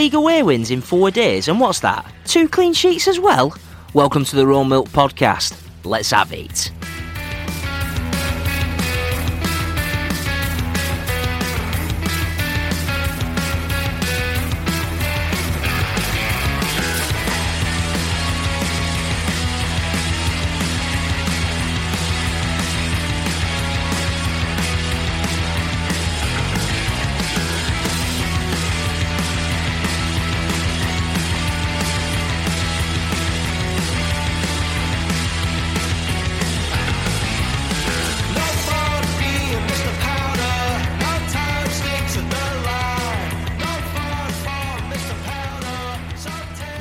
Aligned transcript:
League 0.00 0.14
away 0.14 0.42
wins 0.42 0.70
in 0.70 0.80
four 0.80 1.10
days, 1.10 1.46
and 1.46 1.60
what's 1.60 1.80
that? 1.80 2.10
Two 2.24 2.48
clean 2.48 2.72
sheets 2.72 3.06
as 3.06 3.20
well? 3.20 3.54
Welcome 3.92 4.24
to 4.24 4.34
the 4.34 4.46
Raw 4.46 4.64
Milk 4.64 4.88
Podcast. 4.88 5.62
Let's 5.84 6.10
have 6.10 6.32
it. 6.32 6.72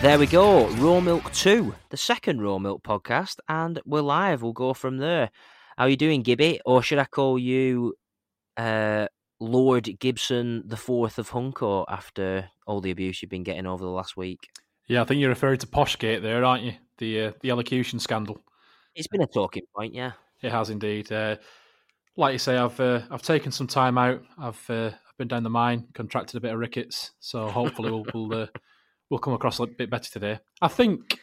There 0.09 0.17
we 0.17 0.25
go, 0.25 0.67
Raw 0.77 0.99
Milk 1.01 1.31
2, 1.33 1.75
the 1.91 1.95
second 1.95 2.41
Raw 2.41 2.57
Milk 2.57 2.81
podcast, 2.81 3.37
and 3.47 3.79
we're 3.85 4.01
live. 4.01 4.41
We'll 4.41 4.53
go 4.53 4.73
from 4.73 4.97
there. 4.97 5.29
How 5.77 5.83
are 5.83 5.89
you 5.89 5.97
doing, 5.97 6.23
Gibby? 6.23 6.59
Or 6.65 6.81
should 6.81 6.97
I 6.97 7.05
call 7.05 7.37
you 7.37 7.93
uh, 8.57 9.05
Lord 9.39 9.87
Gibson 9.99 10.63
the 10.65 10.77
Fourth 10.77 11.19
of 11.19 11.29
Hunko 11.29 11.85
after 11.87 12.49
all 12.65 12.81
the 12.81 12.89
abuse 12.89 13.21
you've 13.21 13.29
been 13.29 13.43
getting 13.43 13.67
over 13.67 13.83
the 13.83 13.91
last 13.91 14.17
week? 14.17 14.49
Yeah, 14.87 15.03
I 15.03 15.05
think 15.05 15.21
you're 15.21 15.29
referring 15.29 15.59
to 15.59 15.67
Poshgate 15.67 16.23
there, 16.23 16.43
aren't 16.43 16.63
you? 16.63 16.73
The 16.97 17.25
uh, 17.25 17.31
the 17.41 17.51
elocution 17.51 17.99
scandal. 17.99 18.43
It's 18.95 19.07
been 19.07 19.21
a 19.21 19.27
talking 19.27 19.65
point, 19.75 19.93
yeah. 19.93 20.13
It 20.41 20.51
has 20.51 20.71
indeed. 20.71 21.11
Uh, 21.11 21.35
like 22.17 22.33
you 22.33 22.39
say, 22.39 22.57
I've 22.57 22.79
uh, 22.79 23.01
I've 23.11 23.21
taken 23.21 23.51
some 23.51 23.67
time 23.67 23.99
out. 23.99 24.23
I've 24.39 24.69
uh, 24.71 24.87
I've 24.87 25.17
been 25.19 25.27
down 25.27 25.43
the 25.43 25.51
mine, 25.51 25.85
contracted 25.93 26.35
a 26.35 26.41
bit 26.41 26.51
of 26.51 26.57
rickets, 26.57 27.11
so 27.19 27.47
hopefully 27.47 27.91
we'll 27.91 28.05
we'll, 28.15 28.47
we'll 29.09 29.19
come 29.19 29.33
across 29.33 29.59
a 29.59 29.67
bit 29.67 29.89
better 29.89 30.09
today. 30.11 30.39
I 30.61 30.67
think 30.67 31.19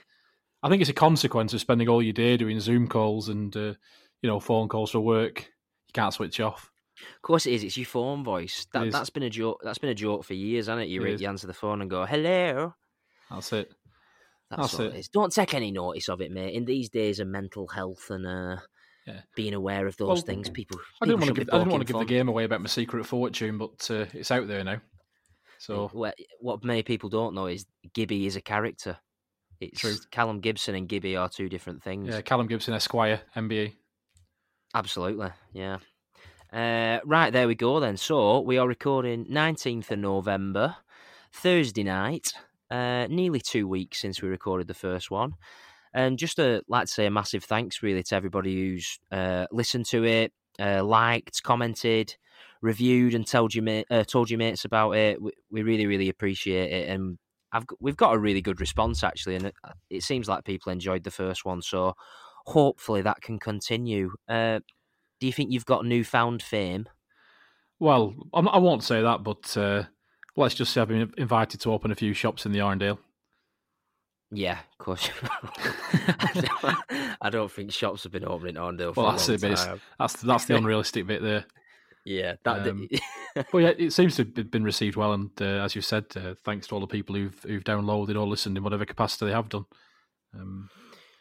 I 0.62 0.68
think 0.68 0.80
it's 0.80 0.90
a 0.90 0.94
consequence 0.94 1.52
of 1.54 1.60
spending 1.60 1.88
all 1.88 2.02
your 2.02 2.12
day 2.12 2.36
doing 2.36 2.60
Zoom 2.60 2.88
calls 2.88 3.28
and 3.28 3.54
uh, 3.56 3.74
you 4.22 4.28
know 4.28 4.40
phone 4.40 4.68
calls 4.68 4.90
for 4.90 5.00
work. 5.00 5.40
You 5.88 5.92
can't 5.92 6.14
switch 6.14 6.40
off. 6.40 6.70
Of 7.16 7.22
course 7.22 7.46
it 7.46 7.52
is. 7.52 7.62
It's 7.62 7.76
your 7.76 7.86
phone 7.86 8.24
voice. 8.24 8.66
That 8.72 8.90
that's 8.90 9.10
been 9.10 9.22
a 9.22 9.30
joke. 9.30 9.60
That's 9.62 9.78
been 9.78 9.90
a 9.90 9.94
joke 9.94 10.24
for 10.24 10.34
years, 10.34 10.66
hasn't 10.66 10.86
it? 10.86 10.88
You, 10.88 11.02
It 11.04 11.20
you 11.20 11.28
answer 11.28 11.46
the 11.46 11.52
phone 11.52 11.82
and 11.82 11.90
go, 11.90 12.06
"Hello." 12.06 12.74
That's 13.30 13.52
it. 13.52 13.72
That's, 14.50 14.62
That's 14.72 14.78
it 14.80 14.94
it. 14.94 14.98
is. 15.00 15.08
Don't 15.08 15.32
take 15.32 15.54
any 15.54 15.72
notice 15.72 16.08
of 16.08 16.20
it, 16.20 16.30
mate. 16.30 16.54
In 16.54 16.64
these 16.64 16.88
days 16.88 17.18
of 17.18 17.26
mental 17.26 17.66
health 17.66 18.10
and 18.10 18.24
uh, 18.26 18.56
Yeah. 19.06 19.22
being 19.34 19.54
aware 19.54 19.86
of 19.88 19.96
those 19.96 20.06
Well, 20.08 20.16
things, 20.22 20.48
people. 20.48 20.78
I 21.02 21.06
didn't 21.06 21.18
people 21.20 21.26
want 21.26 21.36
to 21.36 21.44
give 21.44 21.54
I 21.54 21.58
didn't 21.58 21.72
want 21.72 21.86
to 21.86 21.92
give 21.92 21.98
the 21.98 22.04
game 22.14 22.28
away 22.28 22.44
about 22.44 22.60
my 22.60 22.68
secret 22.68 23.04
fortune, 23.06 23.58
but 23.58 23.90
uh, 23.90 24.06
it's 24.14 24.30
out 24.30 24.46
there 24.46 24.62
now. 24.64 24.80
So 25.58 25.88
What, 25.92 26.18
what 26.40 26.64
many 26.64 26.82
people 26.82 27.08
don't 27.08 27.34
know 27.34 27.46
is 27.46 27.66
Gibby 27.94 28.26
is 28.26 28.36
a 28.36 28.40
character. 28.40 28.98
It's 29.60 29.80
True. 29.80 29.94
Callum 30.10 30.40
Gibson 30.40 30.74
and 30.74 30.88
Gibby 30.88 31.16
are 31.16 31.28
two 31.28 31.48
different 31.48 31.82
things. 31.82 32.08
yeah, 32.08 32.20
Callum 32.20 32.46
Gibson, 32.46 32.74
Esquire, 32.74 33.20
MBE. 33.34 33.72
Absolutely, 34.74 35.30
yeah. 35.52 35.78
Uh, 36.52 37.00
right, 37.04 37.32
there 37.32 37.48
we 37.48 37.54
go 37.54 37.80
then. 37.80 37.96
So 37.96 38.40
we 38.40 38.58
are 38.58 38.68
recording 38.68 39.24
19th 39.26 39.90
of 39.90 39.98
November, 39.98 40.76
Thursday 41.32 41.82
night, 41.82 42.32
uh, 42.70 43.06
nearly 43.08 43.40
two 43.40 43.66
weeks 43.66 43.98
since 44.00 44.20
we 44.20 44.28
recorded 44.28 44.68
the 44.68 44.74
first 44.74 45.10
one. 45.10 45.34
And 45.94 46.18
just 46.18 46.36
to 46.36 46.62
like 46.68 46.86
to 46.86 46.92
say 46.92 47.06
a 47.06 47.10
massive 47.10 47.44
thanks 47.44 47.82
really 47.82 48.02
to 48.02 48.14
everybody 48.14 48.54
who's 48.54 48.98
uh, 49.10 49.46
listened 49.50 49.86
to 49.86 50.04
it, 50.04 50.32
uh, 50.58 50.84
liked, 50.84 51.42
commented, 51.42 52.14
reviewed, 52.62 53.14
and 53.14 53.26
told 53.26 53.54
you 53.54 53.62
ma- 53.62 53.82
uh, 53.90 54.04
told 54.04 54.30
your 54.30 54.38
mates 54.38 54.64
about 54.64 54.92
it. 54.92 55.20
We, 55.20 55.32
we 55.50 55.62
really, 55.62 55.86
really 55.86 56.08
appreciate 56.08 56.70
it, 56.72 56.88
and 56.88 57.18
I've 57.52 57.64
we've 57.80 57.96
got 57.96 58.14
a 58.14 58.18
really 58.18 58.40
good 58.42 58.60
response 58.60 59.02
actually, 59.04 59.36
and 59.36 59.46
it, 59.46 59.54
it 59.90 60.02
seems 60.02 60.28
like 60.28 60.44
people 60.44 60.72
enjoyed 60.72 61.04
the 61.04 61.10
first 61.10 61.44
one. 61.44 61.62
So 61.62 61.94
hopefully 62.46 63.02
that 63.02 63.20
can 63.20 63.38
continue. 63.38 64.10
Uh, 64.28 64.60
do 65.20 65.26
you 65.26 65.32
think 65.32 65.50
you've 65.52 65.64
got 65.66 65.84
newfound 65.86 66.42
fame? 66.42 66.86
Well, 67.78 68.14
I'm, 68.34 68.48
I 68.48 68.58
won't 68.58 68.84
say 68.84 69.02
that, 69.02 69.22
but 69.22 69.56
uh, 69.56 69.84
let's 70.36 70.54
just 70.54 70.72
say 70.72 70.80
I've 70.80 70.88
been 70.88 71.12
invited 71.16 71.60
to 71.60 71.72
open 71.72 71.90
a 71.90 71.94
few 71.94 72.12
shops 72.14 72.46
in 72.46 72.52
the 72.52 72.58
Arndale. 72.60 72.98
Yeah, 74.32 74.58
of 74.72 74.78
course. 74.78 75.08
I, 75.92 76.44
don't, 76.60 77.16
I 77.20 77.30
don't 77.30 77.50
think 77.50 77.70
shops 77.72 78.02
have 78.02 78.12
been 78.12 78.24
open 78.24 78.48
in 78.48 78.54
Arndale 78.56 78.92
for 78.94 79.02
Well, 79.02 79.10
a 79.10 79.12
that's 79.12 79.28
long 79.28 79.34
it, 79.36 79.40
but 79.40 79.50
it's- 79.52 79.80
That's 79.98 80.14
that's 80.14 80.44
the 80.46 80.56
unrealistic 80.58 81.06
bit 81.06 81.22
there. 81.22 81.44
Yeah, 82.06 82.36
that. 82.44 82.68
Um, 82.68 82.88
But 83.52 83.58
yeah, 83.58 83.72
it 83.76 83.92
seems 83.92 84.16
to 84.16 84.24
have 84.36 84.50
been 84.50 84.64
received 84.64 84.96
well, 84.96 85.12
and 85.12 85.30
uh, 85.40 85.62
as 85.62 85.74
you 85.74 85.82
said, 85.82 86.06
uh, 86.16 86.34
thanks 86.42 86.66
to 86.68 86.74
all 86.74 86.80
the 86.80 86.86
people 86.86 87.14
who've 87.14 87.42
who've 87.42 87.64
downloaded 87.64 88.18
or 88.18 88.26
listened 88.26 88.56
in 88.56 88.64
whatever 88.64 88.86
capacity 88.86 89.26
they 89.26 89.32
have 89.32 89.48
done. 89.50 89.66
Um, 90.34 90.70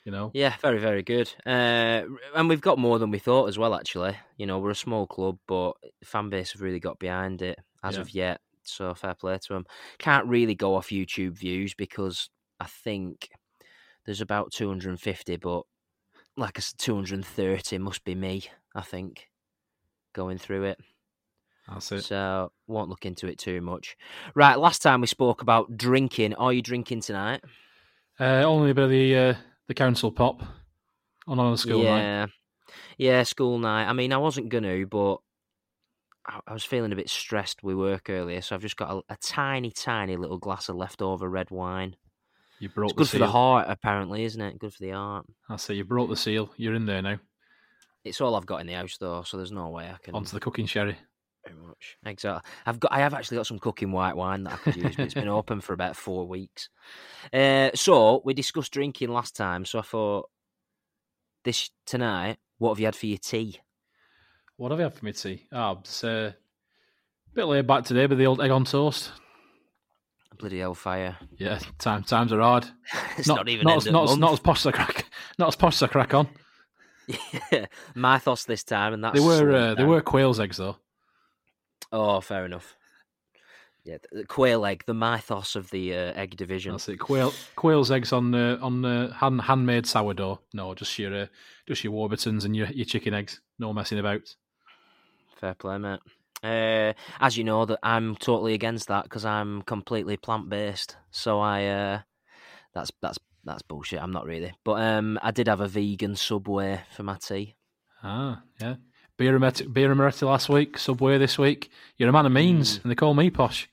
you 0.06 0.12
know, 0.12 0.32
Yeah, 0.34 0.56
very, 0.62 0.80
very 0.80 1.04
good. 1.04 1.34
Uh, 1.46 2.04
and 2.36 2.48
we've 2.48 2.62
got 2.62 2.78
more 2.78 3.00
than 3.00 3.12
we 3.12 3.20
thought 3.20 3.48
as 3.48 3.58
well, 3.58 3.74
actually. 3.76 4.16
You 4.38 4.46
know, 4.46 4.60
we're 4.60 4.70
a 4.72 4.76
small 4.76 5.08
club, 5.08 5.40
but 5.48 5.74
fan 6.04 6.30
base 6.30 6.54
have 6.54 6.62
really 6.62 6.80
got 6.80 7.00
behind 7.00 7.42
it 7.42 7.60
as 7.84 7.96
Yeah. 7.96 8.02
of 8.02 8.14
yet. 8.14 8.42
So 8.64 8.94
fair 8.94 9.14
play 9.16 9.38
to 9.38 9.54
them. 9.54 9.66
Can't 9.98 10.28
really 10.28 10.56
go 10.56 10.76
off 10.76 10.90
YouTube 10.90 11.38
views 11.38 11.74
because 11.74 12.30
I 12.60 12.66
think 12.66 13.30
there's 14.06 14.22
about 14.22 14.52
250, 14.54 15.38
but 15.38 15.64
like 16.38 16.58
I 16.58 16.62
said, 16.62 16.78
230 16.80 17.78
must 17.80 18.04
be 18.04 18.16
me, 18.16 18.44
I 18.74 18.82
think, 18.82 19.28
going 20.16 20.40
through 20.40 20.64
it. 20.64 20.80
that's 21.68 21.92
it. 21.92 22.06
So 22.06 22.52
won't 22.66 22.90
look 22.90 23.06
into 23.06 23.28
it 23.28 23.38
too 23.38 23.62
much. 23.62 23.96
Right, 24.34 24.58
last 24.58 24.82
time 24.82 25.02
we 25.02 25.08
spoke 25.08 25.44
about 25.44 25.78
drinking. 25.78 26.34
Are 26.34 26.54
you 26.54 26.64
drinking 26.64 27.02
tonight? 27.02 27.42
Uh, 28.20 28.44
only 28.44 28.72
a 28.72 28.74
bit 28.74 28.86
of 28.86 28.90
the 28.90 29.16
uh, 29.16 29.34
the 29.68 29.74
council 29.74 30.12
pop 30.12 30.42
on 31.28 31.38
on 31.38 31.54
a 31.54 31.58
school 31.58 31.84
night. 31.84 32.02
yeah, 32.02 32.26
yeah, 32.98 33.24
school 33.24 33.60
night. 33.60 33.88
I 33.88 33.94
mean, 33.94 34.14
I 34.14 34.18
wasn't 34.18 34.50
gonna, 34.50 34.86
but 34.86 35.18
I, 36.26 36.40
I 36.48 36.54
was 36.54 36.64
feeling 36.64 36.94
a 36.94 36.96
bit 36.96 37.10
stressed 37.10 37.62
with 37.62 37.76
work 37.76 38.10
earlier, 38.10 38.42
so 38.42 38.56
I've 38.56 38.62
just 38.62 38.78
got 38.78 38.92
a, 38.92 39.14
a 39.14 39.18
tiny, 39.18 39.70
tiny 39.70 40.16
little 40.16 40.38
glass 40.38 40.70
of 40.70 40.78
leftover 40.78 41.30
red 41.30 41.52
wine. 41.52 41.98
You 42.60 42.70
broke 42.70 42.92
It's 42.92 42.98
good 42.98 43.10
for 43.10 43.18
the 43.18 43.28
heart, 43.28 43.66
apparently, 43.68 44.24
isn't 44.24 44.42
it? 44.42 44.58
Good 44.60 44.74
for 44.74 44.82
the 44.82 44.92
heart. 44.92 45.26
I 45.50 45.56
it. 45.56 45.70
You 45.72 45.84
broke 45.84 46.10
the 46.10 46.16
seal. 46.16 46.50
You're 46.56 46.74
in 46.74 46.86
there 46.86 47.02
now. 47.02 47.20
It's 48.06 48.22
all 48.22 48.36
I've 48.36 48.46
got 48.46 48.62
in 48.62 48.68
the 48.68 48.74
house, 48.74 48.98
though, 48.98 49.24
so 49.24 49.36
there's 49.36 49.52
no 49.52 49.70
way 49.70 49.90
I 49.90 49.98
can. 50.02 50.14
Onto 50.14 50.32
the 50.32 50.40
cooking 50.40 50.68
sherry. 50.68 50.96
Very 51.44 51.60
much. 51.60 51.98
Exactly. 52.06 52.50
I've 52.66 52.80
got. 52.80 52.92
I 52.92 53.00
have 53.00 53.16
actually 53.16 53.38
got 53.38 53.48
some 53.48 53.60
cooking 53.60 53.92
white 53.92 54.16
wine 54.16 54.44
that 54.44 54.54
I 54.54 54.58
could 54.58 54.76
use, 54.76 54.96
but 54.96 55.06
it's 55.06 55.14
been 55.16 55.28
open 55.28 55.60
for 55.60 55.74
about 55.74 55.96
four 55.96 56.28
weeks. 56.28 56.70
Uh, 57.34 57.72
so 57.74 58.22
we 58.24 58.34
discussed 58.36 58.72
drinking 58.72 59.10
last 59.10 59.36
time. 59.36 59.66
So 59.66 59.80
I 59.80 59.82
thought 59.82 60.30
this 61.44 61.72
tonight. 61.86 62.38
What 62.58 62.70
have 62.70 62.80
you 62.80 62.86
had 62.86 62.96
for 62.96 63.08
your 63.08 63.18
tea? 63.18 63.60
What 64.58 64.72
have 64.72 64.80
you 64.80 64.84
had 64.84 64.94
for 64.94 65.04
me 65.04 65.12
tea? 65.12 65.48
Ah, 65.52 65.76
it's 65.80 66.04
uh, 66.04 66.32
a 66.32 67.36
bit 67.36 67.46
laid 67.46 67.68
back 67.68 67.84
today 67.84 68.08
with 68.08 68.18
the 68.18 68.28
old 68.28 68.40
egg 68.40 68.52
on 68.52 68.64
toast. 68.64 69.12
Bloody 70.38 70.60
hellfire! 70.60 71.18
Yeah, 71.38 71.60
time, 71.80 72.04
times 72.04 72.34
are 72.34 72.42
hard. 72.42 72.66
It's 73.18 73.28
not, 73.28 73.48
even 73.48 73.66
not, 73.66 73.72
end 73.72 73.82
as, 73.82 73.88
of 73.88 73.94
not, 73.94 74.04
as, 74.04 74.10
month. 74.12 74.20
not 74.20 74.34
as 74.34 74.40
posh 74.40 74.62
as 74.62 74.68
I 74.68 74.72
crack. 74.72 75.06
Not 75.40 75.48
as 75.50 75.56
posh 75.56 75.76
as 75.76 75.84
I 75.84 75.88
crack 75.88 76.14
on. 76.14 76.28
Mythos 77.96 78.46
this 78.46 78.64
time, 78.64 78.94
and 78.94 79.04
that's 79.04 79.20
They 79.20 79.26
were 79.26 79.52
uh, 79.52 79.76
they 79.76 79.84
were 79.84 80.02
quail's 80.02 80.40
eggs 80.40 80.58
though. 80.58 80.78
Oh, 81.92 82.22
fair 82.22 82.46
enough. 82.46 82.76
Yeah, 83.84 83.98
the 84.12 84.26
quail 84.26 84.66
egg, 84.66 84.84
the 84.88 84.96
mythos 84.96 85.56
of 85.56 85.70
the 85.70 85.94
uh, 85.94 86.14
egg 86.16 86.36
division. 86.36 86.72
That's 86.72 86.90
it. 86.90 86.98
Quail 86.98 87.32
quail's 87.56 87.92
eggs 87.92 88.12
on 88.12 88.34
uh, 88.34 88.58
on 88.60 88.84
uh, 88.84 89.14
hand 89.14 89.42
handmade 89.42 89.86
sourdough. 89.86 90.42
No, 90.54 90.74
just 90.74 90.98
your 90.98 91.14
uh, 91.14 91.26
just 91.68 91.84
your 91.84 91.94
Warburtons 91.94 92.46
and 92.46 92.56
your 92.56 92.68
your 92.68 92.86
chicken 92.86 93.14
eggs. 93.14 93.42
No 93.60 93.74
messing 93.74 94.00
about. 94.00 94.36
Fair 95.40 95.54
play, 95.54 95.78
mate. 95.78 96.00
Uh, 96.44 96.94
as 97.20 97.38
you 97.38 97.44
know, 97.44 97.66
that 97.66 97.80
I'm 97.84 98.16
totally 98.16 98.56
against 98.56 98.88
that 98.88 99.04
because 99.04 99.24
I'm 99.24 99.62
completely 99.62 100.18
plant 100.18 100.50
based. 100.50 100.96
So 101.12 101.40
I, 101.40 101.66
uh, 101.66 102.00
that's 102.74 102.92
that's 103.02 103.20
that's 103.46 103.62
bullshit. 103.62 104.02
I'm 104.02 104.12
not 104.12 104.26
really, 104.26 104.54
but 104.64 104.82
um, 104.82 105.20
I 105.22 105.32
did 105.32 105.48
have 105.48 105.62
a 105.62 105.68
vegan 105.68 106.16
Subway 106.16 106.82
for 106.96 107.04
my 107.04 107.16
tea. 107.18 107.56
Ah, 108.04 108.42
yeah. 108.60 108.76
Beer 109.18 109.36
and 109.36 109.74
beer 109.74 109.92
and 109.92 109.98
Moretti 109.98 110.26
last 110.26 110.50
week. 110.50 110.78
Subway 110.78 111.18
this 111.18 111.38
week. 111.38 111.70
You're 111.98 112.10
a 112.10 112.12
man 112.12 112.26
of 112.26 112.32
means, 112.34 112.80
and 112.84 112.92
they 112.92 112.96
call 112.96 113.14
me 113.14 113.30
posh. 113.30 113.70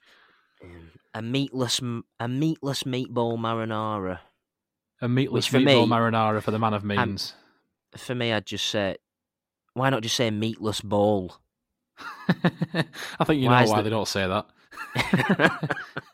A 1.14 1.20
meatless, 1.20 1.80
a 2.20 2.28
meatless 2.28 2.84
meatball 2.84 3.36
marinara. 3.36 4.20
A 5.00 5.08
meatless 5.08 5.48
meatball 5.48 5.64
me- 5.64 5.88
marinara 5.88 6.40
for 6.42 6.52
the 6.52 6.58
man 6.58 6.74
of 6.74 6.84
means. 6.84 7.34
For 7.96 8.14
me, 8.14 8.32
I'd 8.32 8.46
just 8.46 8.66
say, 8.66 8.96
why 9.74 9.90
not 9.90 10.02
just 10.02 10.16
say 10.16 10.30
meatless 10.30 10.80
bowl? 10.80 11.36
I 12.28 13.24
think 13.24 13.42
you 13.42 13.48
Why 13.48 13.64
know 13.64 13.70
why 13.70 13.76
the- 13.78 13.82
they 13.82 13.90
don't 13.90 14.08
say 14.08 14.26
that. 14.28 14.46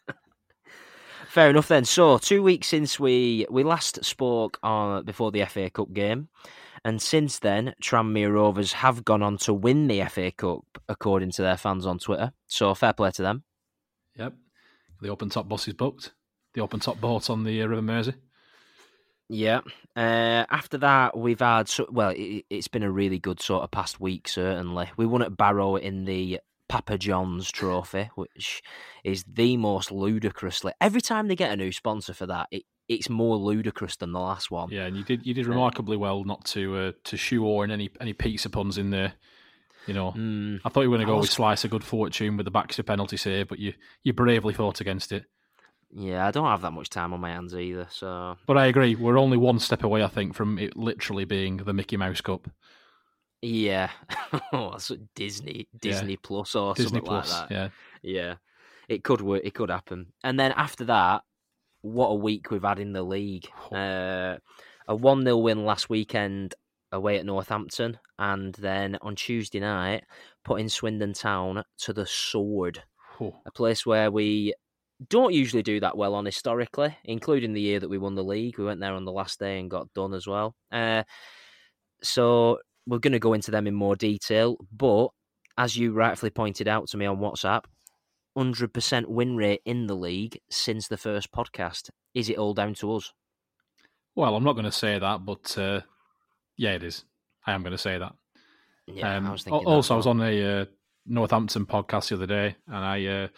fair 1.39 1.51
enough 1.51 1.69
then. 1.69 1.85
So 1.85 2.19
two 2.19 2.43
weeks 2.43 2.67
since 2.67 2.99
we 2.99 3.47
we 3.49 3.63
last 3.63 4.05
spoke 4.05 4.59
on 4.61 5.05
before 5.05 5.31
the 5.31 5.45
FA 5.45 5.71
Cup 5.71 5.93
game, 5.93 6.31
and 6.85 7.01
since 7.01 7.39
then, 7.39 7.75
Tranmere 7.81 8.33
Rovers 8.33 8.73
have 8.73 9.05
gone 9.05 9.23
on 9.23 9.37
to 9.39 9.55
win 9.55 9.87
the 9.87 10.05
FA 10.07 10.33
Cup 10.33 10.65
according 10.89 11.31
to 11.33 11.43
their 11.43 11.57
fans 11.57 11.87
on 11.87 12.01
Twitter. 12.01 12.33
So 12.49 12.75
fair 12.75 12.93
play 12.93 13.13
to 13.13 13.23
them. 13.23 13.45
Yep. 14.17 14.35
The 15.01 15.11
open 15.11 15.29
top 15.29 15.49
bus 15.49 15.69
is 15.69 15.75
booked. 15.75 16.13
The 16.55 16.61
open 16.61 16.81
top 16.81 17.01
boat 17.01 17.31
on 17.31 17.45
the 17.45 17.63
uh, 17.63 17.67
River 17.67 17.83
Mersey. 17.83 18.15
Yeah. 19.29 19.61
Uh, 19.95 20.45
after 20.51 20.79
that, 20.79 21.17
we've 21.17 21.39
had 21.39 21.69
so, 21.69 21.87
well, 21.89 22.15
it, 22.17 22.47
it's 22.51 22.67
been 22.67 22.83
a 22.83 22.91
really 22.91 23.21
good 23.21 23.41
sort 23.41 23.63
of 23.63 23.71
past 23.71 24.01
week. 24.01 24.27
Certainly, 24.27 24.91
we 24.97 25.07
won 25.07 25.23
at 25.23 25.37
Barrow 25.37 25.77
in 25.77 26.05
the 26.05 26.41
Papa 26.69 26.99
John's 26.99 27.51
Trophy, 27.51 28.11
which 28.15 28.63
is 29.05 29.25
the 29.25 29.57
most 29.57 29.91
ludicrously. 29.91 30.73
Every 30.81 31.01
time 31.01 31.29
they 31.29 31.37
get 31.37 31.51
a 31.53 31.57
new 31.57 31.73
sponsor 31.73 32.13
for 32.15 32.27
that, 32.27 32.49
it, 32.51 32.65
it's 32.89 33.09
more 33.09 33.37
ludicrous 33.37 33.97
than 33.97 34.13
the 34.13 34.21
last 34.21 34.51
one. 34.51 34.71
Yeah, 34.71 34.87
and 34.87 34.97
you 34.97 35.05
did 35.05 35.27
you 35.27 35.35
did 35.35 35.47
remarkably 35.47 35.97
well 35.97 36.25
not 36.25 36.45
to 36.47 36.77
uh, 36.77 36.93
to 37.05 37.17
shoehorn 37.17 37.71
any 37.71 37.91
any 38.01 38.13
pizza 38.13 38.49
puns 38.51 38.79
in 38.79 38.91
there. 38.91 39.15
You 39.87 39.95
know, 39.95 40.13
Mm, 40.13 40.61
I 40.65 40.69
thought 40.69 40.83
you 40.83 40.91
were 40.91 40.97
going 40.99 41.07
to 41.07 41.11
go 41.11 41.17
was- 41.17 41.25
with 41.29 41.31
slice 41.33 41.65
of 41.65 41.71
good 41.71 41.85
fortune 41.85 42.37
with 42.37 42.45
the 42.45 42.51
Baxter 42.51 42.83
penalty 42.83 43.17
save, 43.17 43.49
but 43.49 43.59
you 43.59 43.73
you 44.03 44.13
bravely 44.13 44.53
fought 44.53 44.81
against 44.83 45.13
it. 45.13 45.25
yeah, 45.91 46.27
I 46.27 46.31
don't 46.31 46.45
have 46.45 46.61
that 46.61 46.73
much 46.73 46.91
time 46.91 47.15
on 47.15 47.21
my 47.21 47.31
hands 47.31 47.55
either. 47.55 47.87
So 47.91 48.37
But 48.47 48.59
I 48.59 48.67
agree, 48.67 48.95
we're 48.95 49.19
only 49.19 49.39
one 49.39 49.59
step 49.59 49.83
away, 49.85 50.03
I 50.03 50.09
think, 50.09 50.35
from 50.35 50.59
it 50.59 50.77
literally 50.77 51.25
being 51.25 51.57
the 51.59 51.73
Mickey 51.73 51.97
Mouse 51.97 52.21
Cup, 52.21 52.49
yeah, 53.43 53.91
oh, 54.53 54.73
that's 54.73 54.91
what 54.91 55.01
Disney 55.15 55.69
Disney 55.79 56.17
Plus 56.17 56.55
or 56.55 56.75
Disney 56.75 56.89
something 57.01 57.07
Plus. 57.07 57.31
like 57.33 57.49
that. 57.49 57.55
Yeah, 57.55 57.69
Yeah, 58.03 58.35
it 58.89 59.05
could 59.05 59.21
work. 59.21 59.43
It 59.45 59.55
could 59.55 59.71
happen. 59.71 60.13
And 60.25 60.39
then 60.39 60.53
after 60.53 60.85
that, 60.87 61.23
what 61.83 62.09
a 62.09 62.15
week 62.15 62.51
we've 62.51 62.63
had 62.63 62.79
in 62.81 62.93
the 62.93 63.03
league. 63.03 63.49
Uh, 63.73 64.37
a 64.89 64.97
one 64.97 65.23
0 65.23 65.37
win 65.39 65.65
last 65.65 65.89
weekend 65.89 66.55
away 66.93 67.19
at 67.19 67.27
Northampton, 67.27 67.99
and 68.19 68.55
then 68.55 68.97
on 69.03 69.15
Tuesday 69.15 69.61
night, 69.61 70.05
putting 70.45 70.69
Swindon 70.69 71.13
Town 71.13 71.63
to 71.79 71.93
the 71.93 72.07
sword. 72.07 72.83
Oh, 73.21 73.35
A 73.47 73.53
place 73.53 73.85
where 73.85 74.11
we 74.11 74.55
don't 75.09 75.35
usually 75.35 75.63
do 75.63 75.79
that 75.81 75.97
well 75.97 76.15
on 76.15 76.25
historically, 76.25 76.97
including 77.05 77.53
the 77.53 77.61
year 77.61 77.79
that 77.79 77.91
we 77.91 77.99
won 77.99 78.15
the 78.15 78.25
league. 78.25 78.59
We 78.59 78.65
went 78.65 78.81
there 78.81 78.95
on 78.95 79.05
the 79.05 79.13
last 79.13 79.39
day 79.39 79.61
and 79.61 79.71
got 79.71 79.93
done 79.95 80.15
as 80.15 80.27
well. 80.27 80.57
Uh, 80.73 81.05
so 82.03 82.59
we're 82.89 82.99
going 82.99 83.13
to 83.13 83.19
go 83.19 83.35
into 83.35 83.51
them 83.51 83.67
in 83.67 83.75
more 83.75 83.95
detail. 83.95 84.57
But 84.73 85.09
as 85.57 85.77
you 85.77 85.93
rightfully 85.93 86.31
pointed 86.31 86.67
out 86.67 86.89
to 86.89 86.97
me 86.97 87.07
on 87.07 87.19
WhatsApp, 87.19 87.65
100% 88.37 89.07
win 89.07 89.37
rate 89.37 89.61
in 89.65 89.87
the 89.87 89.95
league 89.97 90.39
since 90.51 90.89
the 90.89 90.97
first 90.97 91.31
podcast. 91.33 91.91
Is 92.15 92.29
it 92.29 92.39
all 92.39 92.55
down 92.55 92.75
to 92.75 92.95
us? 92.95 93.13
Well, 94.15 94.35
I'm 94.35 94.45
not 94.45 94.55
going 94.55 94.65
to 94.65 94.73
say 94.73 94.99
that, 94.99 95.25
but 95.25 95.57
uh, 95.59 95.81
yeah, 96.57 96.73
it 96.75 96.83
is. 96.83 97.05
I 97.47 97.53
am 97.53 97.63
going 97.63 97.73
to 97.73 97.79
say 97.79 97.99
that. 97.99 98.13
Yeah, 98.87 99.17
Um, 99.17 99.27
I 99.27 99.33
was 99.33 99.43
thinking. 99.43 99.67
al- 99.67 99.75
also, 99.75 99.95
I 99.95 99.97
was 99.97 100.07
on 100.07 100.21
a 100.23 100.61
uh, 100.61 100.65
Northampton 101.07 101.67
podcast 101.67 102.09
the 102.09 102.15
other 102.17 102.27
day, 102.27 102.57
and 102.67 102.77
I 102.77 103.05
uh, 103.07 103.29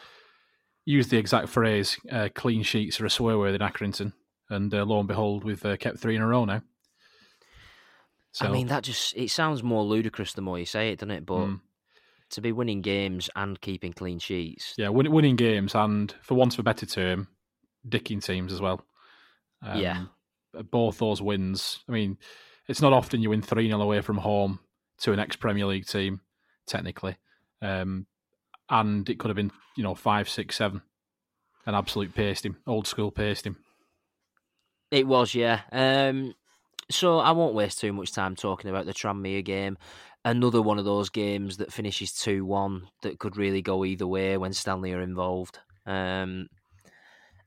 used 0.85 1.11
the 1.11 1.19
exact 1.19 1.49
phrase 1.49 1.99
uh, 2.11 2.29
"clean 2.35 2.62
sheets 2.62 3.00
are 3.00 3.06
a 3.06 3.11
swear 3.11 3.37
word" 3.38 3.55
in 3.55 3.61
Accrington, 3.67 4.12
and 4.49 4.73
uh, 4.73 4.85
lo 4.85 4.99
and 5.00 5.08
behold, 5.08 5.44
we've 5.44 5.64
uh, 5.64 5.76
kept 5.76 5.99
three 5.99 6.14
in 6.17 6.23
a 6.23 6.26
row 6.26 6.44
now. 6.44 6.62
So, 8.32 8.47
I 8.47 8.50
mean, 8.50 8.69
that 8.69 8.85
just 8.85 9.17
it 9.17 9.31
sounds 9.31 9.62
more 9.62 9.82
ludicrous 9.82 10.32
the 10.35 10.43
more 10.43 10.59
you 10.59 10.67
say 10.67 10.91
it, 10.91 11.00
doesn't 11.00 11.11
it? 11.11 11.27
But 11.27 11.47
mm, 11.47 11.61
to 12.31 12.41
be 12.41 12.53
winning 12.53 12.81
games 12.81 13.29
and 13.35 13.61
keeping 13.61 13.93
clean 13.93 14.19
sheets, 14.19 14.75
yeah, 14.77 14.88
win- 14.88 15.11
winning 15.11 15.37
games, 15.37 15.75
and 15.75 16.15
for 16.23 16.35
want 16.35 16.55
of 16.55 16.61
a 16.61 16.62
better 16.62 16.87
term, 16.87 17.29
dicking 17.88 18.25
teams 18.25 18.53
as 18.53 18.61
well. 18.61 18.85
Yeah. 19.62 20.05
both 20.71 20.99
those 20.99 21.21
wins. 21.21 21.81
I 21.88 21.93
mean, 21.93 22.19
it's 22.69 22.81
not 22.81 22.93
often 22.93 23.21
you 23.21 23.31
win 23.31 23.43
three 23.43 23.69
0 23.69 23.81
away 23.81 24.00
from 24.00 24.19
home 24.19 24.61
to 24.99 25.12
an 25.12 25.19
ex 25.19 25.37
Premier 25.37 25.67
League 25.67 25.87
team, 25.87 26.21
technically, 26.67 27.17
um, 27.61 28.06
and 28.69 29.09
it 29.09 29.19
could 29.19 29.29
have 29.29 29.37
been 29.37 29.53
you 29.77 29.82
know 29.82 29.94
five, 29.97 30.29
six, 30.29 30.56
seven, 30.56 30.82
an 31.67 31.75
absolute 31.75 32.15
paste 32.15 32.47
him, 32.47 32.59
old 32.67 32.87
school 32.87 33.11
paste 33.11 33.47
him. 33.47 33.56
It 34.91 35.06
was, 35.06 35.35
yeah. 35.35 35.61
Um, 35.71 36.35
so 36.90 37.19
I 37.19 37.31
won't 37.32 37.54
waste 37.54 37.81
too 37.81 37.92
much 37.92 38.12
time 38.12 38.37
talking 38.37 38.70
about 38.70 38.87
the 38.87 38.94
Tranmere 38.94 39.44
game. 39.44 39.78
Another 40.25 40.60
one 40.60 40.78
of 40.78 40.84
those 40.84 41.08
games 41.08 41.56
that 41.56 41.72
finishes 41.72 42.12
2 42.12 42.44
1 42.44 42.88
that 43.02 43.19
could 43.19 43.37
really 43.37 43.62
go 43.62 43.84
either 43.84 44.06
way 44.06 44.37
when 44.37 44.52
Stanley 44.52 44.92
are 44.92 45.00
involved. 45.00 45.58
Um, 45.87 46.48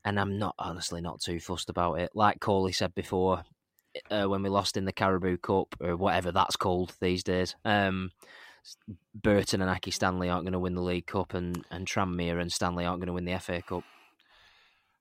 and 0.04 0.18
I'm 0.18 0.38
not, 0.38 0.54
honestly, 0.58 1.00
not 1.00 1.20
too 1.20 1.40
fussed 1.40 1.70
about 1.70 1.94
it. 1.94 2.10
Like 2.14 2.40
Coley 2.40 2.72
said 2.72 2.94
before, 2.94 3.44
uh, 4.10 4.24
when 4.24 4.42
we 4.42 4.48
lost 4.48 4.76
in 4.76 4.84
the 4.84 4.92
Carabao 4.92 5.36
Cup, 5.36 5.76
or 5.80 5.96
whatever 5.96 6.32
that's 6.32 6.56
called 6.56 6.94
these 7.00 7.22
days, 7.22 7.54
um, 7.64 8.10
Burton 9.14 9.62
and 9.62 9.70
Accy 9.70 9.92
Stanley 9.92 10.28
aren't 10.28 10.44
going 10.44 10.52
to 10.52 10.58
win 10.58 10.74
the 10.74 10.82
League 10.82 11.06
Cup, 11.06 11.34
and, 11.34 11.64
and 11.70 11.86
Tranmere 11.86 12.40
and 12.40 12.52
Stanley 12.52 12.84
aren't 12.84 13.00
going 13.00 13.06
to 13.06 13.12
win 13.12 13.24
the 13.24 13.38
FA 13.38 13.62
Cup. 13.62 13.84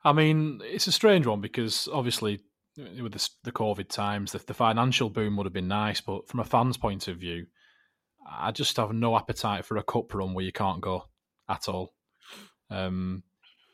I 0.05 0.13
mean, 0.13 0.61
it's 0.63 0.87
a 0.87 0.91
strange 0.91 1.25
one 1.25 1.41
because 1.41 1.89
obviously 1.91 2.41
with 2.77 3.13
the, 3.13 3.29
the 3.43 3.51
COVID 3.51 3.89
times, 3.89 4.31
the, 4.31 4.39
the 4.39 4.53
financial 4.53 5.09
boom 5.09 5.37
would 5.37 5.45
have 5.45 5.53
been 5.53 5.67
nice, 5.67 6.01
but 6.01 6.27
from 6.27 6.39
a 6.39 6.45
fan's 6.45 6.77
point 6.77 7.07
of 7.07 7.17
view, 7.17 7.45
I 8.29 8.51
just 8.51 8.77
have 8.77 8.91
no 8.93 9.15
appetite 9.15 9.65
for 9.65 9.77
a 9.77 9.83
cup 9.83 10.13
run 10.13 10.33
where 10.33 10.45
you 10.45 10.51
can't 10.51 10.81
go 10.81 11.05
at 11.49 11.67
all. 11.67 11.93
Um, 12.69 13.23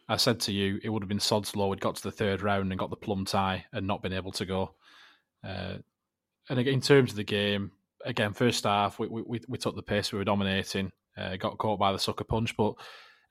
I 0.08 0.18
said 0.18 0.40
to 0.42 0.52
you, 0.52 0.80
it 0.84 0.90
would 0.90 1.04
have 1.04 1.10
been 1.10 1.20
sod's 1.20 1.56
law. 1.56 1.70
We'd 1.70 1.82
got 1.82 1.96
to 1.96 2.04
the 2.04 2.12
third 2.12 2.42
round 2.42 2.72
and 2.72 2.80
got 2.80 2.90
the 2.90 2.96
plum 2.96 3.26
tie 3.26 3.66
and 3.72 3.86
not 3.86 4.02
been 4.02 4.14
able 4.14 4.32
to 4.34 4.46
go. 4.46 4.74
Uh, 5.44 5.76
and 6.50 6.60
in 6.60 6.82
terms 6.82 7.12
of 7.12 7.16
the 7.16 7.24
game, 7.24 7.72
again, 8.04 8.34
first 8.34 8.64
half 8.64 8.98
we 8.98 9.08
we, 9.08 9.22
we, 9.22 9.42
we 9.48 9.58
took 9.58 9.76
the 9.76 9.84
pace, 9.84 10.12
we 10.12 10.18
were 10.18 10.26
dominating, 10.26 10.92
uh, 11.16 11.36
got 11.38 11.60
caught 11.60 11.80
by 11.80 11.92
the 11.92 12.00
sucker 12.00 12.24
punch, 12.24 12.58
but 12.58 12.74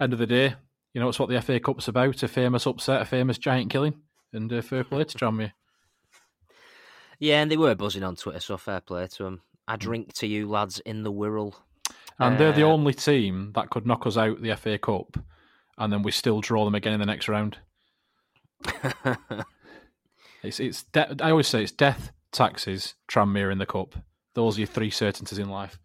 end 0.00 0.12
of 0.12 0.20
the 0.20 0.26
day, 0.26 0.54
you 0.94 1.00
know, 1.00 1.08
it's 1.08 1.18
what 1.18 1.28
the 1.28 1.40
FA 1.42 1.58
Cup's 1.58 1.88
about: 1.88 2.22
a 2.22 2.28
famous 2.28 2.66
upset, 2.66 3.02
a 3.02 3.04
famous 3.04 3.38
giant 3.38 3.70
killing, 3.70 4.00
and 4.32 4.52
uh, 4.52 4.62
fair 4.62 4.84
play 4.84 5.04
to 5.04 5.18
Tranmere. 5.18 5.52
Yeah, 7.18 7.42
and 7.42 7.50
they 7.50 7.56
were 7.56 7.74
buzzing 7.74 8.04
on 8.04 8.16
Twitter, 8.16 8.40
so 8.40 8.56
fair 8.56 8.80
play 8.80 9.06
to 9.08 9.22
them. 9.24 9.42
I 9.66 9.76
drink 9.76 10.12
to 10.14 10.26
you, 10.26 10.48
lads, 10.48 10.78
in 10.80 11.02
the 11.02 11.12
Wirral. 11.12 11.54
And 12.18 12.38
they're 12.38 12.52
the 12.52 12.62
Uh, 12.62 12.72
only 12.72 12.94
team 12.94 13.52
that 13.54 13.70
could 13.70 13.86
knock 13.86 14.06
us 14.06 14.16
out 14.16 14.40
the 14.40 14.54
FA 14.56 14.78
Cup, 14.78 15.18
and 15.76 15.92
then 15.92 16.02
we 16.02 16.10
still 16.10 16.40
draw 16.40 16.64
them 16.64 16.74
again 16.74 16.92
in 16.94 17.00
the 17.00 17.06
next 17.06 17.28
round. 17.28 17.58
It's 20.42 20.60
it's. 20.60 20.84
De- 20.84 21.16
I 21.20 21.30
always 21.32 21.48
say 21.48 21.62
it's 21.64 21.72
death, 21.72 22.12
taxes, 22.30 22.94
Tranmere 23.10 23.50
in 23.50 23.58
the 23.58 23.66
cup. 23.66 23.96
Those 24.34 24.56
are 24.56 24.60
your 24.60 24.68
three 24.68 24.90
certainties 24.90 25.38
in 25.38 25.48
life. 25.48 25.80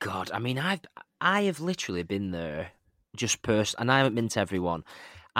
God, 0.00 0.32
I 0.32 0.40
mean, 0.40 0.58
I've 0.58 0.80
I 1.20 1.42
have 1.42 1.60
literally 1.60 2.02
been 2.02 2.32
there, 2.32 2.72
just 3.16 3.42
pers- 3.42 3.76
and 3.78 3.90
I 3.90 3.98
haven't 3.98 4.16
been 4.16 4.28
to 4.30 4.40
everyone. 4.40 4.82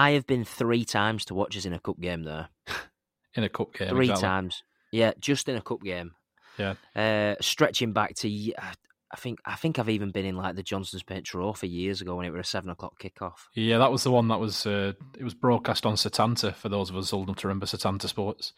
I 0.00 0.12
have 0.12 0.26
been 0.26 0.44
three 0.44 0.86
times 0.86 1.26
to 1.26 1.34
watch 1.34 1.56
us 1.58 1.66
in 1.66 1.74
a 1.74 1.78
cup 1.78 2.00
game 2.00 2.22
there. 2.22 2.48
In 3.36 3.44
a 3.44 3.48
cup 3.48 3.74
game, 3.74 3.90
three 3.90 4.06
exactly. 4.06 4.26
times, 4.26 4.62
yeah, 4.90 5.12
just 5.20 5.48
in 5.48 5.54
a 5.54 5.62
cup 5.62 5.84
game. 5.84 6.16
Yeah. 6.58 6.74
Uh, 6.96 7.36
stretching 7.40 7.92
back 7.92 8.16
to, 8.16 8.52
I 9.12 9.16
think 9.16 9.38
I 9.44 9.54
think 9.54 9.78
I've 9.78 9.88
even 9.88 10.10
been 10.10 10.24
in 10.24 10.36
like 10.36 10.56
the 10.56 10.64
Johnstone's 10.64 11.04
Paint 11.04 11.26
Trophy 11.26 11.68
years 11.68 12.00
ago 12.00 12.16
when 12.16 12.26
it 12.26 12.30
was 12.30 12.40
a 12.40 12.50
seven 12.50 12.70
o'clock 12.70 13.00
kickoff. 13.00 13.46
Yeah, 13.54 13.78
that 13.78 13.92
was 13.92 14.02
the 14.02 14.10
one 14.10 14.26
that 14.28 14.40
was. 14.40 14.66
Uh, 14.66 14.94
it 15.16 15.22
was 15.22 15.34
broadcast 15.34 15.86
on 15.86 15.94
Setanta 15.94 16.52
for 16.56 16.68
those 16.68 16.90
of 16.90 16.96
us 16.96 17.12
old 17.12 17.28
enough 17.28 17.36
to 17.36 17.46
remember 17.46 17.66
Setanta 17.66 18.08
Sports. 18.08 18.52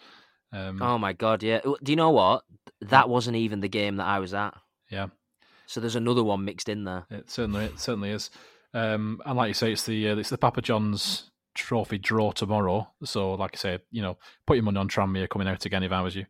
Um, 0.54 0.80
Oh 0.80 0.96
my 0.96 1.12
god, 1.12 1.42
yeah. 1.42 1.60
Do 1.60 1.92
you 1.92 1.96
know 1.96 2.10
what? 2.10 2.44
That 2.80 3.10
wasn't 3.10 3.36
even 3.36 3.60
the 3.60 3.68
game 3.68 3.96
that 3.96 4.06
I 4.06 4.20
was 4.20 4.32
at. 4.32 4.54
Yeah, 4.90 5.08
So 5.66 5.80
there's 5.80 5.96
another 5.96 6.24
one 6.24 6.46
mixed 6.46 6.70
in 6.70 6.84
there. 6.84 7.04
it 7.10 7.30
certainly 7.30 7.66
it 7.66 7.78
certainly 7.78 8.08
is. 8.08 8.30
Um, 8.72 9.20
and 9.26 9.36
like 9.36 9.48
you 9.48 9.54
say, 9.54 9.72
it's 9.72 9.84
the 9.84 10.08
uh, 10.08 10.16
it's 10.16 10.30
the 10.30 10.38
Papa 10.38 10.62
John's 10.62 11.30
Trophy 11.54 11.98
draw 11.98 12.32
tomorrow. 12.32 12.88
So, 13.04 13.34
like 13.34 13.52
I 13.54 13.58
say, 13.58 13.78
you 13.90 14.02
know, 14.02 14.18
put 14.46 14.56
your 14.56 14.64
money 14.64 14.78
on 14.78 14.88
Tranmere 14.88 15.28
coming 15.28 15.48
out 15.48 15.64
again 15.64 15.82
if 15.82 15.92
I 15.92 16.00
was 16.00 16.16
you. 16.16 16.26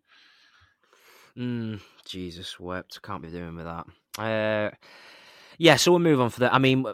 Mm, 1.37 1.81
Jesus 2.05 2.61
wept. 2.61 3.01
Can't 3.03 3.23
be 3.23 3.31
doing 3.31 3.57
with 3.57 3.65
that. 3.65 3.87
Uh, 4.19 4.71
yeah, 5.59 5.77
so 5.77 5.93
we'll 5.93 6.01
move 6.01 6.21
on 6.21 6.31
for 6.31 6.41
that. 6.41 6.55
I 6.55 6.59
mean, 6.59 6.85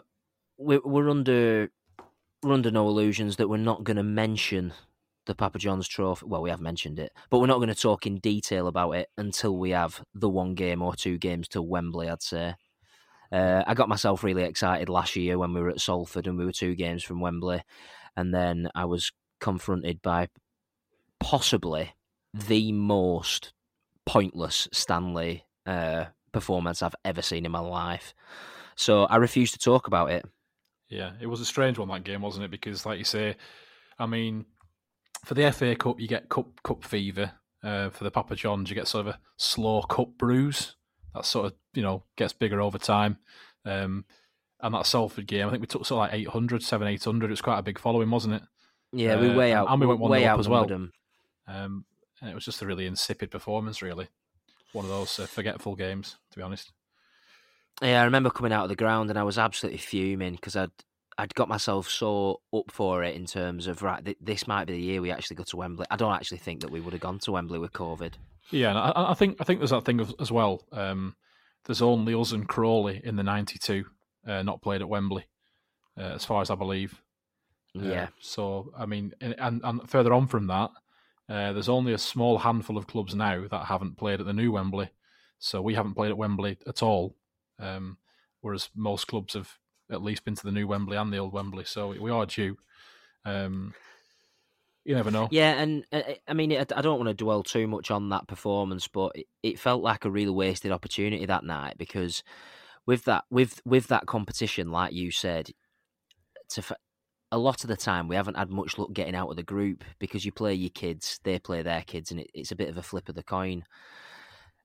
we're, 0.57 0.81
we're 0.83 1.09
under 1.09 1.69
we're 2.41 2.53
under 2.53 2.71
no 2.71 2.87
illusions 2.87 3.35
that 3.35 3.49
we're 3.49 3.57
not 3.57 3.83
going 3.83 3.97
to 3.97 4.03
mention 4.03 4.73
the 5.25 5.35
Papa 5.35 5.59
John's 5.59 5.87
Trophy. 5.87 6.25
Well, 6.25 6.41
we 6.41 6.49
have 6.49 6.61
mentioned 6.61 6.99
it, 6.99 7.11
but 7.29 7.39
we're 7.39 7.47
not 7.47 7.57
going 7.57 7.69
to 7.69 7.75
talk 7.75 8.07
in 8.07 8.19
detail 8.19 8.67
about 8.67 8.91
it 8.91 9.09
until 9.17 9.57
we 9.57 9.71
have 9.71 10.01
the 10.13 10.29
one 10.29 10.55
game 10.55 10.81
or 10.81 10.95
two 10.95 11.17
games 11.17 11.47
to 11.49 11.61
Wembley. 11.61 12.09
I'd 12.09 12.21
say. 12.21 12.55
Uh, 13.31 13.63
I 13.65 13.73
got 13.73 13.89
myself 13.89 14.23
really 14.23 14.43
excited 14.43 14.89
last 14.89 15.15
year 15.15 15.37
when 15.37 15.53
we 15.53 15.61
were 15.61 15.69
at 15.69 15.81
Salford 15.81 16.27
and 16.27 16.37
we 16.37 16.45
were 16.45 16.51
two 16.51 16.75
games 16.75 17.03
from 17.03 17.21
Wembley, 17.21 17.63
and 18.15 18.33
then 18.33 18.69
I 18.75 18.85
was 18.85 19.11
confronted 19.39 20.01
by 20.01 20.29
possibly 21.19 21.93
the 22.33 22.71
most 22.71 23.53
pointless 24.05 24.67
Stanley 24.71 25.45
uh, 25.65 26.05
performance 26.31 26.81
I've 26.81 26.95
ever 27.05 27.21
seen 27.21 27.45
in 27.45 27.51
my 27.51 27.59
life. 27.59 28.13
So 28.75 29.03
I 29.03 29.17
refuse 29.17 29.51
to 29.51 29.59
talk 29.59 29.87
about 29.87 30.11
it. 30.11 30.25
Yeah, 30.89 31.11
it 31.21 31.27
was 31.27 31.41
a 31.41 31.45
strange 31.45 31.77
one 31.77 31.89
that 31.89 32.03
game, 32.03 32.21
wasn't 32.21 32.45
it? 32.45 32.51
Because, 32.51 32.85
like 32.85 32.97
you 32.97 33.03
say, 33.03 33.35
I 33.99 34.07
mean, 34.07 34.45
for 35.23 35.35
the 35.35 35.51
FA 35.51 35.75
Cup, 35.75 35.99
you 35.99 36.07
get 36.07 36.29
cup 36.29 36.47
cup 36.63 36.83
fever. 36.83 37.31
Uh, 37.61 37.89
for 37.89 38.05
the 38.05 38.11
Papa 38.11 38.35
Johns, 38.35 38.69
you 38.69 38.75
get 38.75 38.87
sort 38.87 39.05
of 39.05 39.15
a 39.15 39.19
slow 39.35 39.81
cup 39.81 40.17
bruise. 40.17 40.77
That 41.15 41.25
sort 41.25 41.47
of 41.47 41.53
you 41.73 41.81
know 41.81 42.03
gets 42.15 42.33
bigger 42.33 42.61
over 42.61 42.77
time. 42.77 43.17
Um, 43.65 44.05
and 44.61 44.73
that 44.73 44.85
Salford 44.85 45.25
game, 45.27 45.47
I 45.47 45.51
think 45.51 45.61
we 45.61 45.67
took 45.67 45.85
sort 45.85 45.97
of 46.09 46.11
like 46.11 46.19
800, 46.19 46.61
7, 46.61 46.85
800. 46.87 47.27
It 47.27 47.29
was 47.29 47.41
quite 47.41 47.59
a 47.59 47.63
big 47.63 47.79
following, 47.79 48.09
wasn't 48.11 48.33
it? 48.35 48.41
Yeah, 48.91 49.19
we 49.19 49.29
Uh, 49.29 49.35
way 49.37 49.53
out. 49.53 49.67
and 49.69 49.79
we 49.79 49.87
went 49.87 50.01
1-0 50.01 50.09
way 50.09 50.25
up 50.25 50.33
out 50.33 50.39
as 50.39 50.49
well. 50.49 50.65
Um, 51.47 51.85
and 52.21 52.29
it 52.29 52.33
was 52.35 52.43
just 52.43 52.61
a 52.61 52.65
really 52.65 52.85
insipid 52.85 53.31
performance, 53.31 53.81
really. 53.81 54.09
One 54.73 54.83
of 54.83 54.91
those 54.91 55.17
uh, 55.17 55.27
forgetful 55.27 55.75
games, 55.75 56.17
to 56.31 56.37
be 56.37 56.43
honest. 56.43 56.73
Yeah, 57.81 58.01
I 58.01 58.03
remember 58.05 58.29
coming 58.29 58.51
out 58.51 58.63
of 58.63 58.69
the 58.69 58.75
ground 58.75 59.09
and 59.09 59.17
I 59.17 59.23
was 59.23 59.37
absolutely 59.37 59.79
fuming 59.79 60.33
because 60.33 60.55
I'd 60.57 60.71
I'd 61.17 61.33
got 61.35 61.47
myself 61.49 61.89
so 61.89 62.41
up 62.53 62.71
for 62.71 63.03
it 63.03 63.15
in 63.15 63.25
terms 63.25 63.67
of 63.67 63.81
right. 63.81 64.03
Th- 64.03 64.17
this 64.21 64.47
might 64.47 64.65
be 64.65 64.73
the 64.73 64.81
year 64.81 65.01
we 65.01 65.11
actually 65.11 65.35
go 65.37 65.43
to 65.43 65.57
Wembley. 65.57 65.85
I 65.89 65.95
don't 65.95 66.13
actually 66.13 66.37
think 66.39 66.61
that 66.61 66.71
we 66.71 66.79
would 66.81 66.93
have 66.93 67.01
gone 67.01 67.19
to 67.19 67.31
Wembley 67.31 67.59
with 67.59 67.71
COVID. 67.73 68.13
Yeah, 68.51 68.69
and 68.69 68.77
I, 68.77 69.11
I 69.11 69.13
think 69.13 69.37
I 69.39 69.43
think 69.43 69.59
there's 69.59 69.69
that 69.71 69.85
thing 69.85 69.99
of, 69.99 70.13
as 70.19 70.31
well. 70.31 70.65
Um, 70.71 71.15
there's 71.65 71.81
only 71.81 72.13
us 72.13 72.31
and 72.31 72.47
Crawley 72.47 73.01
in 73.03 73.15
the 73.15 73.23
'92 73.23 73.85
uh, 74.27 74.43
not 74.43 74.61
played 74.61 74.81
at 74.81 74.89
Wembley, 74.89 75.25
uh, 75.97 76.13
as 76.15 76.25
far 76.25 76.41
as 76.41 76.49
I 76.49 76.55
believe. 76.55 77.01
Uh, 77.77 77.83
Yeah, 77.83 78.07
So 78.19 78.71
I 78.77 78.85
mean, 78.85 79.13
and, 79.21 79.35
and, 79.37 79.61
and 79.63 79.89
further 79.89 80.13
on 80.13 80.27
from 80.27 80.47
that, 80.47 80.71
uh, 81.29 81.53
there's 81.53 81.69
only 81.69 81.93
a 81.93 81.97
small 81.97 82.39
handful 82.39 82.77
of 82.77 82.87
clubs 82.87 83.15
now 83.15 83.47
that 83.47 83.65
haven't 83.65 83.97
played 83.97 84.19
at 84.19 84.25
the 84.25 84.33
new 84.33 84.51
Wembley. 84.51 84.89
So 85.39 85.61
we 85.61 85.75
haven't 85.75 85.93
played 85.93 86.11
at 86.11 86.17
Wembley 86.17 86.57
at 86.67 86.83
all, 86.83 87.15
um, 87.59 87.97
whereas 88.41 88.69
most 88.75 89.07
clubs 89.07 89.35
have 89.35 89.57
at 89.91 90.03
least 90.03 90.25
been 90.25 90.35
to 90.35 90.43
the 90.43 90.51
new 90.51 90.67
Wembley 90.67 90.97
and 90.97 91.13
the 91.13 91.17
old 91.17 91.33
Wembley. 91.33 91.63
So 91.65 91.95
we 91.99 92.11
are 92.11 92.25
due. 92.25 92.57
Um, 93.25 93.73
you 94.89 94.95
never 94.95 95.11
know. 95.11 95.27
yeah, 95.29 95.51
and 95.51 95.85
uh, 95.91 96.01
I 96.27 96.33
mean, 96.33 96.51
I 96.51 96.63
don't 96.63 96.97
want 96.97 97.09
to 97.09 97.13
dwell 97.13 97.43
too 97.43 97.67
much 97.67 97.91
on 97.91 98.09
that 98.09 98.27
performance, 98.27 98.87
but 98.87 99.15
it, 99.43 99.59
felt 99.59 99.83
like 99.83 100.03
a 100.03 100.09
really 100.09 100.31
wasted 100.31 100.71
opportunity 100.71 101.27
that 101.27 101.43
night 101.43 101.77
because 101.77 102.23
with 102.87 103.05
that 103.05 103.23
with 103.29 103.61
with 103.65 103.85
that 103.89 104.07
competition, 104.07 104.71
like 104.71 104.91
you 104.91 105.11
said, 105.11 105.51
to 106.49 106.63
a 107.31 107.37
lot 107.37 107.63
of 107.63 107.67
the 107.67 107.77
time 107.77 108.07
we 108.07 108.15
haven't 108.15 108.37
had 108.37 108.49
much 108.49 108.79
luck 108.79 108.91
getting 108.91 109.13
out 109.13 109.29
of 109.29 109.35
the 109.35 109.43
group 109.43 109.83
because 109.99 110.25
you 110.25 110.31
play 110.31 110.55
your 110.55 110.71
kids, 110.71 111.19
they 111.23 111.37
play 111.37 111.61
their 111.61 111.83
kids, 111.83 112.09
and 112.09 112.21
it, 112.21 112.31
it's 112.33 112.51
a 112.51 112.55
bit 112.55 112.69
of 112.69 112.77
a 112.79 112.81
flip 112.81 113.09
of 113.09 113.15
the 113.15 113.21
coin. 113.21 113.65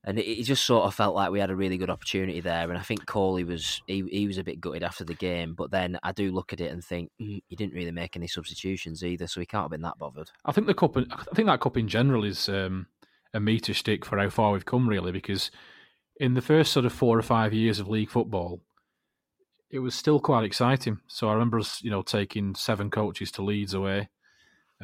And 0.06 0.18
it, 0.18 0.26
it 0.26 0.42
just 0.44 0.64
sort 0.64 0.84
of 0.84 0.94
felt 0.94 1.14
like 1.14 1.30
we 1.30 1.40
had 1.40 1.50
a 1.50 1.56
really 1.56 1.78
good 1.78 1.90
opportunity 1.90 2.40
there. 2.40 2.68
And 2.68 2.78
I 2.78 2.82
think 2.82 3.06
Coley 3.06 3.44
was 3.44 3.80
he, 3.86 4.04
he 4.10 4.26
was 4.26 4.38
a 4.38 4.44
bit 4.44 4.60
gutted 4.60 4.82
after 4.82 5.04
the 5.04 5.14
game. 5.14 5.54
But 5.54 5.70
then 5.70 5.98
I 6.02 6.12
do 6.12 6.30
look 6.30 6.52
at 6.52 6.60
it 6.60 6.70
and 6.70 6.84
think 6.84 7.10
mm, 7.20 7.42
you 7.48 7.56
didn't 7.56 7.74
really 7.74 7.90
make 7.90 8.16
any 8.16 8.26
substitutions 8.26 9.02
either, 9.02 9.26
so 9.26 9.40
he 9.40 9.46
can't 9.46 9.64
have 9.64 9.70
been 9.70 9.82
that 9.82 9.98
bothered. 9.98 10.30
I 10.44 10.52
think 10.52 10.66
the 10.66 10.74
cup. 10.74 10.96
I 10.96 11.34
think 11.34 11.46
that 11.48 11.60
cup 11.60 11.76
in 11.76 11.88
general 11.88 12.24
is 12.24 12.48
um, 12.48 12.86
a 13.32 13.40
meter 13.40 13.74
stick 13.74 14.04
for 14.04 14.18
how 14.18 14.28
far 14.28 14.52
we've 14.52 14.64
come, 14.64 14.88
really, 14.88 15.12
because 15.12 15.50
in 16.20 16.34
the 16.34 16.42
first 16.42 16.72
sort 16.72 16.86
of 16.86 16.92
four 16.92 17.18
or 17.18 17.22
five 17.22 17.52
years 17.52 17.80
of 17.80 17.88
league 17.88 18.10
football, 18.10 18.60
it 19.70 19.80
was 19.80 19.94
still 19.94 20.20
quite 20.20 20.44
exciting. 20.44 21.00
So 21.08 21.28
I 21.28 21.32
remember 21.32 21.58
us, 21.58 21.82
you 21.82 21.90
know, 21.90 22.02
taking 22.02 22.54
seven 22.54 22.90
coaches 22.90 23.32
to 23.32 23.42
Leeds 23.42 23.74
away. 23.74 24.08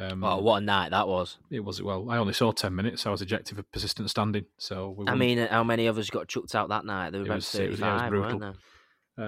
Um, 0.01 0.25
Oh, 0.25 0.39
what 0.39 0.63
a 0.63 0.65
night 0.65 0.91
that 0.91 1.07
was! 1.07 1.37
it 1.51 1.61
was 1.61 1.83
well. 1.83 2.09
I 2.11 2.17
only 2.17 2.33
saw 2.33 2.53
ten 2.53 2.75
minutes. 2.75 3.07
I 3.07 3.11
was 3.11 3.21
ejected 3.23 3.57
for 3.57 3.63
persistent 3.65 4.09
standing. 4.11 4.47
So 4.59 4.91
we 4.97 5.07
I 5.07 5.15
mean, 5.15 5.39
how 5.39 5.63
many 5.63 5.87
of 5.87 5.99
us 5.99 6.09
got 6.09 6.29
chucked 6.29 6.55
out 6.55 6.71
that 6.71 6.85
night? 6.87 7.11
There 7.11 7.21
were 7.21 7.27
about 7.27 7.37
was- 7.37 7.55
yeah, 7.55 7.65
it 7.65 7.71
was 7.71 7.81
brutal. 8.09 8.21
weren't 8.21 8.41
there? 8.41 8.55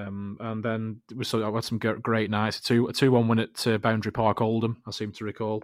Um, 0.07 0.39
and 0.41 0.65
then 0.65 1.01
we 1.15 1.25
saw 1.25 1.47
I 1.47 1.55
had 1.55 1.65
some 1.65 1.79
great 1.79 2.31
nights. 2.31 2.61
Two 2.61 2.87
a 2.89 2.93
two 2.93 3.13
one 3.13 3.29
win 3.29 3.41
at 3.41 3.67
uh, 3.67 3.77
Boundary 3.79 4.13
Park 4.13 4.41
Oldham. 4.41 4.83
I 4.87 4.91
seem 4.91 5.13
to 5.13 5.25
recall. 5.25 5.63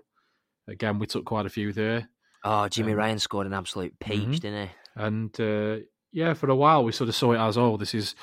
Again, 0.69 0.99
we 0.99 1.07
took 1.07 1.25
quite 1.25 1.47
a 1.47 1.51
few 1.51 1.73
there. 1.73 2.09
Oh, 2.45 2.69
Jimmy 2.69 2.93
Um, 2.93 2.99
Ryan 2.99 3.19
scored 3.19 3.47
an 3.47 3.55
absolute 3.55 3.99
peach, 3.99 4.21
mhm. 4.23 4.41
didn't 4.41 4.69
he? 4.69 4.75
And 4.97 5.41
uh, 5.41 5.85
yeah, 6.13 6.35
for 6.35 6.51
a 6.51 6.55
while 6.57 6.85
we 6.85 6.93
sort 6.93 7.09
of 7.09 7.15
saw 7.15 7.33
it 7.33 7.39
as 7.39 7.57
oh, 7.57 7.77
this 7.79 7.95
is 7.95 8.15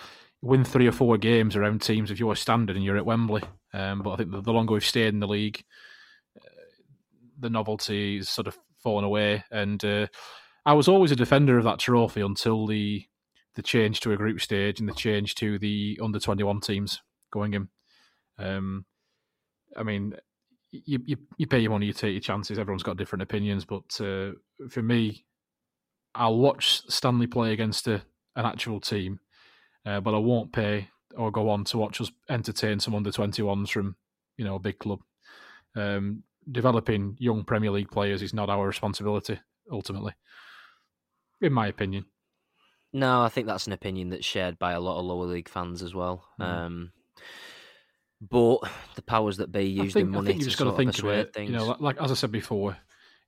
win 0.42 0.64
three 0.64 0.86
or 0.88 0.92
four 0.92 1.18
games 1.18 1.56
around 1.56 1.82
teams 1.82 2.12
of 2.12 2.20
your 2.20 2.36
standard, 2.36 2.76
and 2.76 2.86
you're 2.86 2.98
at 2.98 3.06
Wembley. 3.06 3.42
Um, 3.74 4.04
but 4.04 4.12
I 4.12 4.16
think 4.18 4.32
the, 4.32 4.42
the 4.42 4.54
longer 4.54 4.74
we've 4.74 4.86
stayed 4.86 5.08
in 5.14 5.20
the 5.20 5.28
league, 5.28 5.64
the 7.40 7.50
novelty 7.50 8.18
is 8.18 8.30
sort 8.30 8.48
of 8.48 8.58
fallen 8.82 9.06
away. 9.06 9.44
And 9.52 9.84
uh, 9.84 10.08
I 10.66 10.74
was 10.74 10.88
always 10.88 11.12
a 11.12 11.16
defender 11.16 11.58
of 11.58 11.64
that 11.66 11.80
trophy 11.80 12.22
until 12.22 12.68
the 12.68 13.06
the 13.56 13.62
change 13.62 14.02
to 14.02 14.12
a 14.12 14.18
group 14.18 14.42
stage 14.42 14.82
and 14.82 14.90
the 14.90 14.94
change 14.94 15.36
to 15.36 15.58
the 15.60 16.00
under 16.04 16.20
twenty 16.20 16.44
one 16.44 16.60
teams 16.60 17.02
going 17.32 17.54
in. 17.54 17.70
Um, 18.38 18.86
I 19.78 19.84
mean, 19.84 20.16
you, 20.72 21.00
you 21.06 21.18
you 21.38 21.48
pay 21.48 21.60
your 21.60 21.72
money, 21.72 21.86
you 21.86 21.94
take 21.94 22.14
your 22.14 22.22
chances. 22.22 22.60
Everyone's 22.60 22.84
got 22.84 22.98
different 22.98 23.24
opinions, 23.24 23.66
but 23.66 24.00
uh, 24.02 24.32
for 24.70 24.82
me, 24.82 25.26
I'll 26.14 26.38
watch 26.38 26.82
Stanley 26.90 27.28
play 27.28 27.54
against 27.54 27.88
a, 27.88 28.02
an 28.36 28.46
actual 28.46 28.80
team, 28.80 29.20
uh, 29.86 30.00
but 30.02 30.14
I 30.14 30.20
won't 30.20 30.54
pay 30.54 30.90
or 31.16 31.32
go 31.32 31.50
on 31.50 31.64
to 31.66 31.78
watch 31.78 32.02
us 32.02 32.12
entertain 32.30 32.80
some 32.80 32.94
under 32.94 33.12
21s 33.12 33.70
from 33.70 33.96
you 34.38 34.46
know 34.46 34.56
a 34.56 34.60
big 34.60 34.80
club. 34.80 35.00
Um, 35.76 36.24
developing 36.52 37.16
young 37.20 37.44
Premier 37.44 37.72
League 37.72 37.90
players 37.92 38.22
is 38.22 38.34
not 38.34 38.50
our 38.50 38.66
responsibility 38.68 39.40
ultimately, 39.72 40.14
in 41.42 41.54
my 41.54 41.68
opinion. 41.68 42.06
No, 42.94 43.22
I 43.24 43.30
think 43.30 43.48
that's 43.48 43.68
an 43.68 43.74
opinion 43.74 44.10
that's 44.10 44.26
shared 44.26 44.58
by 44.58 44.72
a 44.72 44.80
lot 44.80 45.00
of 45.00 45.06
lower 45.06 45.26
league 45.26 45.50
fans 45.50 45.82
as 45.84 45.94
well. 45.94 46.26
Mhm. 46.40 46.46
Um, 46.46 46.92
but 48.22 48.60
the 48.96 49.02
powers 49.02 49.38
that 49.38 49.52
be 49.52 49.60
I 49.60 49.84
used 49.84 49.94
think, 49.94 50.08
in 50.08 50.14
I 50.14 50.18
money 50.18 50.28
think 50.28 50.38
you 50.40 50.44
to 50.46 50.50
just 50.50 50.58
got 50.58 50.66
to 50.66 50.70
sort 50.72 50.80
of 50.88 50.94
think 50.94 51.04
of 51.04 51.10
it. 51.20 51.34
things. 51.34 51.50
You 51.52 51.58
know, 51.58 51.66
like, 51.66 51.82
like 51.82 52.02
as 52.02 52.12
I 52.12 52.16
said 52.16 52.32
before, 52.32 52.78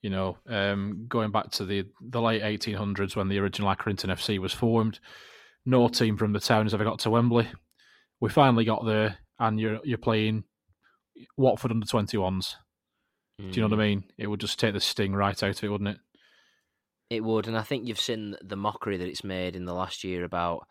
you 0.02 0.10
know, 0.10 0.38
um, 0.48 1.06
going 1.10 1.32
back 1.32 1.52
to 1.52 1.66
the 1.66 1.86
the 2.02 2.22
late 2.22 2.42
1800s 2.44 3.16
when 3.16 3.28
the 3.28 3.40
original 3.40 3.74
Accrington 3.74 4.10
FC 4.12 4.40
was 4.40 4.54
formed, 4.54 5.00
no 5.66 5.88
team 5.90 6.18
from 6.18 6.32
the 6.34 6.40
town 6.40 6.66
has 6.66 6.74
ever 6.74 6.84
got 6.86 7.00
to 7.00 7.10
Wembley. 7.10 7.48
We 8.22 8.30
finally 8.30 8.64
got 8.64 8.86
there, 8.86 9.18
and 9.40 9.60
you're 9.60 9.80
you're 9.84 9.98
playing 9.98 10.46
Watford 11.36 11.72
under 11.72 11.86
21s. 11.86 12.56
Do 13.40 13.46
you 13.46 13.62
know 13.62 13.68
what 13.76 13.80
I 13.80 13.84
Mm. 13.84 13.90
mean? 13.90 14.04
It 14.18 14.28
would 14.28 14.40
just 14.40 14.60
take 14.60 14.74
the 14.74 14.80
sting 14.80 15.14
right 15.14 15.42
out 15.44 15.58
of 15.58 15.64
it, 15.64 15.70
wouldn't 15.70 15.90
it? 15.90 16.00
It 17.10 17.24
would, 17.24 17.48
and 17.48 17.58
I 17.58 17.62
think 17.62 17.88
you've 17.88 18.00
seen 18.00 18.36
the 18.42 18.58
mockery 18.58 18.98
that 18.98 19.08
it's 19.08 19.24
made 19.24 19.56
in 19.56 19.66
the 19.66 19.74
last 19.74 20.04
year 20.04 20.24
about 20.24 20.68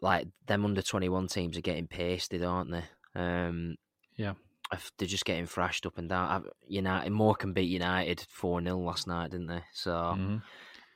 like 0.00 0.28
them 0.46 0.64
under 0.64 0.82
twenty 0.82 1.08
one 1.08 1.26
teams 1.28 1.56
are 1.56 1.60
getting 1.62 1.86
pasted, 1.86 2.42
aren't 2.42 2.70
they? 2.70 2.84
Um, 3.14 3.76
Yeah. 4.16 4.34
if 4.72 4.90
they're 4.98 5.08
just 5.08 5.24
getting 5.24 5.46
thrashed 5.46 5.86
up 5.86 5.96
and 5.96 6.08
down. 6.08 6.46
United 6.66 7.10
Morecambe 7.10 7.54
beat 7.54 7.70
United 7.70 8.26
four 8.28 8.60
0 8.60 8.78
last 8.78 9.06
night, 9.06 9.30
didn't 9.30 9.46
they? 9.46 9.62
So 9.72 9.92
Mhm. 9.92 10.42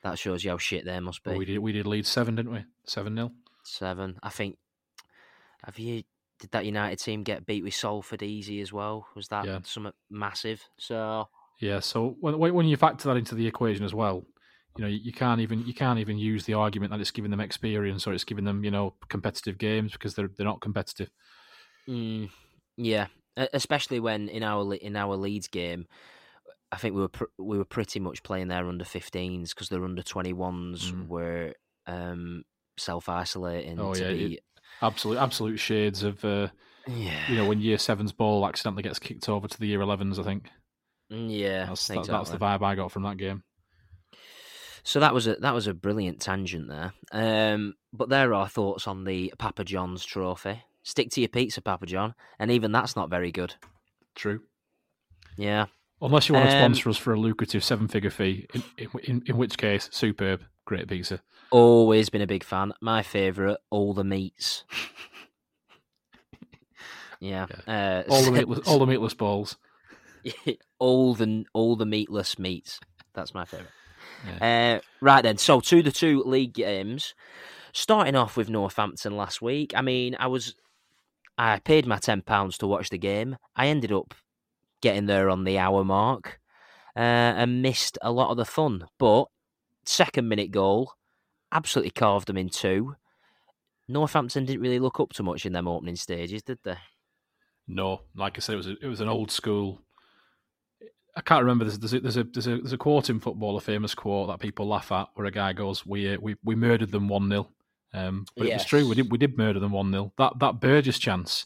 that 0.03 0.19
shows 0.19 0.43
you 0.43 0.51
how 0.51 0.57
shit 0.57 0.85
they 0.85 0.99
must 0.99 1.23
be. 1.23 1.29
Well, 1.31 1.39
we 1.39 1.45
did 1.45 1.57
we 1.59 1.71
did 1.71 1.87
lead 1.87 2.05
seven, 2.05 2.35
didn't 2.35 2.51
we? 2.51 2.65
Seven 2.85 3.15
0 3.15 3.31
Seven. 3.63 4.19
I 4.21 4.29
think. 4.29 4.57
Have 5.63 5.79
you? 5.79 6.03
Did 6.41 6.51
that 6.51 6.65
United 6.65 6.97
team 6.99 7.23
get 7.23 7.45
beat 7.45 7.63
with 7.63 7.75
Salford 7.75 8.23
easy 8.23 8.59
as 8.61 8.73
well? 8.73 9.07
Was 9.15 9.27
that 9.29 9.45
Yeah. 9.45 9.59
something 9.63 9.93
massive? 10.09 10.67
So 10.77 11.29
Yeah, 11.59 11.79
so 11.79 12.17
when 12.19 12.37
when 12.39 12.65
you 12.65 12.75
factor 12.75 13.07
that 13.07 13.17
into 13.17 13.35
the 13.35 13.47
equation 13.47 13.85
as 13.85 13.93
well, 13.93 14.25
you 14.77 14.83
know 14.83 14.87
you, 14.89 15.11
can't 15.13 15.39
even 15.39 15.65
you 15.67 15.73
can't 15.73 15.99
even 15.99 16.17
use 16.17 16.45
the 16.45 16.55
argument 16.55 16.91
that 16.91 16.99
it's 16.99 17.11
giving 17.11 17.29
them 17.31 17.39
experience 17.39 18.07
or 18.07 18.13
it's 18.13 18.23
giving 18.23 18.45
them 18.45 18.63
you 18.63 18.71
know 18.71 18.95
competitive 19.09 19.57
games 19.59 19.91
because 19.93 20.15
they're 20.15 20.29
they're 20.35 20.45
not 20.47 20.61
competitive. 20.61 21.11
Mm, 21.87 22.29
yeah, 22.77 23.07
especially 23.53 23.99
when 23.99 24.29
in 24.29 24.43
our 24.43 24.73
in 24.75 24.95
our 24.95 25.15
Leeds 25.15 25.47
game, 25.47 25.87
I 26.71 26.77
think 26.77 26.95
we 26.95 27.01
were 27.01 27.09
pr- 27.09 27.25
we 27.37 27.57
were 27.57 27.65
pretty 27.65 27.99
much 27.99 28.23
playing 28.23 28.47
their 28.47 28.67
under 28.67 28.85
15s 28.85 29.53
because 29.53 29.69
their 29.69 29.83
under 29.83 30.03
21s 30.03 30.91
Mm. 30.93 31.07
were 31.07 31.53
um, 31.87 32.43
self 32.77 33.09
isolating. 33.09 33.79
Oh, 33.79 33.93
to 33.93 33.99
yeah, 33.99 34.09
be, 34.09 34.39
Absolute 34.81 35.17
absolute 35.17 35.57
shades 35.57 36.03
of 36.03 36.23
uh, 36.25 36.47
yeah, 36.87 37.29
you 37.29 37.35
know 37.35 37.45
when 37.45 37.61
year 37.61 37.77
seven's 37.77 38.11
ball 38.11 38.47
accidentally 38.47 38.83
gets 38.83 38.99
kicked 38.99 39.29
over 39.29 39.47
to 39.47 39.59
the 39.59 39.67
year 39.67 39.79
11s. 39.79 40.19
I 40.19 40.23
think 40.23 40.49
Mm, 41.11 41.27
yeah, 41.29 41.65
that's 41.65 41.87
that, 41.87 42.05
that's 42.07 42.29
the 42.29 42.37
vibe 42.37 42.63
I 42.63 42.75
got 42.75 42.91
from 42.91 43.03
that 43.03 43.17
game. 43.17 43.43
So 44.83 44.99
that 45.01 45.13
was 45.13 45.27
a 45.27 45.35
that 45.35 45.53
was 45.53 45.67
a 45.67 45.73
brilliant 45.73 46.21
tangent 46.21 46.69
there. 46.69 46.93
Um, 47.11 47.75
but 47.93 48.09
there 48.09 48.33
are 48.33 48.47
thoughts 48.47 48.87
on 48.87 49.03
the 49.03 49.33
Papa 49.37 49.63
John's 49.63 50.05
trophy. 50.05 50.63
Stick 50.83 51.11
to 51.11 51.21
your 51.21 51.27
pizza, 51.27 51.61
Papa 51.61 51.85
John, 51.85 52.15
and 52.39 52.49
even 52.49 52.71
that's 52.71 52.95
not 52.95 53.09
very 53.09 53.31
good. 53.31 53.53
True. 54.15 54.41
Yeah, 55.37 55.67
Unless 56.01 56.29
you 56.29 56.35
want 56.35 56.49
to 56.49 56.55
Um, 56.55 56.73
sponsor 56.73 56.89
us 56.89 56.97
for 56.97 57.13
a 57.13 57.19
lucrative 57.19 57.63
seven 57.63 57.87
figure 57.87 58.09
fee, 58.09 58.47
in, 58.53 58.63
in, 58.77 58.89
in, 59.03 59.23
in 59.27 59.37
which 59.37 59.57
case, 59.57 59.87
superb, 59.91 60.41
great 60.65 60.87
pizza. 60.87 61.21
Always 61.51 62.09
been 62.09 62.21
a 62.21 62.27
big 62.27 62.43
fan. 62.43 62.73
My 62.81 63.03
favourite, 63.03 63.57
all 63.69 63.93
the 63.93 64.03
meats. 64.03 64.63
Yeah, 67.19 67.45
Uh, 67.67 68.01
All 68.09 68.23
the 68.23 68.31
meatless, 68.37 68.67
all 68.67 68.79
the 68.79 68.87
meatless 68.87 69.13
balls. 69.13 69.55
all 70.79 71.13
the 71.13 71.45
all 71.53 71.75
the 71.75 71.85
meatless 71.85 72.39
meats. 72.39 72.79
That's 73.13 73.33
my 73.35 73.45
favourite. 73.45 73.69
Uh, 74.41 74.79
right 75.01 75.21
then, 75.21 75.37
so 75.37 75.59
to 75.59 75.83
the 75.83 75.91
two 75.91 76.23
league 76.23 76.53
games. 76.53 77.13
Starting 77.73 78.15
off 78.15 78.35
with 78.35 78.49
Northampton 78.49 79.15
last 79.15 79.41
week. 79.41 79.71
I 79.75 79.81
mean, 79.81 80.15
I 80.19 80.27
was 80.27 80.55
I 81.37 81.59
paid 81.59 81.85
my 81.85 81.97
ten 81.99 82.21
pounds 82.23 82.57
to 82.57 82.67
watch 82.67 82.89
the 82.89 82.97
game. 82.97 83.37
I 83.55 83.67
ended 83.67 83.91
up 83.91 84.15
getting 84.81 85.05
there 85.05 85.29
on 85.29 85.43
the 85.43 85.59
hour 85.59 85.83
mark 85.85 86.39
uh, 86.95 86.99
and 86.99 87.61
missed 87.61 87.99
a 88.01 88.11
lot 88.11 88.31
of 88.31 88.37
the 88.37 88.45
fun. 88.45 88.87
But 88.97 89.25
second 89.85 90.27
minute 90.27 90.49
goal, 90.51 90.93
absolutely 91.51 91.91
carved 91.91 92.27
them 92.27 92.37
in 92.37 92.49
two. 92.49 92.95
Northampton 93.87 94.45
didn't 94.45 94.61
really 94.61 94.79
look 94.79 94.99
up 94.99 95.13
to 95.13 95.23
much 95.23 95.45
in 95.45 95.53
them 95.53 95.67
opening 95.67 95.95
stages, 95.95 96.43
did 96.43 96.59
they? 96.63 96.77
No, 97.67 98.01
like 98.15 98.37
I 98.37 98.41
said, 98.41 98.53
it 98.53 98.57
was 98.57 98.67
a, 98.67 98.75
it 98.81 98.87
was 98.87 99.01
an 99.01 99.09
old 99.09 99.31
school. 99.31 99.81
I 101.15 101.21
can't 101.21 101.43
remember. 101.43 101.65
There's, 101.65 101.79
there's, 101.79 101.93
a, 101.93 101.99
there's 101.99 102.17
a 102.17 102.23
there's 102.23 102.47
a 102.47 102.57
there's 102.57 102.73
a 102.73 102.77
quote 102.77 103.09
in 103.09 103.19
football, 103.19 103.57
a 103.57 103.61
famous 103.61 103.93
quote 103.93 104.29
that 104.29 104.39
people 104.39 104.67
laugh 104.67 104.91
at, 104.91 105.09
where 105.15 105.27
a 105.27 105.31
guy 105.31 105.53
goes, 105.53 105.85
"We 105.85 106.13
uh, 106.13 106.17
we 106.21 106.35
we 106.43 106.55
murdered 106.55 106.91
them 106.91 107.07
one 107.07 107.29
0 107.29 107.49
um, 107.93 108.25
But 108.35 108.47
it 108.47 108.53
was 108.53 108.65
true. 108.65 108.87
We 108.87 108.95
did 108.95 109.11
we 109.11 109.17
did 109.17 109.37
murder 109.37 109.59
them 109.59 109.71
one 109.71 109.91
0 109.91 110.13
That 110.17 110.39
that 110.39 110.61
Burgess 110.61 110.99
chance, 110.99 111.45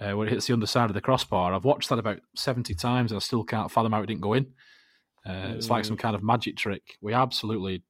uh, 0.00 0.12
where 0.12 0.26
it 0.26 0.32
hits 0.32 0.46
the 0.46 0.54
underside 0.54 0.90
of 0.90 0.94
the 0.94 1.00
crossbar. 1.00 1.54
I've 1.54 1.64
watched 1.64 1.88
that 1.90 1.98
about 2.00 2.20
seventy 2.34 2.74
times, 2.74 3.12
and 3.12 3.16
I 3.16 3.20
still 3.20 3.44
can't 3.44 3.70
fathom 3.70 3.92
how 3.92 4.02
it 4.02 4.06
didn't 4.06 4.22
go 4.22 4.34
in. 4.34 4.46
Uh, 5.24 5.52
It's 5.54 5.70
like 5.70 5.84
some 5.84 5.96
kind 5.96 6.16
of 6.16 6.22
magic 6.22 6.56
trick. 6.56 6.96
We 7.00 7.12
absolutely, 7.12 7.84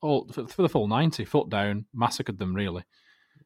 all 0.00 0.28
for, 0.32 0.46
for 0.46 0.62
the 0.62 0.68
full 0.68 0.88
ninety, 0.88 1.24
foot 1.24 1.48
down, 1.48 1.86
massacred 1.94 2.38
them. 2.38 2.54
Really, 2.54 2.84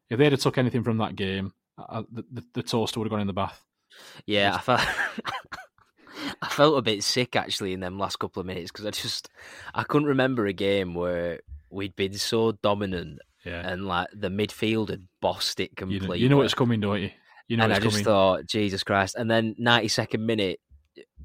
if 0.09 0.17
they'd 0.17 0.31
have 0.31 0.41
took 0.41 0.57
anything 0.57 0.83
from 0.83 0.97
that 0.97 1.15
game, 1.15 1.53
uh, 1.77 2.03
the, 2.11 2.23
the, 2.31 2.43
the 2.53 2.63
toaster 2.63 2.99
would 2.99 3.05
have 3.07 3.11
gone 3.11 3.21
in 3.21 3.27
the 3.27 3.33
bath. 3.33 3.63
Yeah, 4.25 4.55
I 4.55 4.59
felt 4.59 4.81
I 6.41 6.47
felt 6.49 6.77
a 6.77 6.81
bit 6.81 7.03
sick 7.03 7.35
actually 7.35 7.73
in 7.73 7.79
them 7.79 7.97
last 7.97 8.17
couple 8.19 8.39
of 8.39 8.45
minutes 8.45 8.71
because 8.71 8.85
I 8.85 8.91
just 8.91 9.29
I 9.73 9.83
couldn't 9.83 10.07
remember 10.07 10.45
a 10.45 10.53
game 10.53 10.93
where 10.93 11.39
we'd 11.69 11.95
been 11.95 12.13
so 12.13 12.51
dominant 12.51 13.19
Yeah, 13.45 13.67
and 13.67 13.85
like 13.85 14.07
the 14.13 14.29
midfield 14.29 14.89
had 14.89 15.07
bossed 15.21 15.59
it 15.59 15.71
you 15.71 15.75
completely. 15.75 16.07
know, 16.07 16.13
you 16.15 16.29
know 16.29 16.41
it's 16.41 16.53
coming, 16.53 16.79
don't 16.79 17.01
you? 17.01 17.11
You 17.47 17.57
know 17.57 17.63
and 17.65 17.73
I 17.73 17.79
just 17.79 17.95
coming. 17.95 18.05
thought, 18.05 18.45
Jesus 18.45 18.83
Christ! 18.83 19.15
And 19.15 19.29
then 19.29 19.55
ninety 19.57 19.87
second 19.89 20.25
minute, 20.25 20.59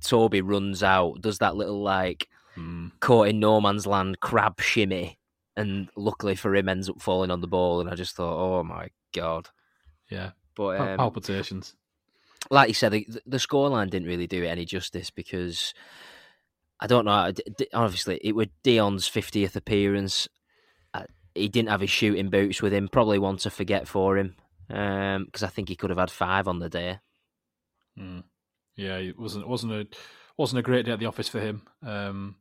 Toby 0.02 0.40
runs 0.40 0.82
out, 0.82 1.20
does 1.20 1.38
that 1.38 1.54
little 1.56 1.82
like 1.82 2.28
Mm. 2.56 2.92
caught 3.00 3.28
in 3.28 3.38
no 3.40 3.60
man's 3.60 3.86
land 3.86 4.20
crab 4.20 4.60
shimmy, 4.60 5.18
and 5.56 5.88
luckily 5.96 6.34
for 6.34 6.54
him, 6.54 6.68
ends 6.68 6.88
up 6.88 7.00
falling 7.02 7.30
on 7.30 7.40
the 7.40 7.46
ball. 7.48 7.80
And 7.80 7.90
I 7.90 7.94
just 7.94 8.16
thought, 8.16 8.36
oh 8.38 8.62
my 8.62 8.88
god! 9.14 9.48
Yeah, 10.10 10.30
But 10.54 10.80
um, 10.80 10.98
palpitations. 10.98 11.75
like 12.50 12.68
you 12.68 12.75
said, 12.75 12.92
the, 12.92 13.06
the 13.26 13.36
scoreline 13.38 13.90
didn't 13.90 14.08
really 14.08 14.26
do 14.26 14.42
it 14.42 14.48
any 14.48 14.64
justice 14.64 15.10
because 15.10 15.75
I 16.80 16.86
don't 16.86 17.04
know. 17.04 17.32
Obviously, 17.75 18.20
it 18.22 18.34
was 18.34 18.46
Dion's 18.62 19.06
fiftieth 19.08 19.56
appearance. 19.56 20.28
Uh, 20.94 21.04
He 21.34 21.48
didn't 21.48 21.68
have 21.70 21.80
his 21.80 21.90
shooting 21.90 22.30
boots 22.30 22.62
with 22.62 22.72
him. 22.72 22.88
Probably 22.88 23.18
one 23.18 23.36
to 23.38 23.50
forget 23.50 23.86
for 23.88 24.16
him 24.16 24.36
because 24.68 25.42
I 25.42 25.48
think 25.48 25.68
he 25.68 25.76
could 25.76 25.90
have 25.90 25.98
had 25.98 26.10
five 26.10 26.48
on 26.48 26.58
the 26.58 26.68
day. 26.68 26.98
Mm. 27.98 28.25
Yeah, 28.76 28.96
it 28.96 29.18
wasn't 29.18 29.44
it 29.44 29.48
wasn't 29.48 29.72
a 29.72 29.86
wasn't 30.36 30.58
a 30.58 30.62
great 30.62 30.84
day 30.84 30.92
at 30.92 30.98
the 30.98 31.06
office 31.06 31.28
for 31.28 31.40
him. 31.40 31.62
Um, 31.82 32.36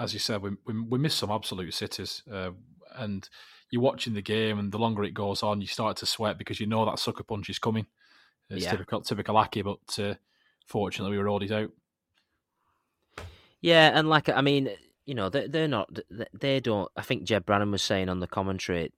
as 0.00 0.12
you 0.12 0.18
said, 0.18 0.42
we 0.42 0.50
we, 0.66 0.80
we 0.80 0.98
missed 0.98 1.18
some 1.18 1.30
absolute 1.30 1.74
cities, 1.74 2.22
uh, 2.32 2.50
and 2.96 3.28
you're 3.70 3.82
watching 3.82 4.14
the 4.14 4.22
game, 4.22 4.58
and 4.58 4.72
the 4.72 4.78
longer 4.78 5.04
it 5.04 5.14
goes 5.14 5.42
on, 5.42 5.60
you 5.60 5.66
start 5.66 5.96
to 5.98 6.06
sweat 6.06 6.38
because 6.38 6.58
you 6.60 6.66
know 6.66 6.84
that 6.86 6.98
sucker 6.98 7.22
punch 7.22 7.48
is 7.50 7.58
coming. 7.58 7.86
It's 8.48 8.64
Yeah. 8.64 8.72
typical 8.72 9.00
typical 9.02 9.36
Accy, 9.36 9.62
but 9.62 9.98
uh, 10.04 10.14
fortunately 10.66 11.16
we 11.16 11.22
rode 11.22 11.44
it 11.44 11.52
out. 11.52 11.70
Yeah, 13.60 13.90
and 13.94 14.08
like 14.08 14.28
I 14.28 14.40
mean, 14.40 14.70
you 15.06 15.14
know, 15.14 15.28
they 15.28 15.46
they're 15.46 15.68
not 15.68 15.94
they- 16.10 16.26
they 16.32 16.60
don't. 16.60 16.90
I 16.96 17.02
think 17.02 17.24
Jeb 17.24 17.46
Brannan 17.46 17.70
was 17.70 17.82
saying 17.82 18.08
on 18.08 18.20
the 18.20 18.26
commentary, 18.26 18.92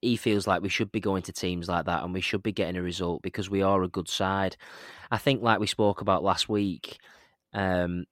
he 0.00 0.16
feels 0.16 0.46
like 0.46 0.62
we 0.62 0.68
should 0.68 0.90
be 0.90 1.00
going 1.00 1.22
to 1.22 1.32
teams 1.32 1.68
like 1.68 1.86
that 1.86 2.02
and 2.02 2.12
we 2.12 2.20
should 2.20 2.42
be 2.42 2.52
getting 2.52 2.76
a 2.76 2.82
result 2.82 3.22
because 3.22 3.48
we 3.48 3.62
are 3.62 3.82
a 3.82 3.88
good 3.88 4.08
side. 4.08 4.56
I 5.10 5.18
think, 5.18 5.42
like 5.42 5.60
we 5.60 5.66
spoke 5.66 6.00
about 6.00 6.24
last 6.24 6.48
week, 6.48 6.98
um, 7.52 8.06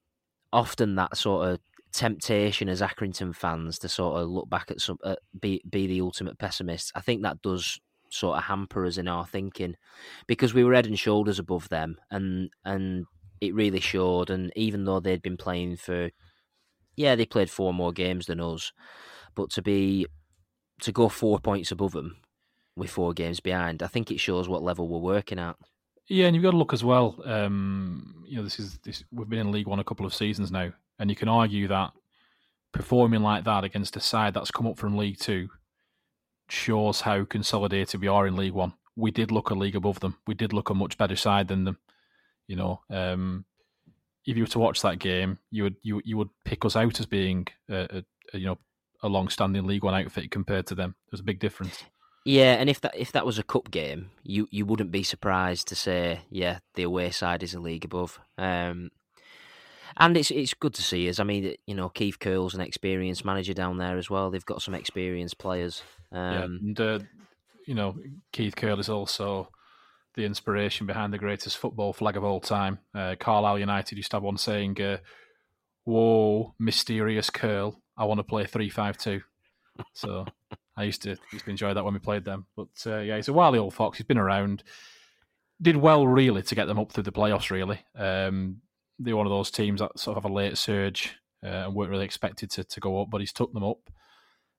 often 0.52 0.96
that 0.96 1.16
sort 1.16 1.48
of 1.48 1.60
temptation 1.92 2.68
as 2.68 2.80
Accrington 2.80 3.34
fans 3.34 3.78
to 3.80 3.88
sort 3.88 4.20
of 4.20 4.28
look 4.28 4.48
back 4.48 4.70
at 4.70 4.80
some 4.80 4.98
uh, 5.04 5.16
be 5.40 5.62
be 5.68 5.86
the 5.86 6.00
ultimate 6.00 6.38
pessimists. 6.38 6.92
I 6.94 7.00
think 7.00 7.22
that 7.22 7.42
does 7.42 7.80
sort 8.10 8.38
of 8.38 8.44
hamper 8.44 8.84
us 8.86 8.96
in 8.98 9.06
our 9.06 9.24
thinking 9.24 9.76
because 10.26 10.52
we 10.52 10.64
were 10.64 10.74
head 10.74 10.86
and 10.86 10.98
shoulders 10.98 11.38
above 11.38 11.68
them 11.68 11.96
and 12.10 12.50
and 12.64 13.06
it 13.40 13.54
really 13.54 13.80
showed. 13.80 14.30
And 14.30 14.52
even 14.56 14.84
though 14.84 15.00
they'd 15.00 15.22
been 15.22 15.36
playing 15.36 15.76
for, 15.76 16.10
yeah, 16.96 17.14
they 17.14 17.26
played 17.26 17.50
four 17.50 17.72
more 17.72 17.92
games 17.92 18.26
than 18.26 18.40
us, 18.40 18.72
but 19.34 19.50
to 19.50 19.62
be 19.62 20.06
to 20.82 20.92
go 20.92 21.08
four 21.08 21.38
points 21.38 21.72
above 21.72 21.92
them 21.92 22.16
with 22.76 22.90
four 22.90 23.12
games 23.12 23.40
behind, 23.40 23.82
I 23.82 23.86
think 23.86 24.10
it 24.10 24.20
shows 24.20 24.48
what 24.48 24.62
level 24.62 24.88
we're 24.88 24.98
working 24.98 25.38
at. 25.38 25.56
Yeah, 26.08 26.26
and 26.26 26.34
you've 26.34 26.42
got 26.42 26.50
to 26.52 26.56
look 26.56 26.72
as 26.72 26.82
well. 26.82 27.20
Um, 27.24 28.24
you 28.26 28.36
know, 28.36 28.42
this 28.42 28.58
is 28.58 28.78
this. 28.78 29.04
We've 29.12 29.28
been 29.28 29.38
in 29.38 29.52
League 29.52 29.68
One 29.68 29.78
a 29.78 29.84
couple 29.84 30.06
of 30.06 30.14
seasons 30.14 30.50
now, 30.50 30.72
and 31.00 31.10
you 31.10 31.16
can 31.16 31.28
argue 31.28 31.66
that 31.66 31.92
performing 32.72 33.22
like 33.22 33.44
that 33.44 33.64
against 33.64 33.96
a 33.96 34.00
side 34.00 34.34
that's 34.34 34.52
come 34.52 34.66
up 34.66 34.78
from 34.78 34.96
League 34.96 35.18
Two 35.18 35.48
shows 36.48 37.00
how 37.00 37.24
consolidated 37.24 38.00
we 38.00 38.06
are 38.06 38.26
in 38.26 38.36
League 38.36 38.52
One. 38.52 38.74
We 38.94 39.10
did 39.10 39.32
look 39.32 39.50
a 39.50 39.54
league 39.54 39.76
above 39.76 40.00
them. 40.00 40.18
We 40.26 40.34
did 40.34 40.52
look 40.52 40.70
a 40.70 40.74
much 40.74 40.98
better 40.98 41.16
side 41.16 41.48
than 41.48 41.64
them. 41.64 41.78
You 42.46 42.56
know, 42.56 42.80
um, 42.90 43.46
if 44.26 44.36
you 44.36 44.42
were 44.42 44.48
to 44.48 44.58
watch 44.58 44.82
that 44.82 44.98
game, 44.98 45.38
you 45.50 45.64
would 45.64 45.76
you 45.82 46.02
you 46.04 46.16
would 46.16 46.28
pick 46.44 46.64
us 46.64 46.76
out 46.76 47.00
as 47.00 47.06
being 47.06 47.46
a, 47.68 48.02
a, 48.34 48.38
you 48.38 48.46
know 48.46 48.58
a 49.02 49.08
long-standing 49.08 49.66
League 49.66 49.82
One 49.82 49.94
outfit 49.94 50.30
compared 50.30 50.66
to 50.66 50.74
them. 50.74 50.94
There's 51.10 51.20
a 51.20 51.24
big 51.24 51.40
difference. 51.40 51.82
Yeah, 52.26 52.54
and 52.54 52.68
if 52.68 52.82
that 52.82 52.94
if 52.94 53.12
that 53.12 53.24
was 53.24 53.38
a 53.38 53.42
cup 53.42 53.70
game, 53.70 54.10
you 54.22 54.46
you 54.50 54.66
wouldn't 54.66 54.90
be 54.90 55.02
surprised 55.02 55.68
to 55.68 55.74
say, 55.74 56.20
yeah, 56.28 56.58
the 56.74 56.82
away 56.82 57.10
side 57.10 57.42
is 57.42 57.54
a 57.54 57.60
league 57.60 57.86
above. 57.86 58.20
Um, 58.36 58.90
and 59.96 60.16
it's 60.16 60.30
it's 60.30 60.54
good 60.54 60.74
to 60.74 60.82
see 60.82 61.08
us. 61.08 61.18
I 61.18 61.24
mean, 61.24 61.54
you 61.66 61.74
know, 61.74 61.88
Keith 61.88 62.18
Curle's 62.18 62.54
an 62.54 62.60
experienced 62.60 63.24
manager 63.24 63.54
down 63.54 63.78
there 63.78 63.98
as 63.98 64.10
well. 64.10 64.30
They've 64.30 64.44
got 64.44 64.62
some 64.62 64.74
experienced 64.74 65.38
players. 65.38 65.82
yeah, 66.12 66.44
Um, 66.44 66.60
and 66.62 66.80
uh, 66.80 66.98
you 67.66 67.74
know 67.74 67.96
Keith 68.32 68.56
Curle 68.56 68.80
is 68.80 68.88
also 68.88 69.48
the 70.14 70.24
inspiration 70.24 70.86
behind 70.86 71.12
the 71.12 71.18
greatest 71.18 71.58
football 71.58 71.92
flag 71.92 72.16
of 72.16 72.24
all 72.24 72.40
time. 72.40 72.78
Uh, 72.94 73.14
Carlisle 73.18 73.60
United 73.60 73.96
used 73.96 74.10
to 74.10 74.16
have 74.16 74.24
one 74.24 74.38
saying, 74.38 74.80
uh, 74.80 74.98
"Whoa, 75.84 76.54
mysterious 76.58 77.30
curl! 77.30 77.80
I 77.96 78.04
want 78.04 78.18
to 78.18 78.24
play 78.24 78.44
three-five-two." 78.44 79.22
So 79.94 80.26
I 80.76 80.84
used 80.84 81.02
to 81.02 81.16
used 81.32 81.44
to 81.44 81.50
enjoy 81.50 81.74
that 81.74 81.84
when 81.84 81.94
we 81.94 82.00
played 82.00 82.24
them. 82.24 82.46
But 82.56 82.68
uh, 82.86 82.98
yeah, 82.98 83.16
he's 83.16 83.28
a 83.28 83.32
wily 83.32 83.58
old 83.58 83.74
fox. 83.74 83.98
He's 83.98 84.06
been 84.06 84.18
around. 84.18 84.62
Did 85.62 85.76
well 85.76 86.06
really 86.06 86.42
to 86.42 86.54
get 86.54 86.66
them 86.66 86.78
up 86.78 86.90
through 86.90 87.04
the 87.04 87.12
playoffs. 87.12 87.50
Really, 87.50 87.80
um, 87.94 88.62
they're 89.00 89.16
one 89.16 89.26
of 89.26 89.30
those 89.30 89.50
teams 89.50 89.80
that 89.80 89.98
sort 89.98 90.16
of 90.16 90.22
have 90.22 90.30
a 90.30 90.34
late 90.34 90.56
surge 90.58 91.16
uh, 91.42 91.64
and 91.66 91.74
weren't 91.74 91.90
really 91.90 92.04
expected 92.04 92.50
to, 92.52 92.64
to 92.64 92.80
go 92.80 93.00
up, 93.00 93.08
but 93.10 93.20
he's 93.20 93.32
took 93.32 93.52
them 93.52 93.64
up, 93.64 93.90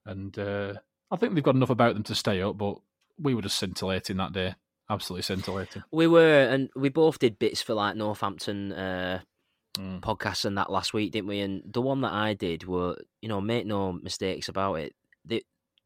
and 0.05 0.37
uh, 0.37 0.73
I 1.11 1.15
think 1.15 1.33
they've 1.35 1.43
got 1.43 1.55
enough 1.55 1.69
about 1.69 1.93
them 1.93 2.03
to 2.03 2.15
stay 2.15 2.41
up. 2.41 2.57
But 2.57 2.77
we 3.19 3.33
were 3.35 3.41
just 3.43 3.57
scintillating 3.57 4.17
that 4.17 4.33
day, 4.33 4.55
absolutely 4.89 5.23
scintillating. 5.23 5.83
we 5.91 6.07
were, 6.07 6.43
and 6.43 6.69
we 6.75 6.89
both 6.89 7.19
did 7.19 7.37
bits 7.39 7.61
for 7.61 7.73
like 7.75 7.95
Northampton 7.95 8.71
uh, 8.73 9.21
Mm. 9.77 10.01
podcasts 10.01 10.43
and 10.43 10.57
that 10.57 10.69
last 10.69 10.93
week, 10.93 11.13
didn't 11.13 11.29
we? 11.29 11.39
And 11.39 11.61
the 11.65 11.81
one 11.81 12.01
that 12.01 12.11
I 12.11 12.33
did 12.33 12.65
were, 12.67 12.97
you 13.21 13.29
know, 13.29 13.39
make 13.39 13.65
no 13.65 13.93
mistakes 13.93 14.49
about 14.49 14.73
it. 14.75 14.93
They 15.23 15.43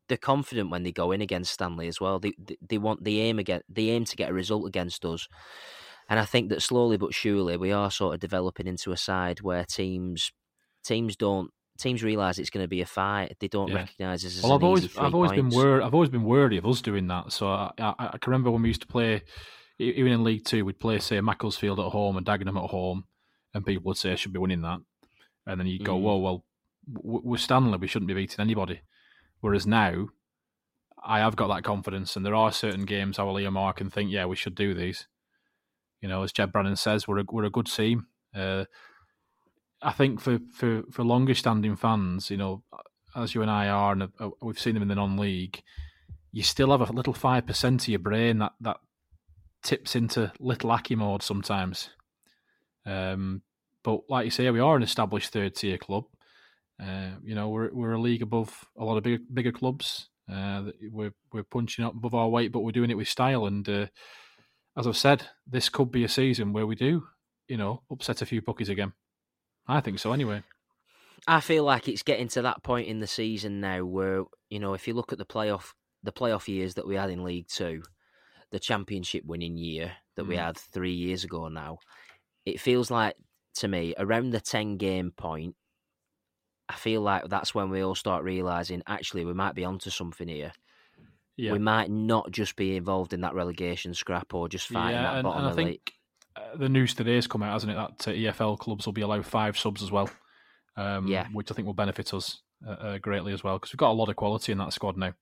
they're 0.08 0.18
confident 0.18 0.72
when 0.72 0.82
they 0.82 0.92
go 0.92 1.12
in 1.12 1.22
against 1.22 1.52
Stanley 1.54 1.88
as 1.88 2.02
well. 2.02 2.18
They 2.18 2.34
they, 2.40 2.58
they 2.68 2.78
want 2.80 3.04
the 3.04 3.22
aim 3.22 3.38
again. 3.38 3.62
They 3.70 3.90
aim 3.90 4.06
to 4.06 4.16
get 4.16 4.32
a 4.32 4.34
result 4.34 4.66
against 4.66 5.06
us. 5.06 5.28
And 6.08 6.20
I 6.20 6.26
think 6.26 6.50
that 6.50 6.62
slowly 6.62 6.98
but 6.98 7.14
surely 7.14 7.58
we 7.58 7.72
are 7.72 7.90
sort 7.90 8.14
of 8.14 8.20
developing 8.20 8.68
into 8.68 8.92
a 8.92 8.98
side 8.98 9.42
where 9.42 9.64
teams 9.66 10.32
teams 10.84 11.16
don't 11.16 11.50
teams 11.78 12.04
realise 12.04 12.38
it's 12.38 12.50
going 12.52 12.64
to 12.64 12.68
be 12.70 12.82
a 12.82 12.86
fight. 12.86 13.36
They 13.40 13.48
don't 13.50 13.68
Yeah. 13.70 13.76
recognise 13.78 14.24
this 14.24 14.38
as 14.38 14.44
Well, 14.44 14.54
I've 14.54 14.64
always, 14.64 14.96
I've 14.98 15.14
always 15.16 15.32
been 15.32 15.50
wor- 15.50 15.82
I've 15.82 15.94
always 15.94 16.10
been 16.10 16.24
wary 16.24 16.58
of 16.58 16.66
us 16.66 16.82
doing 16.82 17.08
that. 17.08 17.34
So 17.34 17.48
I, 17.50 17.72
I, 17.80 17.94
I 18.14 18.18
can 18.18 18.32
remember 18.32 18.52
when 18.52 18.62
we 18.62 18.70
used 18.70 18.82
to 18.82 18.88
play, 18.88 19.24
even 19.80 20.12
in 20.14 20.24
League 20.24 20.46
Two, 20.46 20.64
we'd 20.64 20.80
play 20.80 21.00
say 21.00 21.20
Macclesfield 21.20 21.80
at 21.80 21.92
home 21.92 22.16
and 22.18 22.26
Dagenham 22.26 22.64
at 22.64 22.70
home, 22.70 23.06
and 23.54 23.66
people 23.66 23.84
would 23.86 23.98
say 23.98 24.12
I 24.14 24.16
should 24.16 24.32
be 24.32 24.40
winning 24.40 24.62
that, 24.62 24.80
and 25.48 25.60
then 25.60 25.68
you'd 25.68 25.84
go, 25.84 25.98
Mm. 25.98 26.02
"Whoa, 26.02 26.18
well, 26.18 26.46
we're 26.88 27.38
Stanley, 27.38 27.78
we 27.78 27.88
shouldn't 27.88 28.08
be 28.08 28.14
beating 28.14 28.40
anybody." 28.40 28.80
Whereas 29.42 29.68
now, 29.68 30.08
I 31.04 31.20
have 31.20 31.36
got 31.36 31.48
that 31.54 31.64
confidence, 31.66 32.16
and 32.16 32.26
there 32.26 32.36
are 32.36 32.52
certain 32.54 32.86
games 32.86 33.20
I 33.20 33.24
will 33.24 33.38
earmark 33.40 33.82
and 33.82 33.92
think, 33.92 34.12
"Yeah, 34.12 34.26
we 34.28 34.36
should 34.38 34.56
do 34.56 34.74
these." 34.74 35.08
You 36.02 36.10
know, 36.10 36.24
as 36.24 36.32
Jeb 36.32 36.52
Brannan 36.52 36.76
says, 36.76 37.08
we're 37.08 37.20
a, 37.20 37.26
we're 37.32 37.46
a 37.46 37.50
good 37.50 37.68
team. 37.68 38.08
Uh, 38.36 38.66
I 39.82 39.92
think 39.92 40.20
for, 40.20 40.40
for, 40.54 40.84
for 40.92 41.04
longer 41.04 41.36
standing 41.36 41.76
fans, 41.76 42.30
you 42.30 42.38
know, 42.38 42.64
as 43.16 43.34
you 43.34 43.42
and 43.42 43.52
I 43.52 43.70
are, 43.70 43.94
and 43.94 44.10
we've 44.42 44.60
seen 44.60 44.74
them 44.74 44.84
in 44.84 44.90
the 44.90 44.96
non-league, 44.96 45.62
you 46.32 46.44
still 46.44 46.72
have 46.72 46.90
a 46.90 46.94
little 46.94 47.14
five 47.14 47.46
percent 47.46 47.84
of 47.84 47.88
your 47.88 48.00
brain 48.00 48.40
that 48.40 48.52
that 48.60 48.78
tips 49.64 49.96
into 49.96 50.34
little 50.40 50.70
Accy 50.70 50.98
mode 50.98 51.24
sometimes. 51.24 51.90
Um, 52.86 53.42
but 53.84 54.02
like 54.10 54.26
you 54.26 54.32
say, 54.32 54.50
we 54.52 54.60
are 54.60 54.76
an 54.76 54.84
established 54.84 55.32
third 55.32 55.56
tier 55.56 55.78
club. 55.78 56.04
Uh, 56.78 57.12
you 57.24 57.36
know, 57.36 57.48
we're 57.50 57.74
we're 57.74 57.94
a 57.94 58.02
league 58.02 58.22
above 58.22 58.66
a 58.78 58.84
lot 58.84 58.98
of 58.98 59.04
bigger 59.04 59.24
bigger 59.34 59.52
clubs. 59.54 60.10
Uh, 60.30 60.72
we're 60.92 61.14
we're 61.32 61.44
punching 61.44 61.86
up 61.86 61.96
above 61.96 62.14
our 62.14 62.28
weight, 62.28 62.52
but 62.52 62.62
we're 62.62 62.72
doing 62.72 62.92
it 62.92 62.98
with 62.98 63.08
style. 63.08 63.46
And 63.46 63.68
uh, 63.70 63.86
as 64.78 64.88
I've 64.88 64.98
said, 64.98 65.28
this 65.48 65.70
could 65.70 65.92
be 65.92 66.04
a 66.04 66.10
season 66.10 66.54
where 66.54 66.68
we 66.68 66.76
do, 66.76 67.08
you 67.48 67.58
know, 67.58 67.84
upset 67.92 68.22
a 68.22 68.26
few 68.26 68.42
bookies 68.42 68.70
again. 68.70 68.94
I 69.68 69.82
think 69.82 70.00
so, 70.00 70.14
anyway. 70.14 70.44
I 71.28 71.40
feel 71.40 71.64
like 71.64 71.88
it's 71.88 72.04
getting 72.04 72.28
to 72.30 72.42
that 72.44 72.64
point 72.64 72.88
in 72.88 73.00
the 73.00 73.08
season 73.08 73.60
now 73.60 73.84
where 73.86 74.24
you 74.50 74.60
know 74.60 74.74
if 74.74 74.88
you 74.88 74.94
look 74.94 75.12
at 75.12 75.18
the 75.18 75.26
playoff 75.26 75.74
the 76.04 76.12
playoff 76.12 76.48
years 76.48 76.76
that 76.76 76.88
we 76.88 76.96
had 76.96 77.10
in 77.10 77.24
League 77.24 77.48
Two, 77.48 77.84
the 78.52 78.60
championship 78.60 79.26
winning 79.26 79.58
year 79.58 79.98
that 80.16 80.26
we 80.28 80.36
Mm. 80.36 80.40
had 80.46 80.58
three 80.58 80.94
years 80.94 81.24
ago 81.24 81.48
now, 81.50 81.80
it 82.46 82.62
feels 82.62 82.92
like 82.92 83.18
to 83.56 83.68
me 83.68 83.96
around 83.98 84.32
the 84.32 84.42
ten 84.42 84.78
game 84.78 85.12
point. 85.12 85.56
I 86.68 86.76
feel 86.76 87.02
like 87.02 87.28
that's 87.30 87.54
when 87.54 87.70
we 87.70 87.82
all 87.82 87.96
start 87.96 88.24
realizing 88.24 88.82
actually 88.88 89.24
we 89.26 89.34
might 89.34 89.54
be 89.56 89.66
onto 89.66 89.90
something 89.90 90.28
here. 90.28 90.52
Yeah, 91.38 91.52
We 91.52 91.60
might 91.60 91.90
not 91.92 92.32
just 92.32 92.56
be 92.56 92.76
involved 92.78 93.14
in 93.14 93.22
that 93.22 93.34
relegation 93.34 93.94
scrap 93.94 94.34
or 94.34 94.48
just 94.48 94.68
fighting 94.68 94.96
yeah, 94.96 95.04
that 95.04 95.14
and, 95.16 95.24
bottom 95.24 95.40
and 95.40 95.48
I 95.48 95.50
of 95.52 95.56
the 95.56 95.64
think 95.64 95.70
league. 95.72 95.92
uh, 96.54 96.58
the 96.58 96.70
news 96.70 96.94
today's 96.94 97.28
come 97.28 97.44
out, 97.44 97.54
hasn't 97.54 97.72
it? 97.72 97.76
That 97.76 98.08
uh, 98.08 98.12
EFL 98.14 98.58
clubs 98.58 98.86
will 98.86 98.94
be 98.94 99.02
allowed 99.02 99.26
five 99.26 99.58
subs 99.58 99.84
as 99.84 99.92
well. 99.92 100.10
Um, 100.78 101.08
Yeah. 101.08 101.28
which 101.32 101.52
I 101.52 101.54
think 101.56 101.66
will 101.66 101.74
benefit 101.74 102.14
us 102.14 102.42
uh, 102.66 102.72
uh, 102.72 102.98
greatly 103.00 103.32
as 103.34 103.44
well 103.44 103.58
because 103.58 103.72
we've 103.74 103.78
got 103.78 103.92
a 103.92 103.94
lot 103.94 104.10
of 104.10 104.16
quality 104.18 104.52
in 104.52 104.58
that 104.60 104.74
squad 104.74 104.98
now. 104.98 105.14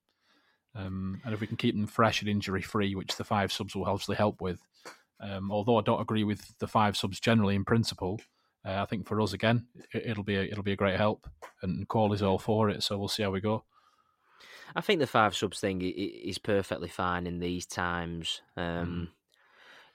Um, 0.76 1.22
and 1.24 1.34
if 1.34 1.40
we 1.42 1.48
can 1.48 1.58
keep 1.58 1.76
them 1.76 1.86
fresh 1.88 2.22
and 2.22 2.30
injury 2.30 2.62
free, 2.64 2.96
which 2.96 3.16
the 3.16 3.24
five 3.24 3.52
subs 3.52 3.76
will 3.76 3.86
obviously 3.86 4.16
help 4.16 4.42
with, 4.42 4.60
um, 5.20 5.52
although 5.52 5.78
I 5.78 5.82
don't 5.84 6.02
agree 6.02 6.24
with 6.24 6.58
the 6.58 6.68
five 6.68 6.98
subs 6.98 7.20
generally 7.20 7.56
in 7.56 7.64
principle, 7.66 8.20
uh, 8.66 8.82
I 8.82 8.86
think 8.86 9.08
for 9.08 9.22
us 9.22 9.34
again 9.34 9.68
it, 9.94 10.04
it'll 10.08 10.24
be 10.24 10.36
a, 10.38 10.44
it'll 10.44 10.64
be 10.64 10.72
a 10.72 10.76
great 10.78 10.98
help, 10.98 11.28
and 11.62 11.88
Call 11.88 12.14
is 12.14 12.24
all 12.24 12.40
for 12.40 12.70
it. 12.70 12.82
So 12.82 12.98
we'll 12.98 13.08
see 13.08 13.22
how 13.24 13.30
we 13.32 13.40
go. 13.42 13.64
I 14.76 14.82
think 14.82 15.00
the 15.00 15.08
five 15.08 15.36
subs 15.36 15.60
thing 15.60 15.82
is 15.82 16.38
perfectly 16.38 16.88
fine 16.90 17.28
in 17.28 17.40
these 17.40 17.66
times. 17.66 18.42
Um, 18.58 19.10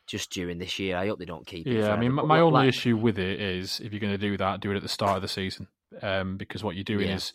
Just 0.07 0.31
during 0.31 0.59
this 0.59 0.79
year, 0.79 0.97
I 0.97 1.07
hope 1.07 1.19
they 1.19 1.25
don't 1.27 1.47
keep 1.47 1.67
it. 1.67 1.71
Mm. 1.71 1.79
Yeah, 1.81 1.93
I 1.93 1.97
mean, 1.99 2.13
my, 2.15 2.23
my 2.23 2.41
only 2.41 2.61
like- 2.61 2.69
issue 2.71 2.97
with 2.97 3.19
it 3.19 3.41
is 3.41 3.79
if 3.81 3.93
you're 3.93 4.01
going 4.01 4.13
to 4.15 4.19
do 4.19 4.37
that, 4.39 4.61
do 4.61 4.71
it 4.73 4.77
at 4.77 4.83
the 4.83 4.89
start 4.89 5.17
of 5.17 5.23
the 5.23 5.29
season, 5.29 5.69
um, 6.03 6.37
because 6.39 6.65
what 6.65 6.77
you're 6.77 6.85
doing 6.85 7.09
Yeah. 7.09 7.17
is 7.17 7.33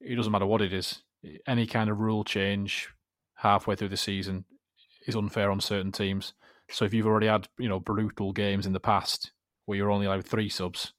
it 0.00 0.16
doesn't 0.16 0.32
matter 0.32 0.46
what 0.46 0.60
it 0.62 0.72
is. 0.72 1.02
Any 1.46 1.66
kind 1.66 1.88
of 1.88 2.00
rule 2.00 2.24
change 2.24 2.88
halfway 3.36 3.76
through 3.76 3.88
the 3.90 3.96
season 3.96 4.44
is 5.06 5.14
unfair 5.14 5.50
on 5.50 5.60
certain 5.60 5.92
teams. 5.92 6.34
So 6.70 6.84
if 6.84 6.92
you've 6.94 7.06
already 7.06 7.26
had 7.28 7.46
you 7.58 7.68
know 7.68 7.78
brutal 7.78 8.32
games 8.32 8.66
in 8.66 8.72
the 8.72 8.80
past 8.80 9.30
where 9.66 9.78
you're 9.78 9.90
only 9.90 10.06
allowed 10.06 10.26
three 10.26 10.48
subs, 10.48 10.92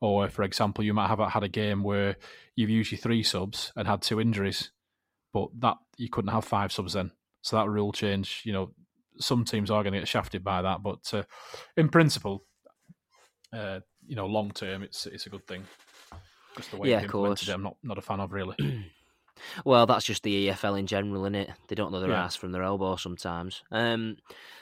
or 0.00 0.28
for 0.28 0.42
example, 0.42 0.84
you 0.84 0.92
might 0.92 1.08
have 1.08 1.18
had 1.32 1.42
a 1.44 1.48
game 1.48 1.82
where 1.82 2.16
you've 2.54 2.70
used 2.70 2.92
your 2.92 2.98
three 2.98 3.22
subs 3.22 3.72
and 3.74 3.88
had 3.88 4.02
two 4.02 4.20
injuries, 4.20 4.70
but 5.36 5.50
that 5.60 5.76
you 5.98 6.08
couldn't 6.08 6.32
have 6.32 6.46
five 6.46 6.72
subs 6.72 6.94
then. 6.94 7.10
So 7.42 7.56
that 7.56 7.68
rule 7.68 7.92
change, 7.92 8.40
you 8.46 8.54
know, 8.54 8.72
some 9.18 9.44
teams 9.44 9.70
are 9.70 9.82
going 9.82 9.92
to 9.92 9.98
get 9.98 10.08
shafted 10.08 10.42
by 10.42 10.62
that, 10.62 10.82
but 10.82 11.12
uh, 11.12 11.24
in 11.76 11.90
principle, 11.90 12.44
uh, 13.52 13.80
you 14.06 14.16
know, 14.16 14.24
long 14.26 14.50
term, 14.50 14.82
it's 14.82 15.04
it's 15.06 15.26
a 15.26 15.30
good 15.30 15.46
thing. 15.46 15.62
Just 16.56 16.70
the 16.70 16.78
way 16.78 16.88
Yeah, 16.90 17.02
of 17.02 17.10
course. 17.10 17.46
it, 17.46 17.52
I'm 17.52 17.62
not 17.62 17.76
not 17.82 17.98
a 17.98 18.02
fan 18.02 18.20
of 18.20 18.32
really. 18.32 18.56
Well, 19.66 19.84
that's 19.84 20.06
just 20.06 20.22
the 20.22 20.48
EFL 20.48 20.78
in 20.78 20.86
general, 20.86 21.24
isn't 21.24 21.34
it? 21.34 21.50
They 21.68 21.74
don't 21.74 21.92
know 21.92 22.00
their 22.00 22.12
Yeah. 22.12 22.24
ass 22.24 22.36
from 22.36 22.52
their 22.52 22.62
elbow 22.62 22.96
sometimes. 22.96 23.62
Um, 23.70 24.16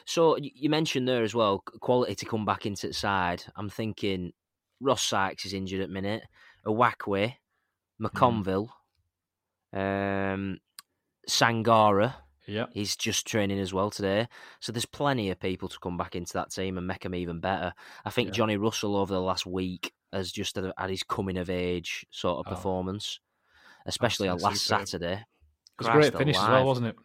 so 0.04 0.36
you 0.36 0.68
mentioned 0.68 1.06
there 1.06 1.22
as 1.22 1.32
well 1.32 1.60
quality 1.80 2.16
to 2.16 2.26
come 2.26 2.44
back 2.44 2.66
into 2.66 2.88
the 2.88 2.92
side. 2.92 3.44
I'm 3.54 3.70
thinking 3.70 4.32
Ross 4.80 5.04
Sykes 5.04 5.46
is 5.46 5.52
injured 5.52 5.80
at 5.80 5.90
minute. 5.90 6.24
Uwakwe. 6.66 7.36
McConville, 8.02 8.68
um, 9.74 10.58
Sangare. 11.28 12.14
yeah, 12.46 12.66
He's 12.72 12.96
just 12.96 13.26
training 13.26 13.58
as 13.58 13.72
well 13.72 13.90
today. 13.90 14.28
So 14.60 14.72
there's 14.72 14.86
plenty 14.86 15.30
of 15.30 15.40
people 15.40 15.68
to 15.68 15.78
come 15.78 15.96
back 15.96 16.14
into 16.14 16.32
that 16.34 16.50
team 16.50 16.78
and 16.78 16.86
make 16.86 17.02
them 17.02 17.14
even 17.14 17.40
better. 17.40 17.72
I 18.04 18.10
think 18.10 18.28
Yeah. 18.28 18.32
Johnny 18.34 18.56
Russell 18.56 18.96
over 18.96 19.12
the 19.12 19.20
last 19.20 19.46
week 19.46 19.92
has 20.12 20.30
just 20.30 20.56
had 20.56 20.90
his 20.90 21.02
coming 21.02 21.36
of 21.38 21.50
age 21.50 22.06
sort 22.10 22.38
of 22.46 22.52
Oh. 22.52 22.54
performance, 22.54 23.18
especially 23.86 24.28
on 24.28 24.38
last 24.38 24.62
superb. 24.66 24.86
Saturday. 24.88 25.14
it 25.14 25.78
was 25.78 25.86
a 25.88 25.90
Christ 25.90 26.12
great 26.12 26.18
finish 26.20 26.36
as 26.36 26.48
well, 26.48 26.66
wasn't 26.66 26.86
it? 26.88 26.96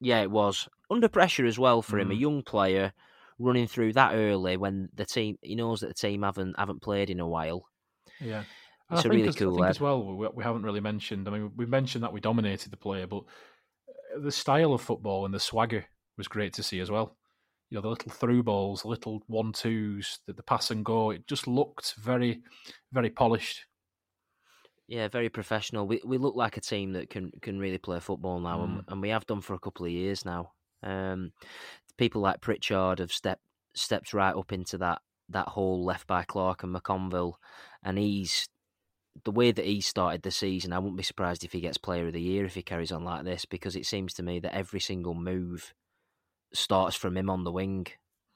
Yeah, 0.00 0.22
it 0.22 0.30
was 0.30 0.68
under 0.90 1.08
pressure 1.08 1.44
as 1.44 1.58
well 1.58 1.82
for 1.82 1.98
him. 1.98 2.10
A 2.10 2.14
Mm. 2.14 2.20
young 2.20 2.42
player 2.42 2.92
running 3.38 3.66
through 3.66 3.92
that 3.92 4.14
early 4.14 4.56
when 4.56 4.88
the 4.94 5.04
team 5.04 5.38
he 5.42 5.54
knows 5.54 5.80
that 5.80 5.88
the 5.88 5.94
team 5.94 6.22
haven't 6.22 6.58
haven't 6.58 6.80
played 6.82 7.10
in 7.10 7.20
a 7.20 7.28
while. 7.28 7.68
Yeah. 8.20 8.44
It's 8.90 9.04
I 9.04 9.08
a 9.08 9.12
really 9.12 9.28
as, 9.28 9.36
I 9.36 9.38
think 9.40 9.58
lad. 9.58 9.70
as 9.70 9.80
well. 9.80 10.02
We, 10.02 10.28
we 10.28 10.44
haven't 10.44 10.62
really 10.62 10.80
mentioned. 10.80 11.28
I 11.28 11.32
mean, 11.32 11.52
we 11.56 11.66
mentioned 11.66 12.04
that 12.04 12.12
we 12.12 12.20
dominated 12.20 12.70
the 12.70 12.76
player, 12.76 13.06
but 13.06 13.24
uh, 13.88 14.20
the 14.20 14.32
style 14.32 14.72
of 14.72 14.80
football 14.80 15.24
and 15.24 15.34
the 15.34 15.40
swagger 15.40 15.84
was 16.16 16.28
great 16.28 16.54
to 16.54 16.62
see 16.62 16.80
as 16.80 16.90
well. 16.90 17.16
You 17.70 17.76
know, 17.76 17.82
the 17.82 17.88
little 17.88 18.10
through 18.10 18.44
balls, 18.44 18.82
the 18.82 18.88
little 18.88 19.22
one 19.26 19.52
twos, 19.52 20.20
the, 20.26 20.32
the 20.32 20.42
pass 20.42 20.70
and 20.70 20.84
go. 20.84 21.10
It 21.10 21.26
just 21.26 21.46
looked 21.46 21.94
very, 21.96 22.40
very 22.92 23.10
polished. 23.10 23.66
Yeah, 24.86 25.08
very 25.08 25.28
professional. 25.28 25.86
We 25.86 26.00
we 26.02 26.16
look 26.16 26.34
like 26.34 26.56
a 26.56 26.62
team 26.62 26.94
that 26.94 27.10
can 27.10 27.30
can 27.42 27.58
really 27.58 27.76
play 27.76 28.00
football 28.00 28.40
now, 28.40 28.64
and, 28.64 28.84
and 28.88 29.02
we 29.02 29.10
have 29.10 29.26
done 29.26 29.42
for 29.42 29.52
a 29.52 29.58
couple 29.58 29.84
of 29.84 29.92
years 29.92 30.24
now. 30.24 30.52
Um, 30.82 31.32
people 31.98 32.22
like 32.22 32.40
Pritchard 32.40 33.00
have 33.00 33.12
stepped 33.12 33.42
stepped 33.74 34.14
right 34.14 34.34
up 34.34 34.50
into 34.50 34.78
that 34.78 35.02
that 35.28 35.48
hole 35.48 35.84
left 35.84 36.06
by 36.06 36.22
Clark 36.22 36.62
and 36.62 36.74
McConville, 36.74 37.34
and 37.82 37.98
he's 37.98 38.48
the 39.24 39.30
way 39.30 39.50
that 39.52 39.64
he 39.64 39.80
started 39.80 40.22
the 40.22 40.30
season. 40.30 40.72
I 40.72 40.78
wouldn't 40.78 40.96
be 40.96 41.02
surprised 41.02 41.44
if 41.44 41.52
he 41.52 41.60
gets 41.60 41.78
Player 41.78 42.06
of 42.06 42.12
the 42.12 42.20
Year 42.20 42.44
if 42.44 42.54
he 42.54 42.62
carries 42.62 42.92
on 42.92 43.04
like 43.04 43.24
this, 43.24 43.44
because 43.44 43.76
it 43.76 43.86
seems 43.86 44.12
to 44.14 44.22
me 44.22 44.38
that 44.40 44.54
every 44.54 44.80
single 44.80 45.14
move 45.14 45.74
starts 46.52 46.96
from 46.96 47.16
him 47.16 47.28
on 47.30 47.44
the 47.44 47.52
wing, 47.52 47.86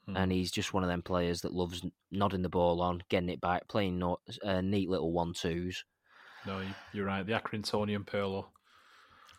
Mm. 0.07 0.17
and 0.17 0.31
he's 0.33 0.51
just 0.51 0.73
one 0.73 0.83
of 0.83 0.89
them 0.89 1.01
players 1.01 1.41
that 1.41 1.53
loves 1.53 1.81
nodding 2.11 2.41
the 2.41 2.49
ball 2.49 2.81
on, 2.81 3.03
getting 3.07 3.29
it 3.29 3.39
back, 3.39 3.69
playing 3.69 3.99
no, 3.99 4.17
uh, 4.43 4.59
neat 4.59 4.89
little 4.89 5.13
one 5.13 5.33
twos. 5.33 5.85
No, 6.45 6.59
you- 6.59 6.75
you're 6.91 7.05
right. 7.05 7.25
The 7.25 7.31
Accringtonian 7.39 8.03
Pirlo. 8.03 8.47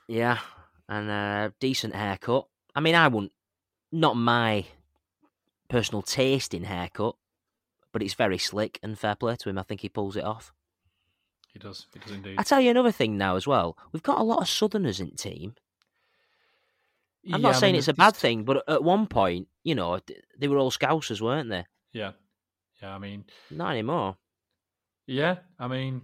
Yeah, 0.08 0.40
and 0.88 1.10
a 1.10 1.52
decent 1.60 1.94
haircut. 1.94 2.46
I 2.74 2.80
mean, 2.80 2.94
I 2.94 3.08
wouldn't, 3.08 3.32
not 3.92 4.16
my 4.16 4.64
personal 5.68 6.00
taste 6.00 6.54
in 6.54 6.64
haircut, 6.64 7.16
but 7.92 8.02
it's 8.02 8.14
very 8.14 8.38
slick 8.38 8.78
and 8.82 8.98
fair 8.98 9.14
play 9.16 9.36
to 9.36 9.50
him. 9.50 9.58
I 9.58 9.62
think 9.64 9.82
he 9.82 9.88
pulls 9.90 10.16
it 10.16 10.24
off. 10.24 10.50
He 11.54 11.60
does. 11.60 11.86
He 11.94 12.00
does 12.00 12.10
indeed. 12.12 12.34
I 12.38 12.42
tell 12.42 12.60
you 12.60 12.70
another 12.70 12.92
thing 12.92 13.16
now 13.16 13.36
as 13.36 13.46
well. 13.46 13.78
We've 13.92 14.02
got 14.02 14.18
a 14.18 14.24
lot 14.24 14.40
of 14.40 14.48
Southerners 14.48 15.00
in 15.00 15.12
team. 15.12 15.54
I'm 17.32 17.40
Yeah, 17.40 17.48
not 17.48 17.54
I 17.54 17.58
saying 17.60 17.72
mean, 17.72 17.78
it's 17.78 17.88
a 17.88 17.94
bad 17.94 18.14
thing, 18.16 18.44
but 18.44 18.68
at 18.68 18.82
one 18.82 19.06
point, 19.06 19.48
you 19.62 19.74
know, 19.76 20.00
they 20.36 20.48
were 20.48 20.58
all 20.58 20.70
Scousers, 20.72 21.20
weren't 21.22 21.48
they? 21.48 21.64
Yeah. 21.92 22.12
Yeah, 22.82 22.94
I 22.94 22.98
mean, 22.98 23.24
Not 23.50 23.70
anymore. 23.70 24.16
yeah, 25.06 25.36
I 25.58 25.68
mean, 25.68 26.02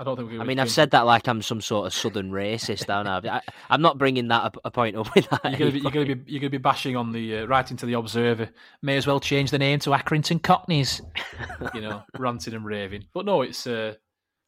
I 0.00 0.02
don't 0.02 0.16
think 0.16 0.40
I 0.40 0.44
mean, 0.44 0.58
I've 0.58 0.70
said 0.70 0.92
that 0.92 1.02
like 1.04 1.28
I'm 1.28 1.42
some 1.42 1.60
sort 1.60 1.86
of 1.86 1.92
Southern 1.92 2.30
racist, 2.30 2.86
don't 2.86 3.06
I? 3.06 3.18
I 3.18 3.42
I'm 3.68 3.82
not 3.82 3.98
bringing 3.98 4.28
that 4.28 4.56
a, 4.56 4.68
a 4.68 4.70
point 4.70 4.96
up 4.96 5.14
with 5.14 5.28
that. 5.28 5.58
You're 5.58 5.68
you're 5.68 5.90
gonna 5.90 6.16
be, 6.16 6.32
you're 6.32 6.40
gonna 6.40 6.48
be 6.48 6.56
bashing 6.56 6.96
on 6.96 7.12
the 7.12 7.40
uh, 7.40 7.44
writing 7.44 7.76
to 7.76 7.84
the 7.84 7.92
Observer. 7.92 8.48
May 8.80 8.96
as 8.96 9.06
well 9.06 9.20
change 9.20 9.50
the 9.50 9.58
name 9.58 9.78
to 9.80 9.90
Accrington 9.90 10.42
Cockneys. 10.42 11.02
you 11.74 11.82
know, 11.82 12.02
ranting 12.18 12.54
and 12.54 12.64
raving. 12.64 13.04
But 13.12 13.26
no, 13.26 13.42
it's 13.42 13.66
uh, 13.66 13.96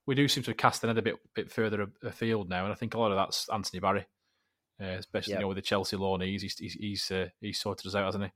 we 0.06 0.14
do 0.14 0.26
seem 0.26 0.42
to 0.44 0.52
have 0.52 0.56
cast 0.56 0.80
the 0.80 0.86
net 0.86 0.96
a 0.96 1.02
bit 1.02 1.16
bit 1.34 1.50
further 1.50 1.82
a- 1.82 2.06
afield 2.06 2.48
now, 2.48 2.64
and 2.64 2.72
I 2.72 2.76
think 2.76 2.94
a 2.94 2.98
lot 2.98 3.12
of 3.12 3.18
that's 3.18 3.46
Anthony 3.50 3.80
Barry, 3.80 4.06
uh, 4.80 4.86
especially 4.86 5.32
Yep. 5.32 5.38
you 5.40 5.42
know 5.44 5.48
with 5.48 5.58
the 5.58 5.62
Chelsea 5.62 5.96
loan. 5.96 6.22
He's 6.22 6.40
he's 6.40 6.56
he's 6.58 6.72
he's, 6.72 7.10
uh, 7.10 7.28
he's 7.42 7.60
sorted 7.60 7.86
us 7.88 7.94
out, 7.94 8.06
hasn't 8.06 8.24
he? 8.24 8.30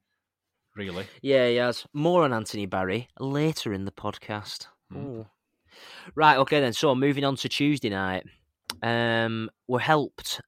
Really? 0.77 1.07
Yeah, 1.23 1.49
he 1.49 1.57
has. 1.57 1.87
More 1.95 2.25
on 2.25 2.35
Anthony 2.35 2.67
Barry 2.67 3.09
later 3.19 3.73
in 3.73 3.87
the 3.87 3.91
podcast. 3.91 4.67
Mm. 4.93 5.25
Right, 6.15 6.39
okay 6.39 6.61
then. 6.61 6.73
So 6.73 6.95
moving 6.95 7.25
on 7.25 7.37
to 7.37 7.49
Tuesday 7.49 7.91
night, 7.91 8.25
um, 8.83 9.51
we're 9.69 9.79
helped 9.79 10.41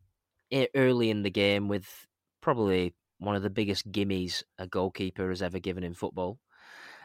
early 0.74 1.10
in 1.10 1.22
the 1.22 1.30
game 1.30 1.68
with 1.68 2.06
probably 2.40 2.94
one 3.18 3.36
of 3.36 3.42
the 3.42 3.50
biggest 3.50 3.90
gimmies 3.90 4.42
a 4.58 4.66
goalkeeper 4.66 5.28
has 5.28 5.42
ever 5.42 5.58
given 5.58 5.84
in 5.84 5.94
football. 5.94 6.38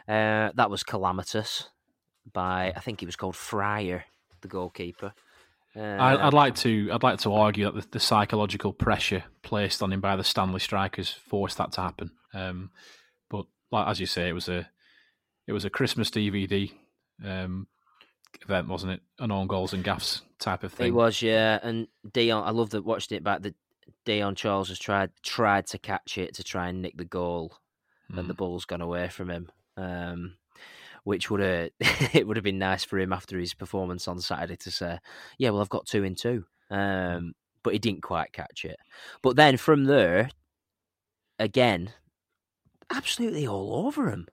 Uh, 0.08 0.50
that 0.54 0.70
was 0.70 0.82
calamitous 0.82 1.68
by 2.32 2.72
I 2.74 2.80
think 2.80 3.00
he 3.00 3.06
was 3.06 3.16
called 3.16 3.36
Fryer, 3.36 4.04
the 4.40 4.48
goalkeeper. 4.48 5.12
Uh, 5.76 5.80
I, 5.80 6.26
I'd 6.26 6.32
like 6.32 6.54
to 6.56 6.90
I'd 6.92 7.02
like 7.02 7.18
to 7.20 7.32
argue 7.32 7.64
that 7.64 7.74
the, 7.74 7.86
the 7.92 8.00
psychological 8.00 8.72
pressure 8.72 9.24
placed 9.42 9.82
on 9.82 9.92
him 9.92 10.00
by 10.00 10.14
the 10.16 10.24
Stanley 10.24 10.60
strikers 10.60 11.10
forced 11.10 11.58
that 11.58 11.72
to 11.72 11.80
happen. 11.80 12.12
Um, 12.32 12.70
but 13.28 13.46
like 13.72 13.88
as 13.88 13.98
you 13.98 14.06
say, 14.06 14.28
it 14.28 14.34
was 14.34 14.48
a 14.48 14.68
it 15.46 15.52
was 15.52 15.64
a 15.64 15.70
Christmas 15.70 16.10
DVD 16.10 16.70
um, 17.24 17.66
event, 18.42 18.68
wasn't 18.68 18.92
it? 18.92 19.00
An 19.18 19.30
own 19.30 19.46
goals 19.46 19.72
and 19.72 19.84
gaffs 19.84 20.22
type 20.38 20.62
of 20.64 20.72
thing. 20.72 20.88
It 20.88 20.94
was, 20.94 21.22
yeah. 21.22 21.58
And 21.62 21.88
Dion, 22.12 22.44
I 22.46 22.50
love 22.50 22.70
that 22.70 22.84
watched 22.84 23.12
it 23.12 23.24
back. 23.24 23.42
That 23.42 23.54
Dion 24.04 24.34
Charles 24.34 24.68
has 24.68 24.78
tried 24.78 25.10
tried 25.22 25.66
to 25.68 25.78
catch 25.78 26.18
it 26.18 26.34
to 26.34 26.44
try 26.44 26.68
and 26.68 26.82
nick 26.82 26.96
the 26.96 27.04
goal, 27.04 27.52
and 28.14 28.28
the 28.28 28.34
Mm. 28.34 28.38
ball's 28.38 28.64
gone 28.64 28.80
away 28.82 29.08
from 29.08 29.30
him. 29.30 29.50
Um, 29.76 30.36
which 31.04 31.30
would 31.30 31.40
have 31.40 31.70
it 32.14 32.26
would 32.26 32.36
have 32.36 32.44
been 32.44 32.58
nice 32.58 32.84
for 32.84 32.98
him 32.98 33.12
after 33.12 33.38
his 33.38 33.54
performance 33.54 34.08
on 34.08 34.20
Saturday 34.20 34.56
to 34.56 34.70
say, 34.70 34.98
"Yeah, 35.38 35.50
well, 35.50 35.60
I've 35.60 35.68
got 35.68 35.86
two 35.86 36.04
in 36.04 36.14
two. 36.14 36.44
Um, 36.70 37.34
but 37.62 37.72
he 37.72 37.78
didn't 37.78 38.02
quite 38.02 38.32
catch 38.32 38.64
it. 38.64 38.76
But 39.22 39.36
then 39.36 39.56
from 39.56 39.84
there, 39.84 40.28
again, 41.38 41.92
absolutely 42.90 43.46
all 43.46 43.86
over 43.86 44.10
him. 44.10 44.28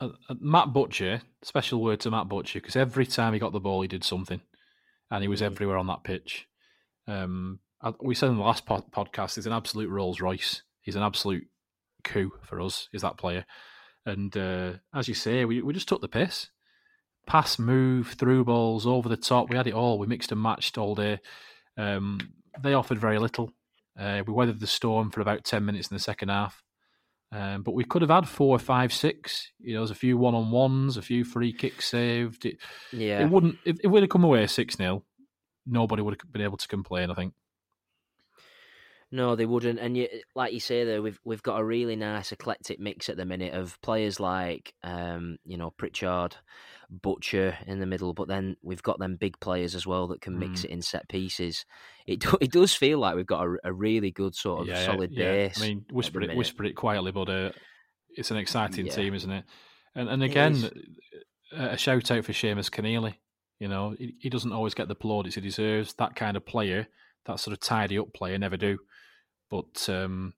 Uh, 0.00 0.10
uh, 0.28 0.34
Matt 0.40 0.72
Butcher, 0.72 1.22
special 1.42 1.82
word 1.82 2.00
to 2.00 2.10
Matt 2.10 2.28
Butcher 2.28 2.60
because 2.60 2.76
every 2.76 3.06
time 3.06 3.32
he 3.32 3.38
got 3.38 3.52
the 3.52 3.60
ball, 3.60 3.82
he 3.82 3.88
did 3.88 4.04
something, 4.04 4.40
and 5.10 5.22
he 5.22 5.28
was 5.28 5.40
Mm. 5.40 5.46
everywhere 5.46 5.78
on 5.78 5.86
that 5.86 6.04
pitch. 6.04 6.46
Um, 7.06 7.60
we 8.00 8.14
said 8.14 8.30
in 8.30 8.36
the 8.36 8.42
last 8.42 8.66
pod- 8.66 8.90
podcast, 8.90 9.36
he's 9.36 9.46
an 9.46 9.52
absolute 9.52 9.88
Rolls 9.90 10.20
Royce. 10.20 10.62
He's 10.80 10.96
an 10.96 11.02
absolute 11.02 11.46
coup 12.04 12.32
for 12.42 12.60
us. 12.60 12.88
Is 12.92 13.02
that 13.02 13.16
player? 13.16 13.44
And 14.04 14.36
uh, 14.36 14.74
as 14.94 15.08
you 15.08 15.14
say, 15.14 15.44
we 15.44 15.62
we 15.62 15.72
just 15.72 15.88
took 15.88 16.00
the 16.00 16.08
piss. 16.08 16.50
Pass, 17.26 17.58
move, 17.58 18.08
through 18.18 18.44
balls, 18.44 18.86
over 18.86 19.08
the 19.08 19.16
top. 19.16 19.50
We 19.50 19.56
had 19.56 19.66
it 19.66 19.74
all. 19.74 19.98
We 19.98 20.06
mixed 20.06 20.30
and 20.30 20.40
matched 20.40 20.78
all 20.78 20.94
day. 20.94 21.18
Um, 21.76 22.20
they 22.60 22.74
offered 22.74 22.98
very 22.98 23.18
little. 23.18 23.52
Uh, 23.98 24.22
we 24.26 24.32
weathered 24.32 24.60
the 24.60 24.66
storm 24.66 25.10
for 25.10 25.20
about 25.20 25.44
ten 25.44 25.64
minutes 25.64 25.88
in 25.90 25.94
the 25.96 26.00
second 26.00 26.28
half. 26.28 26.62
Um, 27.32 27.62
but 27.62 27.74
we 27.74 27.84
could 27.84 28.02
have 28.02 28.10
had 28.10 28.28
four, 28.28 28.58
five, 28.58 28.92
six. 28.92 29.50
You 29.58 29.74
know, 29.74 29.80
there's 29.80 29.90
a 29.90 29.94
few 29.96 30.16
one 30.16 30.34
on 30.34 30.50
ones, 30.50 30.96
a 30.96 31.02
few 31.02 31.24
free 31.24 31.52
kicks 31.52 31.86
saved. 31.90 32.46
It, 32.46 32.58
Yeah. 32.92 33.24
it 33.24 33.30
wouldn't 33.30 33.56
if, 33.64 33.78
if 33.82 33.90
we'd 33.90 34.02
have 34.02 34.10
come 34.10 34.24
away 34.24 34.46
six 34.46 34.76
0 34.76 35.02
nobody 35.66 36.00
would 36.02 36.16
have 36.22 36.32
been 36.32 36.42
able 36.42 36.56
to 36.56 36.68
complain. 36.68 37.10
I 37.10 37.14
think. 37.14 37.34
No, 39.12 39.36
they 39.36 39.46
wouldn't. 39.46 39.78
And 39.78 39.96
you, 39.96 40.08
like 40.34 40.52
you 40.52 40.60
say, 40.60 40.84
there 40.84 41.00
we've 41.00 41.20
we've 41.24 41.42
got 41.42 41.60
a 41.60 41.64
really 41.64 41.94
nice 41.96 42.32
eclectic 42.32 42.80
mix 42.80 43.08
at 43.08 43.16
the 43.16 43.24
minute 43.24 43.54
of 43.54 43.80
players 43.80 44.18
like, 44.18 44.74
um, 44.82 45.38
you 45.44 45.56
know, 45.56 45.70
Pritchard, 45.70 46.36
Butcher 46.90 47.56
in 47.66 47.78
the 47.78 47.86
middle, 47.86 48.12
but 48.14 48.26
then 48.28 48.56
we've 48.62 48.82
got 48.82 48.98
them 48.98 49.16
big 49.16 49.38
players 49.40 49.74
as 49.76 49.86
well 49.86 50.08
that 50.08 50.20
can 50.20 50.38
mix 50.38 50.62
Mm. 50.62 50.64
it 50.64 50.70
in 50.70 50.82
set 50.82 51.08
pieces. 51.08 51.64
It 52.06 52.20
do, 52.20 52.36
it 52.40 52.50
does 52.50 52.74
feel 52.74 52.98
like 52.98 53.14
we've 53.16 53.26
got 53.26 53.46
a, 53.46 53.56
a 53.64 53.72
really 53.72 54.10
good 54.10 54.34
sort 54.34 54.62
of 54.62 54.66
yeah, 54.68 54.84
solid 54.84 55.12
yeah. 55.12 55.32
base. 55.32 55.62
I 55.62 55.68
mean, 55.68 55.84
whisper 55.92 56.18
it, 56.18 56.22
minute. 56.22 56.36
whisper 56.36 56.64
it 56.64 56.74
quietly, 56.74 57.12
but 57.12 57.28
uh, 57.28 57.50
it's 58.10 58.30
an 58.32 58.36
exciting 58.38 58.86
Yeah. 58.86 58.92
team, 58.92 59.14
isn't 59.14 59.30
it? 59.30 59.44
And 59.94 60.08
and 60.08 60.22
again, 60.22 60.68
a 61.52 61.66
a 61.74 61.76
shout 61.78 62.10
out 62.10 62.24
for 62.24 62.32
Seamus 62.32 62.70
Conneely. 62.70 63.14
You 63.60 63.68
know, 63.68 63.94
he, 63.96 64.14
he 64.18 64.28
doesn't 64.30 64.52
always 64.52 64.74
get 64.74 64.88
the 64.88 64.94
plaudits 64.96 65.36
he 65.36 65.40
deserves. 65.40 65.94
That 65.94 66.14
kind 66.16 66.36
of 66.36 66.44
player, 66.44 66.88
that 67.24 67.40
sort 67.40 67.52
of 67.52 67.60
tidy 67.60 67.98
up 67.98 68.12
player, 68.12 68.36
never 68.36 68.56
do. 68.56 68.78
But 69.50 69.88
um, 69.88 70.34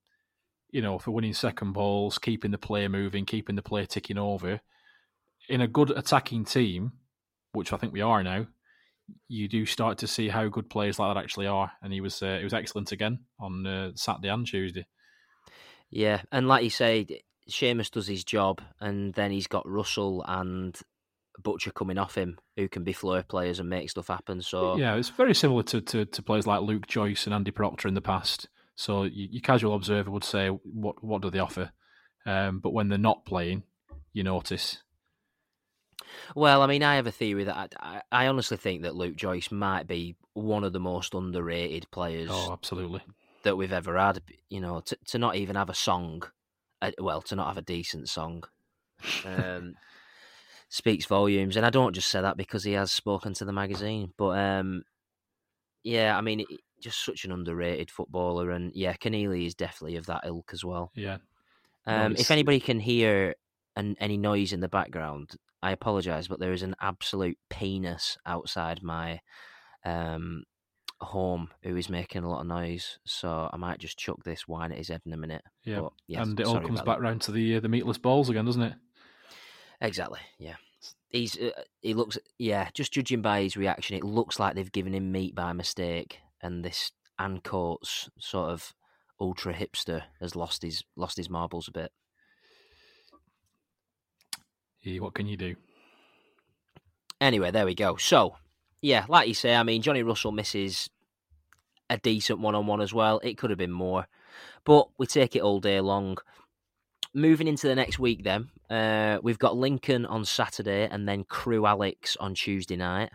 you 0.71 0.83
know, 0.83 0.99
for 0.99 1.11
winning 1.11 1.35
second 1.35 1.73
balls, 1.73 2.19
keeping 2.19 2.51
the 2.51 2.59
play 2.59 2.89
moving, 2.89 3.25
keeping 3.25 3.57
the 3.57 3.63
play 3.63 3.87
ticking 3.87 4.19
over, 4.19 4.61
in 5.49 5.61
a 5.61 5.69
good 5.69 5.91
attacking 5.91 6.45
team, 6.45 6.93
which 7.53 7.73
I 7.73 7.77
think 7.77 7.93
we 7.93 8.03
are 8.03 8.23
now, 8.23 8.47
you 9.29 9.49
do 9.49 9.65
start 9.65 9.99
to 9.99 10.07
see 10.07 10.29
how 10.29 10.49
good 10.49 10.69
players 10.69 10.99
like 10.99 11.15
that 11.15 11.23
actually 11.23 11.47
are. 11.47 11.73
And 11.83 11.93
he 11.93 12.01
was 12.01 12.23
uh, 12.23 12.37
he 12.39 12.45
was 12.45 12.55
excellent 12.55 12.93
again 12.93 13.21
on 13.41 13.67
uh, 13.67 13.93
Saturday 13.95 14.29
and 14.29 14.47
Tuesday. 14.47 14.87
Yeah, 15.91 16.21
and 16.31 16.47
like 16.47 16.65
you 16.65 16.71
say, 16.71 17.07
Seamus 17.49 17.91
does 17.91 18.07
his 18.07 18.25
job, 18.25 18.61
and 18.81 19.15
then 19.15 19.31
he's 19.31 19.47
got 19.47 19.67
Russell 19.67 20.23
and 20.29 20.79
Butcher 21.43 21.71
coming 21.71 21.99
off 21.99 22.15
him, 22.15 22.39
who 22.57 22.69
can 22.69 22.85
be 22.85 22.93
floor 22.93 23.23
players 23.23 23.59
and 23.59 23.71
make 23.71 23.89
stuff 23.89 24.09
happen. 24.09 24.43
So 24.43 24.77
Yeah, 24.77 24.97
it's 24.97 25.09
very 25.09 25.35
similar 25.35 25.63
to, 25.65 25.81
to, 25.81 26.05
to 26.05 26.23
players 26.23 26.47
like 26.47 26.63
Luke 26.63 26.87
Joyce 26.87 27.27
and 27.27 27.35
Andy 27.35 27.51
Proctor 27.51 27.89
in 27.89 27.95
the 27.95 28.03
past. 28.03 28.49
So 28.79 29.03
you, 29.03 29.27
your 29.33 29.43
casual 29.43 29.75
observer 29.75 30.09
would 30.09 30.23
say, 30.23 30.49
"What 30.49 31.03
what 31.03 31.21
do 31.21 31.31
they 31.31 31.41
offer?" 31.41 31.73
Um, 32.25 32.61
but 32.61 32.73
when 32.73 32.89
they're 32.89 32.97
not 32.97 33.25
playing, 33.25 33.65
you 34.13 34.23
notice. 34.23 34.85
Well, 36.37 36.63
I 36.63 36.69
mean, 36.69 36.85
I 36.85 36.95
have 36.95 37.09
a 37.09 37.11
theory 37.11 37.43
that 37.45 37.75
I, 37.81 38.03
I, 38.13 38.27
honestly 38.29 38.57
think 38.57 38.83
that 38.83 38.95
Luke 38.95 39.17
Joyce 39.17 39.51
might 39.51 39.89
be 39.89 40.15
one 40.35 40.63
of 40.63 40.73
the 40.73 40.79
most 40.79 41.13
underrated 41.13 41.91
players 41.91 42.31
Oh, 42.31 42.53
absolutely. 42.53 43.03
that 43.43 43.57
we've 43.57 43.73
ever 43.73 43.99
had. 43.99 44.23
You 44.49 44.61
know, 44.61 44.81
to, 44.81 44.97
to 45.09 45.19
not 45.19 45.35
even 45.35 45.57
have 45.57 45.71
a 45.71 45.75
song, 45.75 46.23
uh, 46.81 46.93
well, 47.01 47.21
to 47.23 47.35
not 47.35 47.49
have 47.49 47.59
a 47.59 47.63
decent 47.63 48.09
song, 48.09 48.45
um, 49.25 49.75
speaks 50.69 51.05
volumes. 51.07 51.57
And 51.57 51.67
I 51.67 51.71
don't 51.71 51.95
just 51.95 52.11
say 52.11 52.21
that 52.21 52.37
because 52.37 52.63
he 52.63 52.75
has 52.75 52.93
spoken 52.93 53.35
to 53.35 53.45
the 53.45 53.53
magazine, 53.53 54.13
but 54.17 54.39
um, 54.39 54.85
yeah, 55.83 56.17
I 56.17 56.21
mean, 56.21 56.47
just 56.81 57.05
such 57.05 57.25
an 57.25 57.33
underrated 57.33 57.91
footballer. 57.91 58.51
And 58.51 58.73
yeah, 58.75 58.95
Conneely 58.95 59.47
is 59.47 59.55
definitely 59.55 59.97
of 59.97 60.07
that 60.07 60.23
ilk 60.27 60.51
as 60.53 60.65
well. 60.65 60.91
Yeah. 60.95 61.19
Um, 61.87 62.13
it's- 62.13 62.21
if 62.23 62.31
anybody 62.31 62.61
can 62.61 62.81
hear 62.81 63.35
an, 63.77 63.97
any 64.01 64.17
noise 64.17 64.53
in 64.53 64.61
the 64.61 64.69
background, 64.69 65.31
I 65.63 65.73
apologise, 65.73 66.29
but 66.29 66.39
there 66.41 66.53
is 66.53 66.63
an 66.63 66.77
absolute 66.81 67.39
penis 67.51 68.17
outside 68.27 68.83
my 68.83 69.21
um, 69.85 70.45
home 71.01 71.49
who 71.63 71.77
is 71.77 71.89
making 71.89 72.23
a 72.25 72.29
lot 72.29 72.41
of 72.41 72.47
noise. 72.47 72.99
So 73.05 73.49
I 73.53 73.57
might 73.57 73.79
just 73.79 73.99
chuck 73.99 74.23
this 74.25 74.47
wine 74.47 74.71
at 74.73 74.79
his 74.79 74.89
head 74.89 75.03
in 75.07 75.13
a 75.13 75.17
minute. 75.17 75.43
Yeah. 75.65 75.81
But, 75.81 75.93
yeah, 76.07 76.23
and 76.23 76.39
it 76.39 76.47
all 76.47 76.61
comes 76.61 76.83
back 76.83 77.01
round 77.01 77.23
to 77.23 77.33
the 77.33 77.57
uh, 77.57 77.61
the 77.61 77.69
meatless 77.69 77.99
balls 77.99 78.29
again, 78.29 78.45
doesn't 78.45 78.63
it? 78.63 78.75
Exactly. 79.81 80.21
Yeah. 80.39 80.57
He's 81.11 81.37
uh, 81.39 81.51
he 81.81 81.95
looks 81.95 82.19
yeah. 82.39 82.69
Just 82.75 82.93
judging 82.93 83.23
by 83.23 83.43
his 83.43 83.57
reaction, 83.57 83.97
it 83.97 84.05
looks 84.05 84.39
like 84.39 84.55
they've 84.55 84.71
given 84.71 84.95
him 84.95 85.11
meat 85.11 85.35
by 85.35 85.53
mistake, 85.53 86.19
and 86.43 86.65
this 86.65 86.93
Ancoats 87.19 88.09
sort 88.19 88.51
of 88.51 88.75
ultra 89.21 89.53
hipster 89.53 90.03
has 90.21 90.37
lost 90.37 90.63
his 90.63 90.85
lost 90.97 91.17
his 91.17 91.29
marbles 91.29 91.69
a 91.69 91.73
bit. 91.73 91.93
Yeah, 94.83 95.01
what 95.01 95.15
can 95.15 95.27
you 95.27 95.37
do? 95.37 95.57
Anyway, 97.21 97.51
there 97.51 97.67
we 97.67 97.75
go. 97.75 97.97
So, 97.97 98.37
yeah, 98.81 99.05
like 99.09 99.27
you 99.27 99.35
say, 99.35 99.57
I 99.57 99.65
mean, 99.65 99.83
Johnny 99.83 100.05
Russell 100.05 100.31
misses 100.31 100.89
a 101.91 101.99
decent 101.99 102.39
one 102.39 102.55
on 102.55 102.67
one 102.67 102.81
as 102.81 102.95
well. 102.95 103.19
It 103.25 103.37
could 103.37 103.51
have 103.51 103.59
been 103.59 103.73
more, 103.73 104.07
but 104.65 104.89
we 104.99 105.07
take 105.07 105.35
it 105.35 105.43
all 105.43 105.59
day 105.59 105.81
long. 105.81 106.17
Moving 107.13 107.49
into 107.49 107.67
the 107.67 107.75
next 107.75 107.99
week, 107.99 108.23
then, 108.23 108.51
uh, 108.71 109.19
we've 109.23 109.39
got 109.39 109.57
Lincoln 109.57 110.07
on 110.07 110.25
Saturday 110.25 110.87
and 110.89 111.09
then 111.09 111.25
Crewe 111.25 111.67
Alex 111.67 112.17
on 112.21 112.35
Tuesday 112.35 112.77
night. 112.77 113.11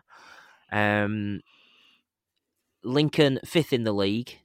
Um, 0.72 1.42
Lincoln, 2.84 3.40
fifth 3.46 3.74
in 3.74 3.84
the 3.84 3.94
league, 3.94 4.40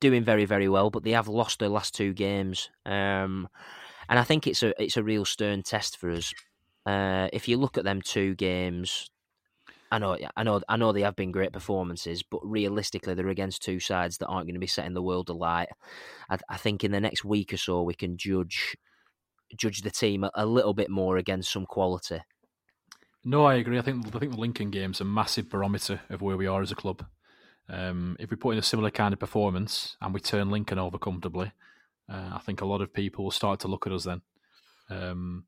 doing 0.00 0.24
very, 0.24 0.44
very 0.44 0.68
well, 0.68 0.90
but 0.90 1.04
they 1.04 1.12
have 1.12 1.28
lost 1.28 1.58
their 1.58 1.68
last 1.68 1.94
two 1.94 2.12
games. 2.12 2.70
Um, 2.86 3.48
and 4.08 4.18
I 4.18 4.24
think 4.24 4.46
it's 4.46 4.62
a 4.62 4.80
it's 4.82 4.96
a 4.96 5.02
real 5.02 5.24
stern 5.24 5.62
test 5.62 5.96
for 5.96 6.10
us. 6.10 6.32
Uh, 6.84 7.28
if 7.32 7.48
you 7.48 7.56
look 7.56 7.78
at 7.78 7.84
them 7.84 8.02
two 8.02 8.34
games, 8.34 9.08
I 9.92 9.98
know, 9.98 10.16
I 10.36 10.42
know, 10.42 10.60
I 10.68 10.76
know 10.76 10.92
they 10.92 11.02
have 11.02 11.16
been 11.16 11.32
great 11.32 11.52
performances, 11.52 12.22
but 12.22 12.40
realistically, 12.42 13.14
they're 13.14 13.28
against 13.28 13.62
two 13.62 13.78
sides 13.78 14.18
that 14.18 14.26
aren't 14.26 14.46
going 14.46 14.54
to 14.54 14.60
be 14.60 14.66
setting 14.66 14.94
the 14.94 15.02
world 15.02 15.28
alight. 15.28 15.68
I, 16.30 16.38
I 16.48 16.56
think 16.56 16.82
in 16.82 16.92
the 16.92 17.00
next 17.00 17.24
week 17.24 17.52
or 17.52 17.58
so, 17.58 17.82
we 17.82 17.94
can 17.94 18.16
judge 18.16 18.74
judge 19.56 19.82
the 19.82 19.90
team 19.90 20.24
a, 20.24 20.30
a 20.34 20.46
little 20.46 20.72
bit 20.72 20.88
more 20.88 21.18
against 21.18 21.52
some 21.52 21.66
quality. 21.66 22.20
No, 23.22 23.44
I 23.44 23.54
agree. 23.56 23.78
I 23.78 23.82
think 23.82 24.06
I 24.14 24.18
think 24.18 24.32
the 24.32 24.40
Lincoln 24.40 24.70
game's 24.70 25.00
a 25.00 25.04
massive 25.04 25.48
barometer 25.48 26.00
of 26.08 26.22
where 26.22 26.36
we 26.36 26.46
are 26.46 26.62
as 26.62 26.72
a 26.72 26.76
club. 26.76 27.04
Um, 27.72 28.16
if 28.20 28.30
we 28.30 28.36
put 28.36 28.50
in 28.50 28.58
a 28.58 28.62
similar 28.62 28.90
kind 28.90 29.12
of 29.14 29.18
performance 29.18 29.96
and 30.00 30.12
we 30.12 30.20
turn 30.20 30.50
Lincoln 30.50 30.78
over 30.78 30.98
comfortably, 30.98 31.52
uh, 32.12 32.30
I 32.34 32.38
think 32.44 32.60
a 32.60 32.66
lot 32.66 32.82
of 32.82 32.92
people 32.92 33.24
will 33.24 33.30
start 33.30 33.60
to 33.60 33.68
look 33.68 33.86
at 33.86 33.92
us 33.92 34.04
then. 34.04 34.20
Um, 34.90 35.44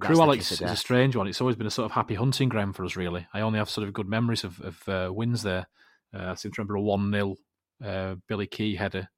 Crewe 0.00 0.20
Alex 0.22 0.50
is 0.52 0.60
a 0.62 0.76
strange 0.76 1.14
one. 1.16 1.26
It's 1.26 1.40
always 1.40 1.56
been 1.56 1.66
a 1.66 1.70
sort 1.70 1.86
of 1.86 1.92
happy 1.92 2.14
hunting 2.14 2.48
ground 2.48 2.74
for 2.76 2.84
us, 2.84 2.96
really. 2.96 3.26
I 3.34 3.40
only 3.40 3.58
have 3.58 3.68
sort 3.68 3.86
of 3.86 3.92
good 3.92 4.08
memories 4.08 4.44
of, 4.44 4.60
of 4.60 4.88
uh, 4.88 5.12
wins 5.12 5.42
there. 5.42 5.66
Uh, 6.14 6.30
I 6.30 6.34
seem 6.36 6.52
to 6.52 6.60
remember 6.62 6.76
a 6.76 6.80
1 6.80 7.12
0 7.12 7.36
uh, 7.84 8.14
Billy 8.28 8.46
Kee 8.46 8.76
header 8.76 9.08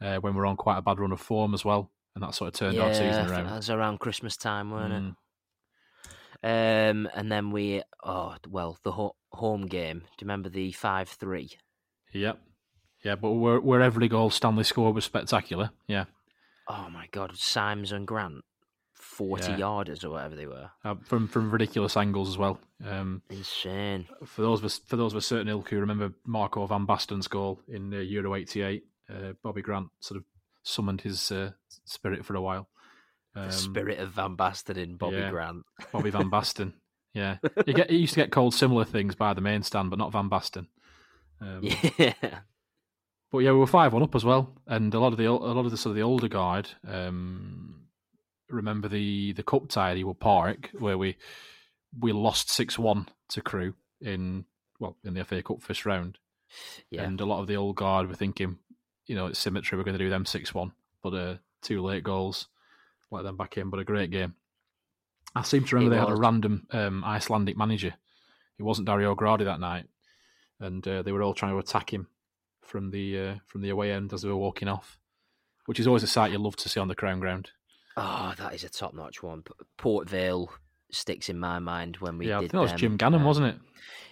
uh, 0.00 0.16
when 0.16 0.32
we 0.34 0.38
were 0.38 0.46
on 0.46 0.56
quite 0.56 0.78
a 0.78 0.82
bad 0.82 0.98
run 0.98 1.12
of 1.12 1.20
form 1.20 1.54
as 1.54 1.64
well. 1.64 1.90
And 2.14 2.24
that 2.24 2.34
sort 2.34 2.48
of 2.48 2.54
turned 2.54 2.78
our 2.78 2.92
season 2.92 3.30
around. 3.30 3.46
that 3.46 3.56
was 3.56 3.70
around 3.70 4.00
Christmas 4.00 4.36
time, 4.36 4.70
weren't 4.70 4.92
Mm. 4.92 5.10
it? 5.10 5.14
Um, 6.44 7.08
and 7.14 7.30
then 7.30 7.52
we, 7.52 7.82
oh 8.02 8.34
well, 8.48 8.78
the 8.82 8.92
ho- 8.92 9.16
home 9.30 9.66
game. 9.66 9.98
Do 10.00 10.04
you 10.04 10.22
remember 10.22 10.48
the 10.48 10.72
five 10.72 11.08
three? 11.08 11.50
Yep. 12.12 12.38
Yeah, 13.04 13.16
but 13.16 13.32
where, 13.32 13.60
where 13.60 13.82
every 13.82 14.08
goal 14.08 14.30
Stanley 14.30 14.64
scored 14.64 14.94
was 14.94 15.04
spectacular. 15.04 15.70
Yeah. 15.86 16.04
Oh 16.68 16.88
my 16.90 17.08
God, 17.10 17.36
Symes 17.36 17.90
and 17.90 18.06
Grant, 18.06 18.44
forty 18.94 19.50
Yeah. 19.52 19.58
yarders 19.58 20.04
or 20.04 20.10
whatever 20.10 20.36
they 20.36 20.46
were. 20.46 20.70
Uh, 20.84 20.94
from 21.02 21.26
from 21.26 21.50
ridiculous 21.50 21.96
angles 21.96 22.28
as 22.28 22.38
well. 22.38 22.60
Um, 22.84 23.22
Insane. 23.30 24.06
for 24.24 24.42
those 24.42 24.60
of 24.60 24.64
us, 24.66 24.78
for 24.86 24.96
those 24.96 25.12
of 25.12 25.18
a 25.18 25.22
certain 25.22 25.48
ilk 25.48 25.68
who 25.70 25.80
remember 25.80 26.12
Marco 26.24 26.64
van 26.66 26.86
Basten's 26.86 27.26
goal 27.28 27.60
in 27.68 27.92
uh, 27.92 27.98
Euro 27.98 28.36
'88, 28.36 28.84
uh, 29.10 29.32
Bobby 29.42 29.62
Grant 29.62 29.88
sort 30.00 30.18
of 30.18 30.24
summoned 30.62 31.00
his 31.00 31.32
uh, 31.32 31.50
spirit 31.84 32.24
for 32.24 32.36
a 32.36 32.40
while. 32.40 32.68
Um, 33.34 33.46
the 33.46 33.52
spirit 33.52 33.98
of 33.98 34.10
Van 34.10 34.36
Basten 34.36 34.76
in 34.76 34.96
Bobby 34.96 35.16
yeah. 35.16 35.30
Grant. 35.30 35.64
Bobby 35.90 36.10
Van 36.10 36.30
Basten. 36.30 36.74
Yeah, 37.14 37.38
he, 37.66 37.72
get, 37.72 37.90
he 37.90 37.96
used 37.98 38.14
to 38.14 38.20
get 38.20 38.30
called 38.30 38.54
similar 38.54 38.84
things 38.84 39.14
by 39.16 39.34
the 39.34 39.40
main 39.40 39.62
stand, 39.62 39.90
but 39.90 39.98
not 39.98 40.12
Van 40.12 40.30
Basten. 40.30 40.68
Um, 41.42 41.60
Yeah. 41.98 42.14
But 43.30 43.38
yeah, 43.38 43.52
we 43.52 43.58
were 43.60 43.66
five 43.66 43.94
one 43.94 44.02
up 44.02 44.14
as 44.14 44.26
well, 44.26 44.52
and 44.66 44.92
a 44.92 45.00
lot 45.00 45.12
of 45.12 45.16
the 45.18 45.24
a 45.24 45.32
lot 45.32 45.64
of 45.64 45.70
the 45.70 45.78
sort 45.78 45.92
of 45.92 45.96
the 45.96 46.02
older 46.02 46.28
guard 46.28 46.68
um, 46.86 47.86
remember 48.50 48.88
the 48.88 49.32
the 49.32 49.42
cup 49.42 49.68
tie 49.70 49.92
at 49.92 49.96
Ewood 49.96 50.18
Park 50.20 50.68
where 50.78 50.98
we 50.98 51.16
we 51.98 52.12
lost 52.12 52.50
six 52.50 52.78
one 52.78 53.08
to 53.30 53.40
Crewe 53.40 53.74
in 54.02 54.44
well 54.78 54.98
in 55.02 55.14
the 55.14 55.24
FA 55.24 55.42
Cup 55.42 55.62
first 55.62 55.86
round, 55.86 56.18
Yeah. 56.90 57.04
and 57.04 57.18
a 57.22 57.24
lot 57.24 57.40
of 57.40 57.46
the 57.46 57.56
old 57.56 57.76
guard 57.76 58.06
were 58.06 58.14
thinking, 58.14 58.58
you 59.06 59.14
know, 59.14 59.28
it's 59.28 59.38
symmetry, 59.38 59.78
we're 59.78 59.84
going 59.84 59.96
to 59.96 60.04
do 60.04 60.10
them 60.10 60.26
six 60.26 60.52
one, 60.52 60.72
but 61.02 61.14
uh, 61.14 61.36
two 61.62 61.80
late 61.82 62.04
goals, 62.04 62.48
let 63.10 63.22
them 63.24 63.38
back 63.38 63.56
in, 63.56 63.70
but 63.70 63.80
a 63.80 63.84
great 63.84 64.10
game. 64.10 64.34
I 65.34 65.40
seem 65.40 65.64
to 65.64 65.76
remember 65.76 65.94
It 65.96 65.98
they 66.00 66.04
had 66.06 66.14
a 66.18 66.20
random 66.20 66.66
um, 66.72 67.02
Icelandic 67.02 67.56
manager. 67.56 67.94
It 68.58 68.62
wasn't 68.62 68.88
Dario 68.88 69.14
Gradi 69.14 69.44
that 69.46 69.60
night, 69.60 69.86
and 70.62 70.86
uh, 70.88 71.02
they 71.02 71.12
were 71.12 71.22
all 71.22 71.34
trying 71.34 71.52
to 71.52 71.58
attack 71.58 71.92
him 71.92 72.06
from 72.62 72.90
the 72.90 73.18
uh, 73.18 73.34
from 73.46 73.60
the 73.62 73.68
away 73.70 73.92
end 73.92 74.12
as 74.12 74.22
they 74.22 74.28
were 74.28 74.36
walking 74.36 74.68
off, 74.68 74.98
which 75.66 75.78
is 75.80 75.86
always 75.86 76.02
a 76.02 76.06
sight 76.06 76.32
you 76.32 76.38
love 76.38 76.56
to 76.56 76.68
see 76.68 76.80
on 76.80 76.88
the 76.88 76.94
Crown 76.94 77.20
Ground. 77.20 77.50
Oh, 77.96 78.32
that 78.38 78.54
is 78.54 78.64
a 78.64 78.70
top 78.70 78.94
notch 78.94 79.22
one. 79.22 79.42
Port 79.76 80.08
Vale 80.08 80.50
sticks 80.90 81.28
in 81.28 81.38
my 81.38 81.58
mind 81.58 81.96
when 81.98 82.16
we 82.18 82.28
yeah, 82.28 82.38
I 82.38 82.40
did 82.40 82.50
think 82.52 82.52
that 82.66 82.72
was. 82.72 82.80
Jim 82.80 82.96
Gannon, 82.96 83.22
Uh, 83.22 83.26
wasn't 83.26 83.46
it? 83.48 83.56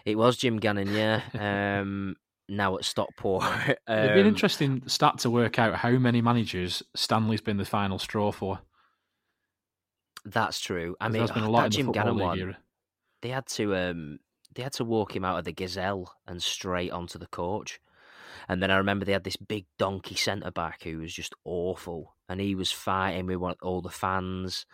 It 0.04 0.18
was 0.18 0.36
Jim 0.36 0.58
Gannon, 0.58 0.92
yeah. 0.92 1.22
um, 1.80 2.16
now 2.48 2.76
at 2.76 2.84
Stockport. 2.84 3.44
It'd 3.68 3.76
be 3.86 3.92
an 3.92 4.18
Um, 4.20 4.26
interesting 4.26 4.82
stat 4.86 5.18
to 5.20 5.30
work 5.30 5.58
out 5.58 5.76
how 5.76 5.90
many 5.92 6.20
managers 6.20 6.82
Stanley's 6.94 7.40
been 7.40 7.56
the 7.58 7.64
final 7.64 7.98
straw 7.98 8.32
for. 8.32 8.58
That's 10.24 10.60
true. 10.60 10.96
I 11.00 11.08
mean, 11.08 11.18
there's 11.20 11.30
been 11.30 11.44
a 11.44 11.50
lot 11.50 11.70
that 11.70 11.78
in 11.78 11.86
the 11.86 11.92
Jim 11.92 12.02
Gannon 12.02 12.18
one. 12.18 12.38
era. 12.38 12.58
They 13.22 13.28
had 13.30 13.46
to 13.46 13.74
um, 13.76 14.18
they 14.54 14.62
had 14.62 14.72
to 14.74 14.84
walk 14.84 15.14
him 15.14 15.24
out 15.24 15.38
of 15.38 15.44
the 15.44 15.52
Gazelle 15.52 16.14
and 16.26 16.42
straight 16.42 16.90
onto 16.90 17.18
the 17.18 17.26
coach. 17.26 17.80
And 18.48 18.62
then 18.62 18.70
I 18.70 18.78
remember 18.78 19.04
they 19.04 19.12
had 19.12 19.24
this 19.24 19.36
big 19.36 19.66
donkey 19.78 20.14
centre 20.14 20.50
back 20.50 20.82
who 20.82 20.98
was 20.98 21.12
just 21.12 21.34
awful, 21.44 22.16
and 22.28 22.40
he 22.40 22.54
was 22.54 22.72
fighting 22.72 23.26
with 23.26 23.36
one, 23.36 23.54
all 23.62 23.80
the 23.80 23.90
fans. 23.90 24.66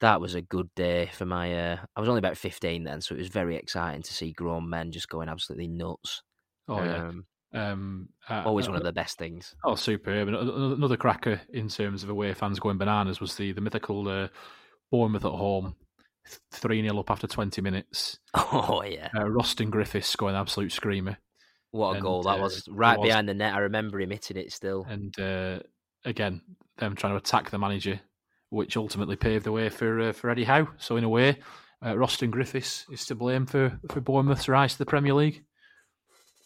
That 0.00 0.20
was 0.20 0.34
a 0.34 0.40
good 0.40 0.70
day 0.74 1.10
for 1.12 1.26
my. 1.26 1.72
Uh, 1.72 1.76
I 1.94 2.00
was 2.00 2.08
only 2.08 2.20
about 2.20 2.38
fifteen 2.38 2.84
then, 2.84 3.00
so 3.00 3.14
it 3.14 3.18
was 3.18 3.28
very 3.28 3.56
exciting 3.56 4.02
to 4.02 4.14
see 4.14 4.32
grown 4.32 4.70
men 4.70 4.92
just 4.92 5.08
going 5.08 5.28
absolutely 5.28 5.68
nuts. 5.68 6.22
Oh 6.68 6.82
yeah, 6.82 7.08
Um, 7.08 7.26
um, 7.52 8.08
uh, 8.28 8.44
always 8.46 8.66
uh, 8.66 8.70
one 8.70 8.78
of 8.78 8.84
the 8.84 8.92
best 8.92 9.18
things. 9.18 9.54
Oh, 9.64 9.74
superb! 9.74 10.28
And 10.28 10.36
another 10.36 10.96
cracker 10.96 11.40
in 11.52 11.68
terms 11.68 12.02
of 12.02 12.08
away 12.08 12.32
fans 12.32 12.60
going 12.60 12.78
bananas 12.78 13.20
was 13.20 13.36
the 13.36 13.52
the 13.52 13.60
mythical 13.60 14.08
uh, 14.08 14.28
Bournemouth 14.90 15.24
at 15.24 15.32
home, 15.32 15.76
three 16.52 16.82
0 16.82 16.98
up 16.98 17.10
after 17.10 17.26
twenty 17.26 17.60
minutes. 17.62 18.18
Oh 18.34 18.82
yeah, 18.86 19.08
Uh, 19.16 19.28
Rostyn 19.28 19.70
Griffiths 19.70 20.08
scoring 20.08 20.34
an 20.34 20.40
absolute 20.40 20.72
screamer, 20.72 21.18
what 21.70 21.90
a 21.90 21.94
and, 21.94 22.02
goal 22.02 22.22
that 22.24 22.38
uh, 22.38 22.42
was! 22.42 22.66
Right 22.68 22.98
was. 22.98 23.08
behind 23.08 23.28
the 23.28 23.34
net. 23.34 23.54
I 23.54 23.58
remember 23.58 24.00
him 24.00 24.10
hitting 24.10 24.36
it 24.36 24.52
still. 24.52 24.86
and 24.88 25.18
uh, 25.20 25.60
again 26.04 26.42
them 26.78 26.96
trying 26.96 27.12
to 27.12 27.18
attack 27.18 27.50
the 27.50 27.58
manager, 27.58 28.00
which 28.48 28.76
ultimately 28.76 29.16
paved 29.16 29.44
the 29.44 29.52
way 29.52 29.68
for 29.68 30.00
uh, 30.00 30.12
for 30.12 30.30
Eddie 30.30 30.44
Howe. 30.44 30.68
So 30.78 30.96
in 30.96 31.04
a 31.04 31.08
way, 31.08 31.38
uh, 31.84 31.96
Rostyn 31.96 32.30
Griffiths 32.30 32.86
is 32.90 33.04
to 33.06 33.14
blame 33.14 33.46
for 33.46 33.78
for 33.90 34.00
Bournemouth's 34.00 34.48
rise 34.48 34.72
to 34.72 34.78
the 34.78 34.86
Premier 34.86 35.14
League. 35.14 35.44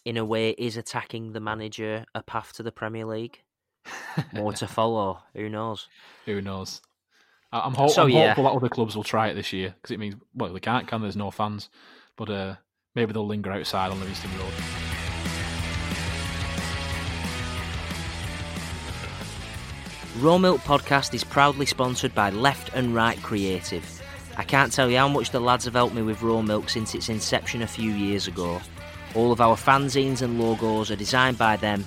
in 0.05 0.17
a 0.17 0.25
way, 0.25 0.51
is 0.51 0.77
attacking 0.77 1.31
the 1.33 1.39
manager 1.39 2.05
a 2.13 2.21
path 2.21 2.53
to 2.53 2.63
the 2.63 2.71
Premier 2.71 3.05
League? 3.05 3.41
More 4.33 4.53
to 4.53 4.67
follow. 4.67 5.19
Who 5.35 5.47
knows? 5.49 5.87
Who 6.25 6.41
knows? 6.41 6.81
I'm, 7.63 7.73
ho- 7.73 7.87
So, 7.87 8.03
I'm 8.03 8.09
yeah. 8.09 8.27
hopeful 8.27 8.43
that 8.45 8.51
other 8.51 8.69
clubs 8.69 8.95
will 8.95 9.03
try 9.03 9.27
it 9.29 9.35
this 9.35 9.53
year 9.53 9.75
because 9.81 9.91
it 9.93 9.99
means 9.99 10.15
well 10.33 10.51
they 10.53 10.59
can't 10.59 10.87
can 10.87 11.01
there's 11.01 11.15
no 11.15 11.31
fans, 11.31 11.69
but 12.15 12.29
uh, 12.29 12.55
maybe 12.95 13.13
they'll 13.13 13.25
linger 13.25 13.51
outside 13.51 13.91
on 13.91 13.99
Livingstone 13.99 14.31
Road. 14.39 14.53
Raw 20.19 20.37
Milk 20.37 20.61
Podcast 20.61 21.13
is 21.13 21.23
proudly 21.25 21.65
sponsored 21.65 22.15
by 22.15 22.29
Left 22.29 22.71
and 22.73 22.95
Right 22.95 23.21
Creative. 23.21 23.83
I 24.37 24.43
can't 24.43 24.71
tell 24.71 24.89
you 24.89 24.97
how 24.97 25.09
much 25.09 25.31
the 25.31 25.41
lads 25.41 25.65
have 25.65 25.73
helped 25.73 25.93
me 25.95 26.01
with 26.01 26.21
Raw 26.21 26.41
Milk 26.41 26.69
since 26.69 26.95
its 26.95 27.09
inception 27.09 27.61
a 27.61 27.67
few 27.67 27.91
years 27.91 28.27
ago. 28.27 28.61
All 29.13 29.31
of 29.31 29.41
our 29.41 29.55
fanzines 29.57 30.21
and 30.21 30.39
logos 30.39 30.89
are 30.89 30.95
designed 30.95 31.37
by 31.37 31.57
them. 31.57 31.85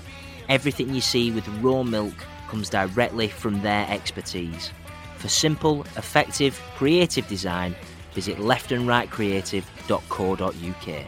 Everything 0.48 0.94
you 0.94 1.00
see 1.00 1.30
with 1.30 1.48
Raw 1.62 1.82
Milk 1.82 2.14
comes 2.48 2.68
directly 2.70 3.28
from 3.28 3.60
their 3.62 3.86
expertise. 3.90 4.72
For 5.18 5.28
simple, 5.28 5.82
effective, 5.96 6.58
creative 6.76 7.28
design, 7.28 7.74
visit 8.14 8.38
leftandrightcreative.co.uk. 8.38 11.06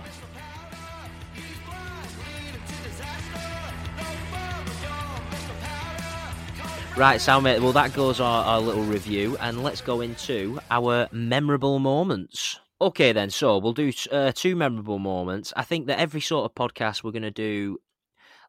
Right, 6.97 7.21
so 7.21 7.41
mate, 7.41 7.61
well 7.61 7.73
that 7.73 7.95
goes 7.95 8.21
our, 8.21 8.45
our 8.45 8.61
little 8.61 8.83
review, 8.83 9.37
and 9.41 9.63
let's 9.63 9.81
go 9.81 10.03
into 10.03 10.59
our 10.71 11.09
memorable 11.13 11.79
moments. 11.79 12.59
Okay, 12.83 13.13
then, 13.13 13.31
so 13.31 13.59
we'll 13.59 13.73
do 13.73 13.93
uh, 14.11 14.33
two 14.33 14.57
memorable 14.57 14.99
moments. 14.99 15.53
I 15.57 15.63
think 15.63 15.87
that 15.87 15.99
every 15.99 16.21
sort 16.21 16.45
of 16.45 16.55
podcast 16.55 17.05
we're 17.05 17.13
going 17.13 17.23
to 17.23 17.31
do, 17.31 17.79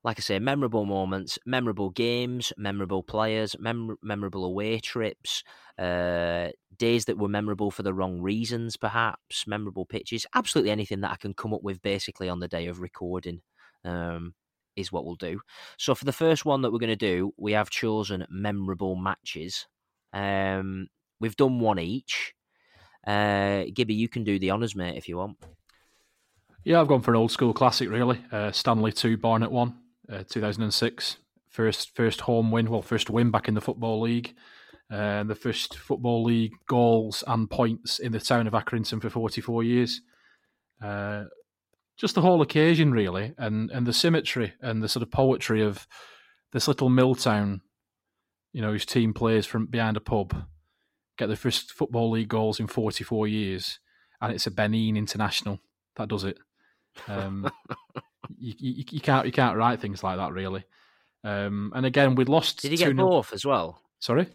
like 0.03 0.19
I 0.19 0.21
say, 0.21 0.39
memorable 0.39 0.85
moments, 0.85 1.37
memorable 1.45 1.91
games, 1.91 2.51
memorable 2.57 3.03
players, 3.03 3.55
mem- 3.59 3.97
memorable 4.01 4.45
away 4.45 4.79
trips, 4.79 5.43
uh, 5.77 6.49
days 6.77 7.05
that 7.05 7.17
were 7.17 7.27
memorable 7.27 7.69
for 7.69 7.83
the 7.83 7.93
wrong 7.93 8.21
reasons, 8.21 8.77
perhaps, 8.77 9.45
memorable 9.45 9.85
pitches, 9.85 10.25
absolutely 10.33 10.71
anything 10.71 11.01
that 11.01 11.11
I 11.11 11.17
can 11.17 11.33
come 11.33 11.53
up 11.53 11.61
with 11.63 11.81
basically 11.81 12.29
on 12.29 12.39
the 12.39 12.47
day 12.47 12.67
of 12.67 12.79
recording. 12.79 13.41
Um, 13.85 14.33
is 14.75 14.91
what 14.91 15.05
we'll 15.05 15.15
do. 15.15 15.41
So 15.77 15.95
for 15.95 16.05
the 16.05 16.13
first 16.13 16.45
one 16.45 16.61
that 16.61 16.71
we're 16.71 16.79
going 16.79 16.89
to 16.89 16.95
do, 16.95 17.33
we 17.37 17.51
have 17.53 17.69
chosen 17.69 18.25
memorable 18.29 18.95
matches. 18.95 19.67
Um, 20.13 20.87
we've 21.19 21.35
done 21.35 21.59
one 21.59 21.79
each. 21.79 22.33
Uh, 23.05 23.65
Gibby, 23.73 23.93
you 23.93 24.07
can 24.07 24.23
do 24.23 24.39
the 24.39 24.51
honours, 24.51 24.75
mate, 24.75 24.97
if 24.97 25.09
you 25.09 25.17
want. 25.17 25.37
Yeah, 26.63 26.79
I've 26.79 26.87
gone 26.87 27.01
for 27.01 27.11
an 27.11 27.17
old 27.17 27.31
school 27.31 27.53
classic, 27.53 27.89
really. 27.89 28.23
Uh, 28.31 28.51
Stanley 28.51 28.91
2, 28.91 29.17
Barnet 29.17 29.51
1, 29.51 29.75
uh, 30.11 30.23
2006. 30.29 31.17
First, 31.49 31.95
first 31.95 32.21
home 32.21 32.51
win, 32.51 32.69
well, 32.69 32.81
first 32.81 33.09
win 33.09 33.31
back 33.31 33.47
in 33.47 33.53
the 33.53 33.61
Football 33.61 34.01
League. 34.01 34.33
Uh, 34.91 35.21
and 35.21 35.29
the 35.29 35.35
first 35.35 35.77
Football 35.77 36.23
League 36.23 36.53
goals 36.67 37.23
and 37.25 37.49
points 37.49 37.99
in 37.99 38.11
the 38.11 38.19
town 38.19 38.45
of 38.45 38.53
Accrington 38.53 39.01
for 39.01 39.09
44 39.09 39.63
years. 39.63 40.01
Uh, 40.83 41.25
just 41.97 42.15
the 42.15 42.21
whole 42.21 42.41
occasion, 42.41 42.91
really, 42.91 43.33
and, 43.37 43.69
and 43.71 43.85
the 43.85 43.93
symmetry 43.93 44.53
and 44.61 44.83
the 44.83 44.89
sort 44.89 45.03
of 45.03 45.11
poetry 45.11 45.63
of 45.63 45.87
this 46.51 46.67
little 46.67 46.89
mill 46.89 47.15
town, 47.15 47.61
you 48.51 48.61
know, 48.61 48.71
whose 48.71 48.85
team 48.85 49.13
plays 49.13 49.45
from 49.45 49.65
behind 49.65 49.95
a 49.95 50.01
pub, 50.01 50.45
get 51.17 51.27
their 51.27 51.37
first 51.37 51.71
Football 51.71 52.11
League 52.11 52.27
goals 52.27 52.59
in 52.59 52.67
44 52.67 53.27
years, 53.27 53.79
and 54.19 54.33
it's 54.33 54.47
a 54.47 54.51
Benin 54.51 54.97
international 54.97 55.59
that 55.95 56.09
does 56.09 56.23
it. 56.23 56.37
Um, 57.07 57.49
you, 58.39 58.53
you, 58.57 58.83
you 58.91 59.01
can't 59.01 59.25
you 59.25 59.31
can't 59.31 59.57
write 59.57 59.79
things 59.79 60.03
like 60.03 60.17
that 60.17 60.31
really. 60.33 60.63
Um, 61.23 61.71
and 61.75 61.85
again, 61.85 62.15
we 62.15 62.25
lost. 62.25 62.61
Did 62.61 62.71
he 62.71 62.77
get 62.77 62.93
2-0 62.93 62.97
both 62.97 63.33
as 63.33 63.45
well? 63.45 63.79
Sorry, 63.99 64.27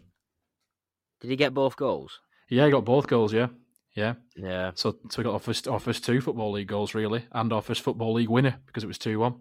Did 1.21 1.29
he 1.31 1.35
get 1.35 1.53
both 1.53 1.75
goals? 1.75 2.19
yeah, 2.49 2.65
he 2.65 2.71
got 2.71 2.85
both 2.85 3.07
goals. 3.07 3.33
Yeah, 3.33 3.47
yeah. 3.95 4.13
Yeah. 4.35 4.71
So 4.75 4.97
so 5.09 5.17
we 5.17 5.23
got 5.25 5.33
our 5.33 5.39
first 5.39 5.67
our 5.67 5.79
first 5.79 6.05
two 6.05 6.21
football 6.21 6.51
league 6.51 6.67
goals 6.69 6.93
really, 6.95 7.25
and 7.31 7.51
our 7.51 7.61
first 7.61 7.81
football 7.81 8.13
league 8.13 8.29
winner 8.29 8.55
because 8.65 8.83
it 8.83 8.87
was 8.87 8.97
two 8.97 9.19
one. 9.19 9.35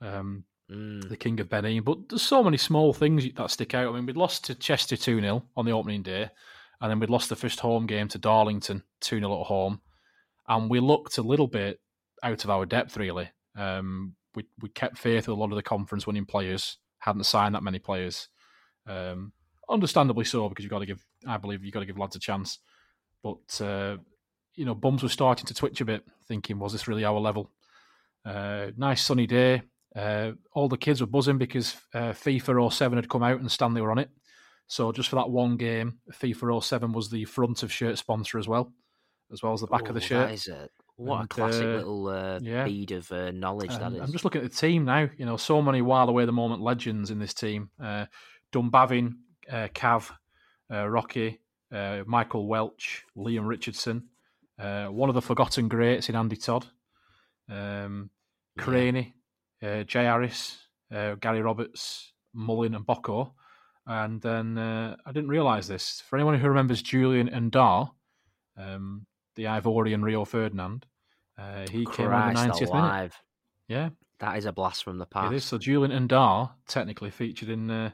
Um, 0.00 0.44
Mm. 0.68 1.08
the 1.08 1.16
king 1.16 1.38
of 1.38 1.48
Benin. 1.48 1.84
But 1.84 2.08
there's 2.08 2.22
so 2.22 2.42
many 2.42 2.56
small 2.56 2.92
things 2.92 3.24
that 3.36 3.50
stick 3.52 3.72
out. 3.72 3.88
I 3.88 3.94
mean, 3.96 4.04
we'd 4.04 4.16
lost 4.16 4.46
to 4.46 4.54
Chester 4.56 4.96
2 4.96 5.20
0 5.20 5.44
on 5.56 5.64
the 5.64 5.70
opening 5.70 6.02
day, 6.02 6.28
and 6.80 6.90
then 6.90 6.98
we'd 6.98 7.08
lost 7.08 7.28
the 7.28 7.36
first 7.36 7.60
home 7.60 7.86
game 7.86 8.08
to 8.08 8.18
Darlington 8.18 8.82
2 9.00 9.20
0 9.20 9.40
at 9.42 9.46
home. 9.46 9.80
And 10.48 10.68
we 10.68 10.80
looked 10.80 11.18
a 11.18 11.22
little 11.22 11.46
bit 11.46 11.78
out 12.20 12.42
of 12.42 12.50
our 12.50 12.66
depth, 12.66 12.96
really. 12.96 13.28
Um, 13.56 14.14
we, 14.34 14.44
we 14.60 14.68
kept 14.68 14.98
faith 14.98 15.28
with 15.28 15.36
a 15.36 15.40
lot 15.40 15.50
of 15.50 15.56
the 15.56 15.62
conference 15.62 16.06
winning 16.06 16.26
players, 16.26 16.78
hadn't 16.98 17.24
signed 17.24 17.54
that 17.54 17.62
many 17.62 17.78
players. 17.78 18.28
Um, 18.86 19.32
understandably 19.68 20.24
so, 20.24 20.48
because 20.48 20.62
you've 20.64 20.70
got 20.70 20.80
to 20.80 20.86
give, 20.86 21.04
I 21.26 21.38
believe, 21.38 21.64
you've 21.64 21.74
got 21.74 21.80
to 21.80 21.86
give 21.86 21.98
lads 21.98 22.16
a 22.16 22.20
chance. 22.20 22.58
But, 23.22 23.60
uh, 23.60 23.96
you 24.54 24.64
know, 24.64 24.74
bums 24.74 25.02
were 25.02 25.08
starting 25.08 25.46
to 25.46 25.54
twitch 25.54 25.80
a 25.80 25.84
bit, 25.84 26.04
thinking, 26.28 26.58
was 26.58 26.72
this 26.72 26.86
really 26.86 27.04
our 27.04 27.18
level? 27.18 27.50
Uh, 28.24 28.68
nice 28.76 29.04
sunny 29.04 29.26
day. 29.26 29.62
Uh, 29.94 30.32
all 30.52 30.68
the 30.68 30.76
kids 30.76 31.00
were 31.00 31.06
buzzing 31.06 31.38
because 31.38 31.74
uh, 31.94 32.12
FIFA 32.12 32.70
07 32.72 32.98
had 32.98 33.08
come 33.08 33.22
out 33.22 33.40
and 33.40 33.50
Stanley 33.50 33.80
were 33.80 33.90
on 33.90 33.98
it. 33.98 34.10
So 34.66 34.92
just 34.92 35.08
for 35.08 35.16
that 35.16 35.30
one 35.30 35.56
game, 35.56 36.00
FIFA 36.12 36.62
07 36.62 36.92
was 36.92 37.08
the 37.08 37.24
front 37.24 37.62
of 37.62 37.72
shirt 37.72 37.96
sponsor 37.98 38.38
as 38.38 38.48
well, 38.48 38.72
as 39.32 39.42
well 39.42 39.52
as 39.52 39.60
the 39.60 39.68
back 39.68 39.88
of 39.88 39.94
the 39.94 40.00
Oh, 40.00 40.04
shirt. 40.04 40.28
That 40.28 40.34
is 40.34 40.48
a, 40.48 40.68
what 40.96 41.24
a 41.24 41.28
classic 41.28 41.64
uh, 41.64 41.76
little 41.76 42.08
uh, 42.08 42.38
yeah. 42.42 42.64
bead 42.64 42.92
of 42.92 43.10
uh, 43.12 43.30
knowledge 43.30 43.70
that 43.70 43.82
And 43.82 43.96
is. 43.96 44.02
I'm 44.02 44.12
just 44.12 44.24
looking 44.24 44.42
at 44.42 44.50
the 44.50 44.56
team 44.56 44.84
now. 44.84 45.08
You 45.16 45.26
know, 45.26 45.36
so 45.36 45.62
many 45.62 45.82
while 45.82 46.08
away 46.08 46.24
the 46.24 46.32
moment 46.32 46.62
legends 46.62 47.10
in 47.10 47.18
this 47.18 47.34
team. 47.34 47.70
Uh, 47.82 48.06
Dunbavin, 48.52 49.14
uh, 49.50 49.68
Cav, 49.74 50.10
uh, 50.72 50.88
Rocky, 50.88 51.40
uh, 51.72 52.02
Michael 52.06 52.46
Welch, 52.46 53.04
Liam 53.16 53.46
Richardson, 53.46 54.08
uh, 54.58 54.86
one 54.86 55.08
of 55.08 55.14
the 55.14 55.22
forgotten 55.22 55.68
greats 55.68 56.08
in 56.08 56.16
Andy 56.16 56.36
Todd, 56.36 56.66
um, 57.50 58.10
Yeah. 58.56 58.62
Craney, 58.62 59.14
uh, 59.62 59.82
Jay 59.82 60.04
Harris, 60.04 60.58
uh, 60.90 61.14
Gary 61.16 61.42
Roberts, 61.42 62.12
Mullin, 62.32 62.74
and 62.74 62.86
Boco. 62.86 63.34
And 63.86 64.20
then 64.20 64.58
uh, 64.58 64.96
I 65.04 65.12
didn't 65.12 65.28
realise 65.28 65.68
this. 65.68 66.00
For 66.00 66.16
anyone 66.16 66.38
who 66.38 66.48
remembers 66.48 66.82
Julian 66.82 67.28
and 67.28 67.52
Dar, 67.52 67.92
um, 68.56 69.06
the 69.36 69.44
Ivorian 69.44 70.02
Rio 70.02 70.24
Ferdinand, 70.24 70.86
uh, 71.38 71.66
he 71.70 71.86
came 71.86 72.06
on 72.12 72.34
the 72.34 72.40
Christ 72.40 72.62
90th 72.62 72.74
minute. 72.74 73.12
Yeah, 73.68 73.88
That 74.20 74.38
is 74.38 74.44
a 74.46 74.52
blast 74.52 74.84
from 74.84 74.98
the 74.98 75.06
past. 75.06 75.32
it 75.32 75.36
is. 75.36 75.44
So 75.44 75.58
Julian 75.58 75.92
and 75.92 76.08
Dar 76.08 76.54
technically 76.66 77.10
featured 77.10 77.48
in 77.50 77.70
uh, 77.70 77.90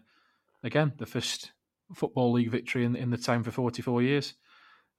again 0.62 0.92
the 0.98 1.06
first 1.06 1.52
football 1.94 2.32
league 2.32 2.50
victory 2.50 2.84
in, 2.84 2.96
in 2.96 3.10
the 3.10 3.18
town 3.18 3.42
for 3.42 3.50
44 3.50 4.02
years. 4.02 4.34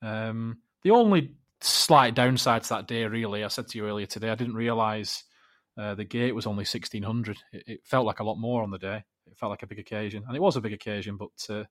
Um, 0.01 0.59
the 0.83 0.91
only 0.91 1.35
slight 1.61 2.13
downside 2.13 2.63
to 2.63 2.69
that 2.69 2.87
day, 2.87 3.05
really, 3.05 3.43
I 3.43 3.47
said 3.47 3.67
to 3.69 3.77
you 3.77 3.87
earlier 3.87 4.05
today, 4.05 4.29
I 4.29 4.35
didn't 4.35 4.55
realise 4.55 5.23
uh, 5.77 5.95
the 5.95 6.03
gate 6.03 6.35
was 6.35 6.45
only 6.45 6.61
1600. 6.61 7.37
It, 7.53 7.63
it 7.65 7.79
felt 7.85 8.05
like 8.05 8.19
a 8.19 8.23
lot 8.23 8.35
more 8.35 8.61
on 8.61 8.69
the 8.69 8.77
day. 8.77 9.03
It 9.25 9.37
felt 9.37 9.49
like 9.49 9.63
a 9.63 9.67
big 9.67 9.79
occasion, 9.79 10.23
and 10.27 10.35
it 10.35 10.41
was 10.41 10.57
a 10.57 10.61
big 10.61 10.73
occasion, 10.73 11.17
but 11.17 11.29
uh, 11.49 11.63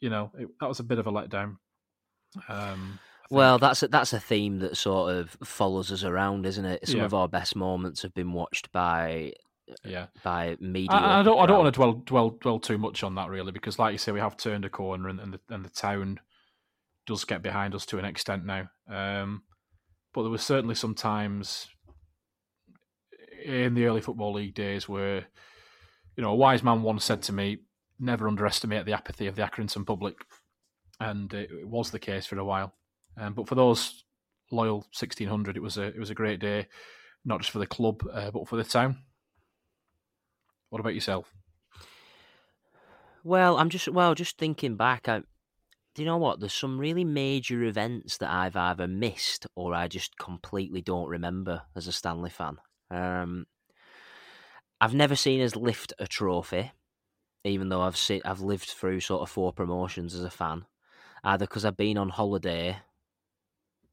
you 0.00 0.08
know 0.08 0.30
it, 0.38 0.48
that 0.60 0.68
was 0.68 0.80
a 0.80 0.84
bit 0.84 0.98
of 0.98 1.06
a 1.06 1.12
letdown. 1.12 1.56
Um, 2.48 2.98
Well, 3.30 3.58
that's 3.58 3.82
a, 3.82 3.88
that's 3.88 4.12
a 4.12 4.20
theme 4.20 4.58
that 4.58 4.76
sort 4.76 5.14
of 5.14 5.36
follows 5.42 5.90
us 5.90 6.04
around, 6.04 6.44
isn't 6.44 6.64
it? 6.64 6.86
Some 6.86 6.98
Yeah. 6.98 7.06
of 7.06 7.14
our 7.14 7.28
best 7.28 7.56
moments 7.56 8.02
have 8.02 8.12
been 8.12 8.32
watched 8.32 8.70
by 8.72 9.32
yeah. 9.84 10.06
by 10.22 10.56
media. 10.60 10.90
I, 10.90 11.20
I 11.20 11.22
don't. 11.22 11.38
I 11.38 11.46
don't 11.46 11.60
want 11.62 11.72
to 11.74 11.78
dwell 11.78 11.92
dwell 11.94 12.30
dwell 12.30 12.58
too 12.58 12.76
much 12.78 13.02
on 13.02 13.14
that 13.14 13.30
really, 13.30 13.52
because 13.52 13.78
like 13.78 13.92
you 13.92 13.98
say, 13.98 14.12
we 14.12 14.20
have 14.20 14.36
turned 14.36 14.64
a 14.64 14.68
corner, 14.70 15.08
and, 15.08 15.18
and 15.18 15.32
the 15.34 15.40
and 15.48 15.64
the 15.64 15.70
town 15.70 16.20
does 17.06 17.24
get 17.24 17.42
behind 17.42 17.74
us 17.74 17.86
to 17.86 17.98
an 17.98 18.04
extent 18.04 18.44
now. 18.44 18.68
Um, 18.88 19.42
but 20.12 20.22
there 20.22 20.30
was 20.30 20.42
certainly 20.44 20.74
some 20.74 20.94
times 20.94 21.68
in 23.44 23.74
the 23.74 23.86
early 23.86 24.00
football 24.00 24.34
league 24.34 24.54
days 24.54 24.88
where, 24.88 25.26
you 26.16 26.22
know, 26.22 26.30
a 26.30 26.36
wise 26.36 26.62
man 26.62 26.82
once 26.82 27.04
said 27.04 27.22
to 27.22 27.32
me, 27.32 27.58
"Never 27.98 28.28
underestimate 28.28 28.84
the 28.84 28.92
apathy 28.92 29.26
of 29.26 29.36
the 29.36 29.42
Accrington 29.42 29.86
public," 29.86 30.16
and 31.00 31.32
it, 31.32 31.50
it 31.50 31.68
was 31.68 31.90
the 31.90 31.98
case 31.98 32.26
for 32.26 32.38
a 32.38 32.44
while. 32.44 32.72
Um, 33.16 33.34
but 33.34 33.48
for 33.48 33.54
those 33.54 34.04
loyal 34.50 34.86
sixteen 34.92 35.28
hundred, 35.28 35.56
it 35.56 35.62
was 35.62 35.78
a 35.78 35.84
it 35.84 35.98
was 35.98 36.10
a 36.10 36.14
great 36.14 36.40
day, 36.40 36.66
not 37.24 37.40
just 37.40 37.50
for 37.50 37.58
the 37.58 37.66
club, 37.66 38.02
uh, 38.12 38.30
but 38.30 38.48
for 38.48 38.56
the 38.56 38.64
town. 38.64 38.98
What 40.70 40.80
about 40.80 40.94
yourself? 40.94 41.32
Well, 43.24 43.56
I'm 43.58 43.68
just 43.68 43.88
well, 43.88 44.14
just 44.14 44.38
thinking 44.38 44.76
back. 44.76 45.08
I, 45.08 45.22
do 45.94 46.02
you 46.02 46.06
know 46.06 46.16
what? 46.16 46.40
There's 46.40 46.54
some 46.54 46.78
really 46.78 47.04
major 47.04 47.62
events 47.64 48.16
that 48.18 48.30
I've 48.30 48.56
either 48.56 48.88
missed 48.88 49.46
or 49.54 49.74
I 49.74 49.88
just 49.88 50.16
completely 50.16 50.80
don't 50.80 51.08
remember 51.08 51.62
as 51.76 51.86
a 51.86 51.92
Stanley 51.92 52.30
fan. 52.30 52.56
Um, 52.90 53.46
I've 54.80 54.94
never 54.94 55.14
seen 55.14 55.42
us 55.42 55.54
lift 55.54 55.92
a 55.98 56.06
trophy, 56.06 56.72
even 57.44 57.68
though 57.68 57.82
I've 57.82 57.96
seen 57.96 58.22
I've 58.24 58.40
lived 58.40 58.70
through 58.70 59.00
sort 59.00 59.22
of 59.22 59.30
four 59.30 59.52
promotions 59.52 60.14
as 60.14 60.24
a 60.24 60.30
fan, 60.30 60.64
either 61.24 61.46
because 61.46 61.64
I've 61.64 61.76
been 61.76 61.98
on 61.98 62.08
holiday, 62.08 62.76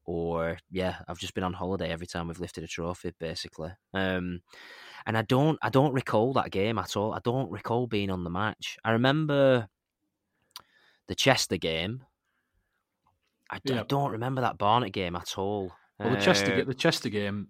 or 0.04 0.58
yeah, 0.70 0.96
I've 1.08 1.18
just 1.18 1.34
been 1.34 1.44
on 1.44 1.52
holiday 1.52 1.90
every 1.90 2.06
time 2.06 2.28
we've 2.28 2.40
lifted 2.40 2.64
a 2.64 2.66
trophy, 2.66 3.12
basically. 3.18 3.70
Um, 3.94 4.42
and 5.06 5.16
I 5.16 5.22
don't 5.22 5.58
I 5.62 5.70
don't 5.70 5.92
recall 5.92 6.32
that 6.34 6.50
game 6.50 6.78
at 6.78 6.96
all. 6.96 7.12
I 7.12 7.20
don't 7.22 7.50
recall 7.50 7.86
being 7.86 8.10
on 8.10 8.24
the 8.24 8.30
match. 8.30 8.78
I 8.84 8.92
remember 8.92 9.68
the 11.08 11.14
Chester 11.14 11.56
game. 11.56 12.04
I, 13.50 13.58
d- 13.64 13.74
I 13.74 13.82
don't 13.82 14.12
remember 14.12 14.42
that 14.42 14.58
Barnet 14.58 14.92
game 14.92 15.16
at 15.16 15.36
all. 15.36 15.72
Well, 15.98 16.10
the 16.10 16.20
Chester 16.20 16.60
Uh, 16.60 16.64
the 16.64 16.74
Chester 16.74 17.08
game 17.08 17.48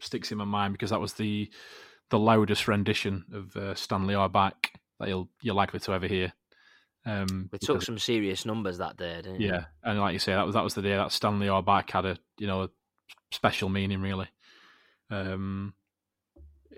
sticks 0.00 0.32
in 0.32 0.38
my 0.38 0.44
mind 0.44 0.72
because 0.72 0.90
that 0.90 1.00
was 1.00 1.14
the 1.14 1.50
the 2.10 2.18
loudest 2.18 2.66
rendition 2.68 3.24
of 3.32 3.56
uh, 3.56 3.74
Stanley 3.74 4.16
back 4.28 4.72
that 4.98 5.08
you'll 5.08 5.30
you're 5.42 5.54
likely 5.54 5.80
to 5.80 5.92
ever 5.92 6.06
hear. 6.06 6.32
Um, 7.06 7.48
we 7.50 7.58
took 7.58 7.76
because- 7.76 7.86
some 7.86 7.98
serious 7.98 8.44
numbers 8.44 8.78
that 8.78 8.96
day, 8.96 9.16
didn't 9.22 9.38
we? 9.38 9.46
yeah, 9.46 9.64
and 9.82 9.98
like 9.98 10.12
you 10.12 10.18
say, 10.18 10.32
that 10.32 10.44
was 10.46 10.54
that 10.54 10.64
was 10.64 10.74
the 10.74 10.82
day 10.82 10.96
that 10.96 11.12
Stanley 11.12 11.48
or 11.48 11.62
back 11.62 11.90
had 11.90 12.04
a 12.04 12.18
you 12.38 12.46
know 12.46 12.62
a 12.64 12.70
special 13.32 13.68
meaning 13.68 14.00
really. 14.02 14.28
Um, 15.10 15.74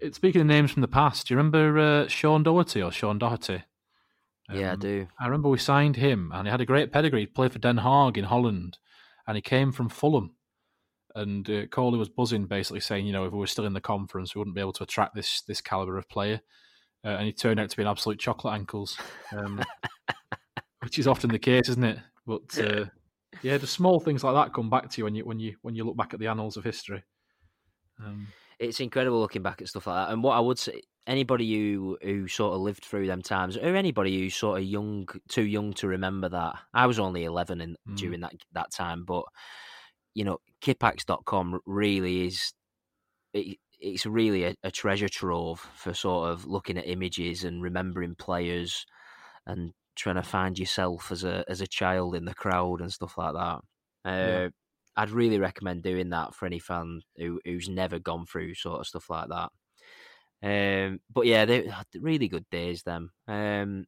it, 0.00 0.14
speaking 0.14 0.40
of 0.40 0.46
names 0.46 0.70
from 0.70 0.80
the 0.82 0.88
past, 0.88 1.26
do 1.26 1.34
you 1.34 1.38
remember 1.38 1.78
uh, 1.78 2.08
Sean 2.08 2.42
Doherty 2.42 2.82
or 2.82 2.90
Sean 2.92 3.18
Doherty? 3.18 3.64
Yeah, 4.52 4.70
I 4.70 4.72
Um, 4.74 4.78
do. 4.80 5.08
I 5.18 5.24
remember 5.26 5.48
we 5.48 5.58
signed 5.58 5.96
him, 5.96 6.30
and 6.34 6.46
he 6.46 6.50
had 6.50 6.60
a 6.60 6.66
great 6.66 6.92
pedigree. 6.92 7.20
He 7.20 7.26
played 7.26 7.52
for 7.52 7.58
Den 7.58 7.78
Haag 7.78 8.16
in 8.16 8.24
Holland, 8.24 8.78
and 9.26 9.36
he 9.36 9.40
came 9.42 9.72
from 9.72 9.88
Fulham. 9.88 10.34
And 11.14 11.48
uh, 11.50 11.66
Coley 11.66 11.98
was 11.98 12.08
buzzing, 12.08 12.46
basically 12.46 12.80
saying, 12.80 13.06
you 13.06 13.12
know, 13.12 13.26
if 13.26 13.32
we 13.32 13.38
were 13.38 13.46
still 13.46 13.66
in 13.66 13.74
the 13.74 13.80
conference, 13.82 14.34
we 14.34 14.38
wouldn't 14.38 14.54
be 14.56 14.60
able 14.62 14.72
to 14.74 14.82
attract 14.82 15.14
this 15.14 15.42
this 15.42 15.60
caliber 15.60 15.98
of 15.98 16.08
player. 16.08 16.40
Uh, 17.04 17.08
and 17.16 17.26
he 17.26 17.32
turned 17.32 17.58
out 17.58 17.68
to 17.68 17.76
be 17.76 17.82
an 17.82 17.88
absolute 17.88 18.18
chocolate 18.20 18.54
ankles, 18.54 18.96
um, 19.36 19.60
which 20.82 20.98
is 20.98 21.08
often 21.08 21.30
the 21.30 21.38
case, 21.38 21.68
isn't 21.68 21.82
it? 21.84 21.98
But 22.26 22.58
uh, 22.58 22.84
yeah, 23.42 23.58
the 23.58 23.66
small 23.66 23.98
things 24.00 24.22
like 24.22 24.34
that 24.34 24.54
come 24.54 24.70
back 24.70 24.88
to 24.90 24.98
you 24.98 25.04
when 25.04 25.14
you 25.14 25.24
when 25.24 25.38
you 25.40 25.56
when 25.62 25.74
you 25.74 25.84
look 25.84 25.96
back 25.96 26.14
at 26.14 26.20
the 26.20 26.28
annals 26.28 26.56
of 26.56 26.64
history. 26.64 27.02
Um, 27.98 28.28
It's 28.58 28.78
incredible 28.80 29.18
looking 29.20 29.42
back 29.42 29.60
at 29.60 29.68
stuff 29.68 29.86
like 29.88 30.06
that. 30.06 30.12
And 30.12 30.22
what 30.22 30.36
I 30.36 30.40
would 30.40 30.58
say, 30.58 30.82
anybody 31.08 31.52
who 31.52 31.98
who 32.02 32.28
sort 32.28 32.54
of 32.54 32.60
lived 32.60 32.84
through 32.84 33.08
them 33.08 33.22
times, 33.22 33.56
or 33.56 33.74
anybody 33.74 34.20
who's 34.20 34.36
sort 34.36 34.58
of 34.60 34.64
young, 34.64 35.08
too 35.28 35.42
young 35.46 35.72
to 35.74 35.88
remember 35.88 36.28
that. 36.28 36.54
I 36.72 36.86
was 36.86 36.98
only 37.00 37.24
eleven 37.24 37.60
in, 37.60 37.76
Mm. 37.88 37.96
during 37.96 38.20
that 38.20 38.34
that 38.52 38.70
time, 38.70 39.04
but 39.04 39.24
you 40.14 40.24
know, 40.24 40.38
kipax.com 40.60 41.58
really 41.66 42.26
is. 42.26 42.52
It, 43.32 43.58
it's 43.82 44.06
really 44.06 44.44
a, 44.44 44.56
a 44.64 44.70
treasure 44.70 45.08
trove 45.10 45.60
for 45.60 45.94
sort 45.94 46.30
of 46.30 46.46
looking 46.46 46.78
at 46.78 46.88
images 46.88 47.44
and 47.44 47.62
remembering 47.62 48.16
players, 48.16 48.86
and 49.46 49.72
trying 49.96 50.16
to 50.16 50.22
find 50.22 50.58
yourself 50.58 51.12
as 51.12 51.24
a 51.24 51.44
as 51.48 51.60
a 51.60 51.66
child 51.66 52.14
in 52.16 52.24
the 52.26 52.34
crowd 52.34 52.80
and 52.80 52.92
stuff 52.92 53.18
like 53.18 53.34
that. 53.34 53.60
Uh, 54.04 54.40
Yeah. 54.40 54.42
I'd 54.96 55.10
really 55.10 55.38
recommend 55.40 55.82
doing 55.84 56.10
that 56.10 56.34
for 56.34 56.46
any 56.46 56.58
fan 56.60 57.02
who 57.16 57.40
who's 57.44 57.68
never 57.68 57.98
gone 57.98 58.26
through 58.26 58.54
sort 58.56 58.80
of 58.80 58.86
stuff 58.88 59.10
like 59.10 59.28
that. 59.30 59.50
Um, 60.42 61.00
but 61.10 61.26
yeah, 61.26 61.44
they 61.44 61.68
had 61.68 61.86
really 62.00 62.28
good 62.28 62.48
days. 62.50 62.82
Them, 62.82 63.12
um, 63.28 63.86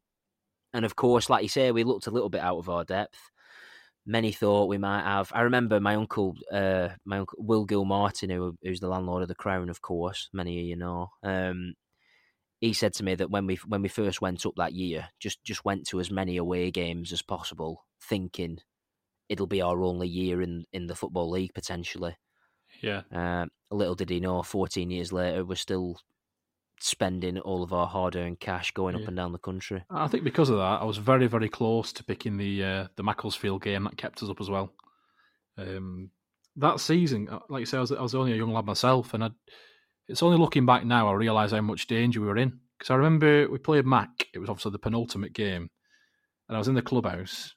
and 0.74 0.84
of 0.84 0.96
course, 0.96 1.30
like 1.30 1.42
you 1.42 1.48
say, 1.48 1.72
we 1.72 1.84
looked 1.84 2.06
a 2.08 2.10
little 2.12 2.30
bit 2.30 2.42
out 2.42 2.58
of 2.58 2.68
our 2.68 2.84
depth. 2.84 3.30
Many 4.06 4.32
thought 4.32 4.68
we 4.68 4.78
might 4.78 5.02
have. 5.02 5.32
I 5.34 5.42
remember 5.42 5.80
my 5.80 5.94
uncle, 5.94 6.36
uh, 6.52 6.90
my 7.04 7.18
uncle 7.20 7.38
Will 7.42 7.64
Gilmartin, 7.64 8.30
who 8.30 8.56
who's 8.62 8.80
the 8.80 8.88
landlord 8.88 9.22
of 9.22 9.28
the 9.28 9.34
Crown, 9.34 9.70
of 9.70 9.80
course. 9.80 10.28
Many 10.32 10.58
of 10.60 10.66
you 10.66 10.76
know. 10.76 11.10
Um, 11.22 11.74
he 12.60 12.72
said 12.72 12.94
to 12.94 13.04
me 13.04 13.14
that 13.14 13.30
when 13.30 13.46
we 13.46 13.56
when 13.66 13.82
we 13.82 13.88
first 13.88 14.20
went 14.20 14.44
up 14.46 14.54
that 14.56 14.72
year, 14.74 15.08
just 15.20 15.42
just 15.44 15.64
went 15.64 15.86
to 15.88 16.00
as 16.00 16.10
many 16.10 16.36
away 16.36 16.70
games 16.70 17.12
as 17.12 17.22
possible, 17.22 17.86
thinking 18.00 18.58
it'll 19.28 19.46
be 19.46 19.62
our 19.62 19.82
only 19.82 20.08
year 20.08 20.42
in 20.42 20.64
in 20.72 20.86
the 20.86 20.94
football 20.94 21.30
league 21.30 21.54
potentially. 21.54 22.16
yeah, 22.82 23.02
Uh, 23.12 23.46
little 23.70 23.94
did 23.94 24.10
he 24.10 24.20
know, 24.20 24.42
14 24.42 24.90
years 24.90 25.12
later, 25.12 25.44
we're 25.44 25.54
still 25.56 25.98
spending 26.84 27.38
all 27.38 27.62
of 27.62 27.72
our 27.72 27.86
hard 27.86 28.14
earned 28.14 28.38
cash 28.40 28.70
going 28.72 28.94
Yeah. 28.94 29.02
up 29.02 29.08
and 29.08 29.16
down 29.16 29.32
the 29.32 29.38
country. 29.38 29.82
I 29.88 30.06
think 30.06 30.22
because 30.22 30.50
of 30.50 30.58
that, 30.58 30.82
I 30.82 30.84
was 30.84 30.98
very, 30.98 31.26
very 31.26 31.48
close 31.48 31.92
to 31.94 32.04
picking 32.04 32.36
the 32.36 32.62
uh, 32.62 32.86
the 32.96 33.02
Macclesfield 33.02 33.62
game 33.62 33.84
that 33.84 33.96
kept 33.96 34.22
us 34.22 34.28
up 34.28 34.40
as 34.40 34.50
well. 34.50 34.74
Um, 35.56 36.10
that 36.56 36.80
season, 36.80 37.28
uh, 37.30 37.40
like 37.48 37.60
you 37.60 37.66
say, 37.66 37.78
I 37.78 37.80
was, 37.80 37.92
I 37.92 38.02
was 38.02 38.14
only 38.14 38.32
a 38.32 38.36
young 38.36 38.52
lad 38.52 38.66
myself, 38.66 39.14
and 39.14 39.24
I, 39.24 39.30
it's 40.08 40.22
only 40.22 40.36
looking 40.38 40.66
back 40.66 40.84
now 40.84 41.08
I 41.08 41.12
realise 41.14 41.52
how 41.52 41.60
much 41.62 41.86
danger 41.86 42.20
we 42.20 42.26
were 42.26 42.36
in. 42.36 42.60
Because 42.78 42.90
I 42.90 42.96
remember 42.96 43.48
we 43.48 43.58
played 43.58 43.86
Mac. 43.86 44.26
It 44.34 44.38
was 44.38 44.50
obviously 44.50 44.72
the 44.72 44.78
penultimate 44.78 45.32
game, 45.32 45.70
and 46.48 46.56
I 46.56 46.58
was 46.58 46.68
in 46.68 46.74
the 46.74 46.82
clubhouse, 46.82 47.54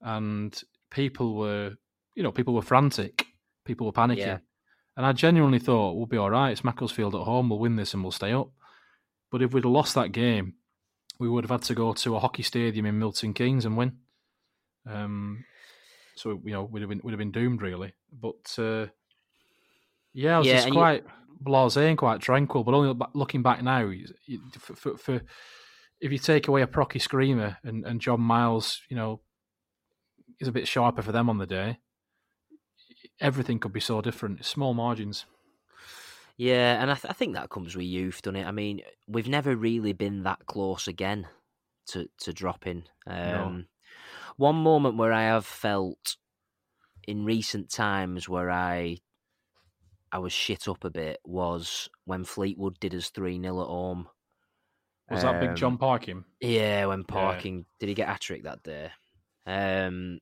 and 0.00 0.58
people 0.90 1.34
were, 1.34 1.72
you 2.14 2.22
know, 2.22 2.32
people 2.32 2.54
were 2.54 2.62
frantic, 2.62 3.26
people 3.64 3.86
were 3.86 3.92
panicking, 3.92 4.18
Yeah. 4.18 4.38
and 4.96 5.04
I 5.04 5.12
genuinely 5.12 5.58
thought 5.58 5.96
we'll 5.96 6.06
be 6.06 6.16
all 6.16 6.30
right. 6.30 6.50
It's 6.52 6.64
Macclesfield 6.64 7.14
at 7.16 7.22
home. 7.22 7.48
We'll 7.50 7.58
win 7.58 7.76
this 7.76 7.92
and 7.94 8.02
we'll 8.04 8.12
stay 8.12 8.32
up. 8.32 8.50
But 9.30 9.42
if 9.42 9.52
we'd 9.52 9.64
lost 9.64 9.94
that 9.94 10.12
game, 10.12 10.54
we 11.18 11.28
would 11.28 11.44
have 11.44 11.50
had 11.50 11.62
to 11.62 11.74
go 11.74 11.92
to 11.92 12.16
a 12.16 12.20
hockey 12.20 12.42
stadium 12.42 12.86
in 12.86 12.98
Milton 12.98 13.34
Keynes 13.34 13.64
and 13.64 13.76
win. 13.76 13.98
Um, 14.86 15.44
so 16.14 16.40
you 16.44 16.52
know 16.52 16.64
we'd 16.64 16.80
have 16.80 16.88
been 16.88 17.00
would 17.04 17.12
have 17.12 17.18
been 17.18 17.30
doomed 17.32 17.60
really. 17.62 17.92
But 18.12 18.54
uh, 18.58 18.86
yeah, 20.14 20.36
I 20.36 20.38
was 20.38 20.46
Yeah, 20.46 20.54
just 20.54 20.66
and 20.66 20.74
you- 20.74 20.80
quite 20.80 21.04
blasé 21.44 21.88
and 21.88 21.98
quite 21.98 22.20
tranquil. 22.20 22.64
But 22.64 22.74
only 22.74 22.98
looking 23.14 23.42
back 23.42 23.62
now, 23.62 23.90
for, 24.58 24.74
for, 24.74 24.96
for 24.96 25.20
if 26.00 26.10
you 26.12 26.18
take 26.18 26.48
away 26.48 26.62
a 26.62 26.66
Procky 26.66 27.00
screamer 27.00 27.58
and, 27.64 27.84
and 27.84 28.00
John 28.00 28.20
Miles, 28.20 28.80
you 28.88 28.96
know, 28.96 29.20
is 30.40 30.48
a 30.48 30.52
bit 30.52 30.66
sharper 30.68 31.02
for 31.02 31.12
them 31.12 31.28
on 31.28 31.38
the 31.38 31.46
day. 31.46 31.78
Everything 33.20 33.58
could 33.58 33.72
be 33.72 33.80
so 33.80 34.00
different. 34.00 34.44
Small 34.44 34.74
margins. 34.74 35.26
Yeah, 36.38 36.80
and 36.80 36.90
I, 36.90 36.94
th- 36.94 37.10
I 37.10 37.12
think 37.14 37.34
that 37.34 37.50
comes 37.50 37.74
with 37.76 37.84
youth, 37.84 38.22
doesn't 38.22 38.36
it? 38.36 38.46
I 38.46 38.52
mean, 38.52 38.80
we've 39.08 39.28
never 39.28 39.56
really 39.56 39.92
been 39.92 40.22
that 40.22 40.46
close 40.46 40.86
again 40.86 41.26
to, 41.88 42.08
to 42.20 42.32
dropping. 42.32 42.84
Um, 43.08 43.66
One 44.36 44.54
moment 44.56 44.96
where 44.96 45.12
I 45.12 45.22
have 45.24 45.44
felt 45.44 46.16
in 47.08 47.24
recent 47.24 47.70
times 47.70 48.28
where 48.28 48.50
I 48.50 48.98
I 50.12 50.18
was 50.18 50.32
shit 50.32 50.68
up 50.68 50.84
a 50.84 50.90
bit 50.90 51.18
was 51.24 51.88
when 52.04 52.24
Fleetwood 52.24 52.78
did 52.80 52.94
us 52.94 53.10
3 53.10 53.40
0 53.42 53.60
at 53.60 53.66
home. 53.66 54.08
Was 55.10 55.22
that 55.22 55.40
Big 55.40 55.50
Um, 55.50 55.56
John 55.56 55.76
Parkin? 55.78 56.24
Yeah, 56.40 56.86
when 56.86 57.04
Parkin, 57.04 57.66
did 57.80 57.88
he 57.88 57.94
get 57.94 58.14
a 58.14 58.18
trick 58.18 58.44
that 58.44 58.62
day? 58.62 58.90
Um, 59.46 60.20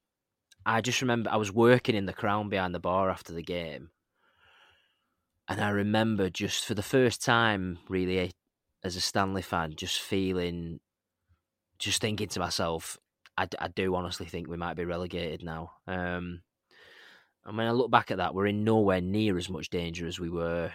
I 0.64 0.80
just 0.80 1.02
remember 1.02 1.30
I 1.30 1.36
was 1.36 1.52
working 1.52 1.94
in 1.94 2.06
the 2.06 2.12
crown 2.12 2.48
behind 2.48 2.74
the 2.74 2.80
bar 2.80 3.10
after 3.10 3.32
the 3.32 3.42
game, 3.42 3.90
and 5.48 5.60
I 5.60 5.70
remember 5.70 6.30
just 6.30 6.64
for 6.64 6.74
the 6.74 6.82
first 6.82 7.24
time, 7.24 7.78
really, 7.88 8.32
as 8.82 8.96
a 8.96 9.00
Stanley 9.00 9.42
fan, 9.42 9.74
just 9.76 10.00
feeling, 10.00 10.80
just 11.78 12.00
thinking 12.00 12.28
to 12.28 12.40
myself, 12.40 12.98
I 13.38 13.68
do 13.68 13.94
honestly 13.94 14.26
think 14.26 14.48
we 14.48 14.56
might 14.56 14.76
be 14.76 14.84
relegated 14.84 15.44
now. 15.44 15.72
Um, 15.86 16.40
and 17.44 17.56
when 17.56 17.66
I 17.66 17.72
look 17.72 17.90
back 17.90 18.10
at 18.10 18.16
that, 18.16 18.34
we're 18.34 18.46
in 18.46 18.64
nowhere 18.64 19.00
near 19.00 19.36
as 19.36 19.50
much 19.50 19.68
danger 19.68 20.06
as 20.06 20.18
we 20.18 20.30
were. 20.30 20.72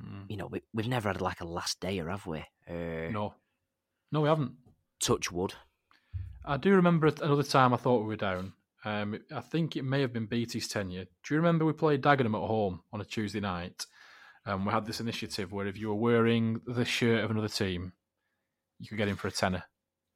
Mm. 0.00 0.26
You 0.28 0.36
know, 0.36 0.46
we, 0.46 0.62
we've 0.72 0.88
never 0.88 1.08
had 1.08 1.20
like 1.20 1.40
a 1.40 1.46
last 1.46 1.80
day, 1.80 1.98
or 1.98 2.08
have 2.10 2.26
we? 2.26 2.40
Uh, 2.68 3.10
No, 3.10 3.34
no, 4.12 4.20
we 4.20 4.28
haven't. 4.28 4.52
Touch 5.00 5.32
wood. 5.32 5.54
I 6.44 6.56
do 6.56 6.74
remember 6.74 7.06
another 7.06 7.42
time 7.42 7.72
I 7.72 7.78
thought 7.78 8.02
we 8.02 8.08
were 8.08 8.16
down. 8.16 8.52
Um, 8.84 9.18
I 9.34 9.40
think 9.40 9.76
it 9.76 9.84
may 9.84 10.02
have 10.02 10.12
been 10.12 10.26
BT's 10.26 10.68
tenure. 10.68 11.04
Do 11.04 11.34
you 11.34 11.38
remember 11.38 11.64
we 11.64 11.72
played 11.72 12.02
Dagenham 12.02 12.34
at 12.40 12.46
home 12.46 12.82
on 12.92 13.00
a 13.00 13.04
Tuesday 13.04 13.40
night? 13.40 13.86
Um, 14.46 14.64
we 14.66 14.72
had 14.72 14.86
this 14.86 15.00
initiative 15.00 15.52
where 15.52 15.66
if 15.66 15.78
you 15.78 15.88
were 15.88 15.94
wearing 15.94 16.60
the 16.66 16.84
shirt 16.84 17.24
of 17.24 17.30
another 17.30 17.48
team, 17.48 17.92
you 18.78 18.88
could 18.88 18.98
get 18.98 19.08
in 19.08 19.16
for 19.16 19.28
a 19.28 19.32
tenner. 19.32 19.64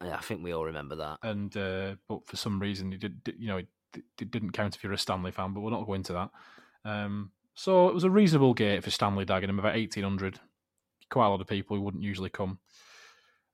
Yeah, 0.05 0.17
I 0.17 0.21
think 0.21 0.43
we 0.43 0.53
all 0.53 0.65
remember 0.65 0.97
that. 0.97 1.19
And 1.23 1.57
uh, 1.57 1.95
but 2.09 2.27
for 2.27 2.37
some 2.37 2.61
reason, 2.61 2.93
it 2.93 3.01
did, 3.01 3.35
you 3.39 3.49
know, 3.49 3.57
it, 3.57 3.69
it 4.21 4.31
didn't 4.31 4.53
count 4.53 4.77
if 4.77 4.85
you're 4.85 4.93
a 4.93 4.99
Stanley 4.99 5.33
fan. 5.33 5.55
But 5.55 5.61
we'll 5.61 5.73
not 5.73 5.87
go 5.87 5.95
into 5.95 6.13
that. 6.13 6.31
Um, 6.85 7.33
so 7.55 7.89
it 7.89 7.95
was 7.95 8.05
a 8.05 8.11
reasonable 8.11 8.55
gate 8.55 8.85
for 8.85 8.91
Stanley 8.91 9.25
Dagenham, 9.25 9.59
about 9.59 9.77
eighteen 9.77 10.05
hundred. 10.05 10.39
Quite 11.11 11.27
a 11.27 11.31
lot 11.31 11.41
of 11.41 11.47
people 11.47 11.77
who 11.77 11.83
wouldn't 11.83 12.05
usually 12.05 12.29
come. 12.31 12.59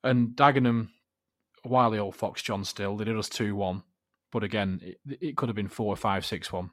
And 0.02 0.30
Dagenham, 0.30 0.88
wily 1.64 1.98
old 1.98 2.16
Fox 2.16 2.42
John 2.42 2.64
still, 2.64 2.96
they 2.96 3.04
did 3.04 3.16
us 3.16 3.28
two 3.28 3.54
one. 3.54 3.84
But 4.32 4.42
again, 4.42 4.80
it, 4.82 5.18
it 5.20 5.36
could 5.36 5.48
have 5.48 5.56
been 5.56 5.68
four, 5.68 5.94
five, 5.96 6.26
six 6.26 6.52
one. 6.52 6.70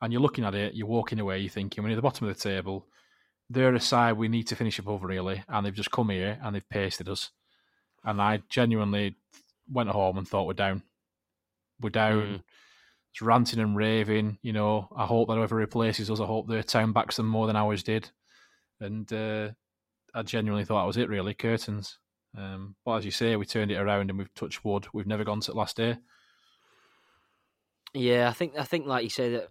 And 0.00 0.12
you're 0.12 0.22
looking 0.22 0.44
at 0.44 0.54
it, 0.54 0.74
you're 0.74 0.86
walking 0.86 1.20
away, 1.20 1.38
you're 1.38 1.50
thinking, 1.50 1.82
we're 1.82 1.88
near 1.88 1.96
the 1.96 2.02
bottom 2.02 2.28
of 2.28 2.34
the 2.34 2.40
table. 2.40 2.86
They're 3.48 3.74
a 3.74 3.80
side 3.80 4.14
we 4.14 4.28
need 4.28 4.46
to 4.48 4.56
finish 4.56 4.78
above, 4.78 5.02
really. 5.02 5.42
And 5.48 5.64
they've 5.64 5.74
just 5.74 5.90
come 5.90 6.10
here 6.10 6.38
and 6.42 6.54
they've 6.54 6.68
pasted 6.68 7.08
us. 7.08 7.30
And 8.04 8.20
I 8.20 8.42
genuinely 8.48 9.16
went 9.70 9.90
home 9.90 10.18
and 10.18 10.28
thought 10.28 10.46
we're 10.46 10.52
down. 10.52 10.82
We're 11.80 11.90
down. 11.90 12.22
Mm. 12.22 12.42
It's 13.12 13.22
ranting 13.22 13.60
and 13.60 13.76
raving. 13.76 14.38
You 14.42 14.52
know, 14.52 14.88
I 14.94 15.06
hope 15.06 15.28
that 15.28 15.34
whoever 15.34 15.56
replaces 15.56 16.10
us, 16.10 16.20
I 16.20 16.26
hope 16.26 16.48
their 16.48 16.62
town 16.62 16.92
backs 16.92 17.16
them 17.16 17.26
more 17.26 17.46
than 17.46 17.56
ours 17.56 17.82
did. 17.82 18.10
And 18.80 19.10
uh, 19.12 19.50
I 20.14 20.22
genuinely 20.22 20.64
thought 20.64 20.82
that 20.82 20.86
was 20.86 20.98
it, 20.98 21.08
really. 21.08 21.34
Curtains. 21.34 21.98
Um, 22.36 22.76
but 22.84 22.96
as 22.96 23.04
you 23.04 23.10
say, 23.10 23.34
we 23.36 23.46
turned 23.46 23.70
it 23.70 23.78
around 23.78 24.10
and 24.10 24.18
we've 24.18 24.34
touched 24.34 24.64
wood. 24.64 24.86
We've 24.92 25.06
never 25.06 25.24
gone 25.24 25.40
to 25.40 25.52
the 25.52 25.56
last 25.56 25.76
day. 25.76 25.96
Yeah, 27.94 28.28
I 28.28 28.32
think 28.32 28.54
I 28.58 28.64
think 28.64 28.86
like 28.86 29.04
you 29.04 29.10
say 29.10 29.30
that 29.30 29.48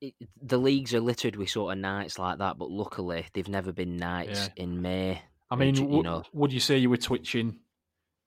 it, 0.00 0.14
the 0.40 0.58
leagues 0.58 0.94
are 0.94 1.00
littered 1.00 1.36
with 1.36 1.50
sort 1.50 1.72
of 1.72 1.78
nights 1.78 2.18
like 2.18 2.38
that, 2.38 2.58
but 2.58 2.70
luckily 2.70 3.26
they've 3.32 3.48
never 3.48 3.72
been 3.72 3.96
nights 3.96 4.48
in 4.56 4.80
May. 4.82 5.22
I 5.50 5.56
mean, 5.56 5.74
Which, 5.74 5.80
you 5.80 6.02
know- 6.02 6.22
would 6.32 6.52
you 6.52 6.60
say 6.60 6.78
you 6.78 6.90
were 6.90 6.96
twitching 6.96 7.58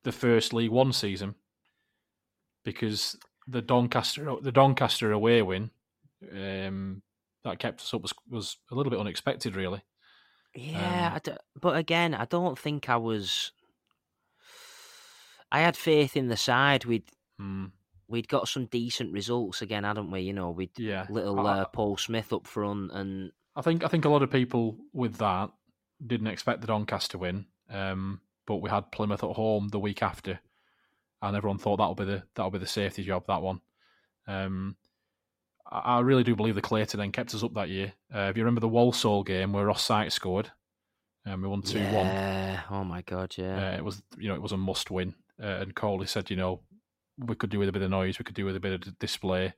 the 0.03 0.11
first 0.11 0.53
League 0.53 0.71
One 0.71 0.91
season 0.93 1.36
because 2.65 3.17
the 3.47 3.61
Doncaster 3.61 4.36
the 4.41 4.51
Doncaster 4.51 5.11
away 5.11 5.41
win 5.41 5.69
um, 6.32 7.01
that 7.43 7.59
kept 7.59 7.82
us 7.82 7.93
up 7.93 8.01
was, 8.01 8.13
was 8.30 8.57
a 8.71 8.76
little 8.76 8.89
bit 8.89 8.99
unexpected, 8.99 9.55
really. 9.55 9.82
Yeah, 10.55 11.07
Um, 11.07 11.13
I 11.15 11.19
d- 11.19 11.38
but 11.59 11.78
again, 11.78 12.13
I 12.13 12.26
don't 12.26 12.57
think 12.59 12.88
I 12.89 12.97
was. 12.97 13.51
I 15.51 15.59
had 15.61 15.76
faith 15.78 16.15
in 16.15 16.28
the 16.28 16.38
side. 16.38 16.86
We'd 16.86 17.09
Mm, 17.41 17.71
we'd 18.08 18.28
got 18.28 18.47
some 18.47 18.66
decent 18.66 19.12
results 19.14 19.62
again, 19.62 19.84
hadn't 19.84 20.12
we? 20.12 20.22
You 20.22 20.34
know, 20.34 20.51
we'd 20.51 20.78
yeah, 20.78 21.06
little 21.10 21.45
uh, 21.45 21.66
Paul 21.66 21.97
Smith 21.97 22.32
up 22.34 22.47
front, 22.47 22.91
and 22.91 23.32
I 23.56 23.62
think 23.62 23.84
I 23.84 23.88
think 23.88 24.06
a 24.06 24.10
lot 24.10 24.24
of 24.24 24.32
people 24.32 24.78
with 24.93 25.18
that 25.18 25.51
didn't 26.06 26.28
expect 26.28 26.62
the 26.62 26.68
Doncaster 26.68 27.18
win, 27.18 27.45
um, 27.70 28.20
but 28.45 28.58
we 28.58 28.70
had 28.70 28.91
Plymouth 28.91 29.24
at 29.24 29.32
home 29.32 29.70
the 29.70 29.80
week 29.80 30.04
after, 30.04 30.39
and 31.22 31.36
everyone 31.38 31.58
thought 31.60 31.78
that'll 31.78 31.95
be 31.95 32.06
the 32.06 32.24
that'll 32.36 32.51
be 32.51 32.58
the 32.60 32.68
safety 32.68 33.04
job 33.04 33.26
that 33.28 33.41
one. 33.41 33.62
Um, 34.28 34.76
I, 35.70 35.80
I 35.80 35.99
really 36.01 36.24
do 36.24 36.36
believe 36.36 36.56
the 36.56 36.62
Clayton 36.62 36.99
then 36.99 37.12
kept 37.12 37.34
us 37.34 37.43
up 37.43 37.54
that 37.56 37.70
year. 37.70 37.93
Uh, 38.14 38.30
if 38.30 38.38
you 38.38 38.43
remember 38.43 38.62
the 38.62 38.68
Walsall 38.70 39.24
game 39.24 39.54
where 39.54 39.66
Ross 39.66 39.84
Sykes 39.84 40.14
scored, 40.14 40.51
um, 41.26 41.41
we 41.41 41.47
won 41.47 41.62
two 41.62 41.80
one. 41.80 42.08
yeah, 42.08 42.62
oh 42.70 42.84
my 42.84 43.01
god, 43.01 43.36
yeah, 43.38 43.72
Uh, 43.72 43.78
it 43.78 43.84
was 43.84 44.01
you 44.18 44.28
know 44.30 44.36
it 44.36 44.41
was 44.41 44.51
a 44.51 44.58
must 44.58 44.91
win, 44.91 45.16
uh, 45.41 45.45
and 45.62 45.76
Coley 45.76 46.06
said 46.08 46.30
you 46.30 46.36
know 46.36 46.62
we 47.18 47.36
could 47.36 47.49
do 47.49 47.59
with 47.59 47.70
a 47.70 47.72
bit 47.72 47.82
of 47.82 47.89
noise, 47.91 48.20
we 48.20 48.26
could 48.26 48.36
do 48.36 48.45
with 48.45 48.55
a 48.55 48.59
bit 48.59 48.74
of 48.74 48.99
display, 48.99 49.53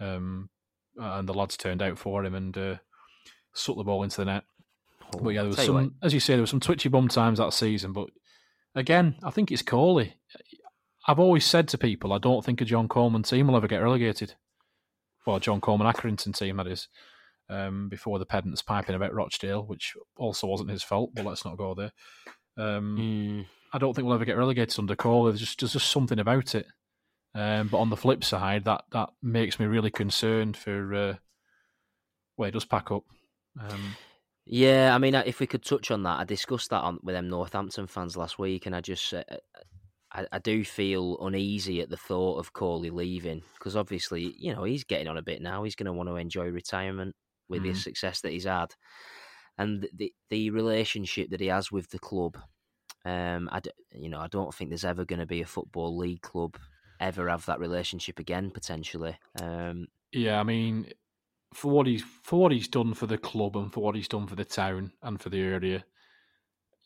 um, 0.00 0.48
and 0.96 1.28
the 1.28 1.34
lads 1.34 1.56
turned 1.56 1.82
out 1.82 1.98
for 1.98 2.24
him 2.24 2.34
and 2.34 2.56
uh, 2.56 2.76
sucked 3.54 3.78
the 3.78 3.84
ball 3.84 4.02
into 4.02 4.16
the 4.18 4.24
net. 4.26 4.44
Oh, 5.14 5.20
But 5.20 5.30
yeah, 5.30 5.40
there 5.42 5.48
was 5.48 5.56
tell 5.56 5.64
you 5.64 5.72
some, 5.72 5.94
as 6.02 6.14
you 6.14 6.20
say, 6.20 6.34
there 6.34 6.42
was 6.42 6.50
some 6.50 6.60
twitchy 6.60 6.88
bum 6.88 7.08
times 7.08 7.38
that 7.38 7.52
season. 7.52 7.92
But 7.92 8.10
again, 8.74 9.16
I 9.22 9.30
think 9.30 9.50
it's 9.50 9.62
Coley. 9.62 10.14
I've 11.06 11.18
always 11.18 11.46
said 11.46 11.68
to 11.68 11.78
people, 11.78 12.12
I 12.12 12.18
don't 12.18 12.44
think 12.44 12.60
a 12.60 12.66
John 12.66 12.88
Coleman 12.88 13.22
team 13.22 13.46
will 13.46 13.56
ever 13.56 13.68
get 13.68 13.78
relegated. 13.78 14.34
Well, 15.26 15.40
John 15.40 15.60
Coleman 15.60 15.86
Accrington 15.90 16.36
team, 16.36 16.58
that 16.58 16.66
is, 16.66 16.88
um, 17.48 17.88
before 17.88 18.18
the 18.18 18.26
pedants 18.26 18.60
piping 18.60 18.94
about 18.94 19.14
Rochdale, 19.14 19.62
which 19.64 19.94
also 20.18 20.46
wasn't 20.46 20.70
his 20.70 20.82
fault, 20.82 21.12
but 21.14 21.24
let's 21.24 21.46
not 21.46 21.56
go 21.56 21.74
there. 21.74 21.92
Um, 22.58 22.96
Mm, 22.98 23.46
I 23.72 23.78
don't 23.78 23.94
think 23.94 24.04
we'll 24.04 24.14
ever 24.14 24.24
get 24.26 24.36
relegated 24.36 24.78
under 24.78 24.96
Coley. 24.96 25.30
There's 25.32 25.40
just, 25.40 25.60
there's 25.60 25.72
just 25.72 25.90
something 25.90 26.18
about 26.18 26.54
it. 26.54 26.66
Um, 27.34 27.68
but 27.68 27.78
on 27.78 27.90
the 27.90 27.96
flip 27.96 28.24
side, 28.24 28.64
that, 28.64 28.84
that 28.90 29.10
makes 29.22 29.60
me 29.60 29.66
really 29.66 29.90
concerned 29.90 30.56
for 30.56 30.94
uh, 30.94 31.14
where 32.36 32.48
he 32.48 32.52
does 32.52 32.64
pack 32.64 32.90
up. 32.90 33.04
Um, 33.60 33.96
Yeah, 34.46 34.94
I 34.94 34.98
mean, 34.98 35.14
if 35.14 35.40
we 35.40 35.46
could 35.46 35.62
touch 35.62 35.90
on 35.90 36.02
that, 36.04 36.20
I 36.20 36.24
discussed 36.24 36.70
that 36.70 36.82
on, 36.82 36.98
with 37.02 37.14
them 37.14 37.28
Northampton 37.28 37.86
fans 37.86 38.16
last 38.16 38.38
week, 38.38 38.64
and 38.66 38.74
I 38.74 38.80
just, 38.80 39.12
uh, 39.12 39.22
I, 40.12 40.26
I 40.32 40.38
do 40.38 40.64
feel 40.64 41.18
uneasy 41.20 41.80
at 41.82 41.90
the 41.90 41.96
thought 41.98 42.38
of 42.38 42.52
Coley 42.54 42.90
leaving 42.90 43.42
because 43.58 43.76
obviously, 43.76 44.34
you 44.38 44.54
know, 44.54 44.64
he's 44.64 44.84
getting 44.84 45.08
on 45.08 45.18
a 45.18 45.22
bit 45.22 45.42
now. 45.42 45.64
He's 45.64 45.76
going 45.76 45.86
to 45.86 45.92
want 45.92 46.08
to 46.08 46.16
enjoy 46.16 46.46
retirement 46.46 47.14
with 47.48 47.62
Mhm. 47.62 47.72
the 47.74 47.74
success 47.74 48.22
that 48.22 48.32
he's 48.32 48.44
had, 48.44 48.74
and 49.58 49.88
the 49.94 50.14
the 50.30 50.50
relationship 50.50 51.30
that 51.30 51.40
he 51.40 51.48
has 51.48 51.70
with 51.72 51.90
the 51.90 51.98
club. 51.98 52.38
Um, 53.04 53.48
I, 53.52 53.60
d- 53.60 53.70
you 53.92 54.08
know, 54.08 54.20
I 54.20 54.28
don't 54.28 54.54
think 54.54 54.70
there's 54.70 54.84
ever 54.84 55.04
going 55.04 55.20
to 55.20 55.26
be 55.26 55.42
a 55.42 55.46
football 55.46 55.96
league 55.96 56.22
club 56.22 56.58
ever 57.00 57.28
have 57.28 57.46
that 57.46 57.60
relationship 57.60 58.18
again 58.18 58.50
potentially. 58.50 59.16
Um, 59.40 59.88
Yeah, 60.12 60.40
I 60.40 60.42
mean, 60.42 60.92
for 61.54 61.70
what 61.70 61.86
he's 61.86 62.04
for 62.22 62.40
what 62.40 62.52
he's 62.52 62.68
done 62.68 62.94
for 62.94 63.06
the 63.06 63.18
club 63.18 63.56
and 63.56 63.72
for 63.72 63.80
what 63.80 63.94
he's 63.94 64.08
done 64.08 64.26
for 64.26 64.36
the 64.36 64.44
town 64.44 64.92
and 65.02 65.20
for 65.20 65.30
the 65.30 65.40
area, 65.40 65.84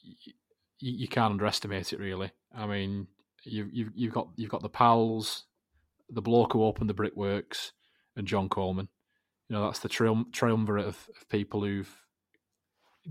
you, 0.02 0.32
you 0.78 1.08
can't 1.08 1.32
underestimate 1.32 1.92
it. 1.92 1.98
Really, 1.98 2.30
I 2.54 2.66
mean, 2.66 3.08
you 3.44 3.68
you've 3.72 3.90
you've 3.94 4.14
got 4.14 4.28
you've 4.36 4.50
got 4.50 4.62
the 4.62 4.68
pals, 4.68 5.44
the 6.08 6.22
bloke 6.22 6.52
who 6.52 6.64
opened 6.64 6.90
the 6.90 6.94
brickworks, 6.94 7.72
and 8.16 8.26
John 8.26 8.48
Coleman. 8.48 8.88
You 9.48 9.56
know, 9.56 9.64
that's 9.64 9.80
the 9.80 9.88
trium- 9.88 10.30
triumvirate 10.32 10.86
of, 10.86 11.08
of 11.20 11.28
people 11.28 11.62
who've 11.62 11.94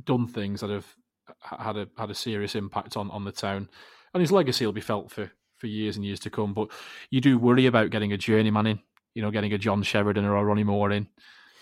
done 0.03 0.27
things 0.27 0.61
that 0.61 0.69
have 0.69 0.95
had 1.43 1.77
a 1.77 1.87
had 1.97 2.09
a 2.09 2.15
serious 2.15 2.55
impact 2.55 2.95
on 2.97 3.11
on 3.11 3.25
the 3.25 3.31
town, 3.31 3.69
and 4.13 4.21
his 4.21 4.31
legacy 4.31 4.65
will 4.65 4.73
be 4.73 4.81
felt 4.81 5.11
for 5.11 5.31
for 5.61 5.67
years 5.67 5.95
and 5.95 6.03
years 6.03 6.19
to 6.21 6.29
come. 6.29 6.53
But 6.53 6.69
you 7.11 7.21
do 7.21 7.37
worry 7.37 7.67
about 7.67 7.91
getting 7.91 8.11
a 8.11 8.17
journeyman 8.17 8.67
in 8.67 8.79
you 9.13 9.21
know, 9.21 9.29
getting 9.29 9.51
a 9.51 9.57
John 9.57 9.83
Sheridan 9.83 10.23
or 10.23 10.37
a 10.37 10.43
Ronnie 10.45 10.63
Moore 10.63 10.89
in, 10.89 11.05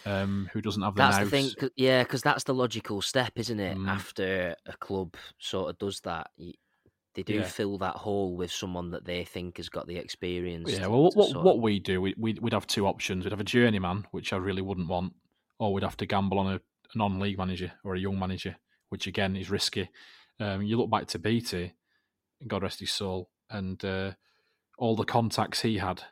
um, 0.06 0.48
who 0.54 0.62
doesn't 0.62 0.84
have 0.84 0.94
the 0.94 1.00
That's 1.02 1.18
nous. 1.18 1.26
the 1.26 1.30
thing, 1.32 1.50
'cause- 1.60 1.72
yeah, 1.76 2.04
because 2.04 2.22
that's 2.22 2.44
the 2.44 2.54
logical 2.54 3.02
step, 3.02 3.32
isn't 3.38 3.60
it? 3.60 3.76
Mm. 3.76 3.88
After 3.90 4.56
a 4.68 4.78
club 4.78 5.16
sort 5.40 5.72
of 5.72 5.80
does 5.80 6.00
that, 6.02 6.30
they 7.16 7.24
do 7.24 7.34
Yeah. 7.38 7.44
fill 7.46 7.80
that 7.80 7.96
hole 7.96 8.36
with 8.38 8.52
someone 8.52 8.92
that 8.92 9.04
they 9.06 9.24
think 9.26 9.58
has 9.58 9.68
got 9.68 9.88
the 9.88 9.96
experience. 9.98 10.72
Yeah, 10.72 10.84
to- 10.84 10.90
well, 10.92 11.10
to 11.10 11.18
what, 11.18 11.44
what 11.44 11.60
we 11.60 11.80
do, 11.80 12.02
we, 12.02 12.14
we'd, 12.20 12.38
we'd 12.38 12.54
have 12.54 12.68
two 12.68 12.86
options. 12.86 13.26
We'd 13.26 13.32
have 13.32 13.40
a 13.42 13.44
journeyman, 13.44 14.06
which 14.12 14.32
I 14.32 14.38
really 14.38 14.62
wouldn't 14.62 14.88
want, 14.90 15.14
or 15.58 15.74
we'd 15.74 15.82
have 15.84 15.98
to 15.98 16.06
gamble 16.06 16.38
on 16.38 16.54
a, 16.54 16.56
a 16.58 16.98
non-league 16.98 17.40
manager 17.40 17.72
or 17.84 17.96
a 17.96 18.00
young 18.00 18.20
manager, 18.20 18.58
which 18.90 19.08
again 19.08 19.36
is 19.36 19.50
risky. 19.50 19.90
Um, 20.40 20.62
you 20.62 20.78
look 20.78 20.92
back 20.92 21.08
to 21.08 21.18
Beattie, 21.18 21.74
God 22.46 22.62
rest 22.62 22.80
his 22.80 22.92
soul, 22.92 23.32
and 23.50 23.84
uh, 23.84 24.12
all 24.78 24.96
the 24.96 25.06
contacts 25.06 25.62
he 25.62 25.78
had, 25.78 26.04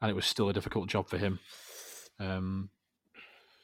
and 0.00 0.10
it 0.10 0.14
was 0.14 0.26
still 0.26 0.48
a 0.48 0.52
difficult 0.52 0.88
job 0.88 1.08
for 1.08 1.18
him. 1.18 1.38
Um, 2.18 2.70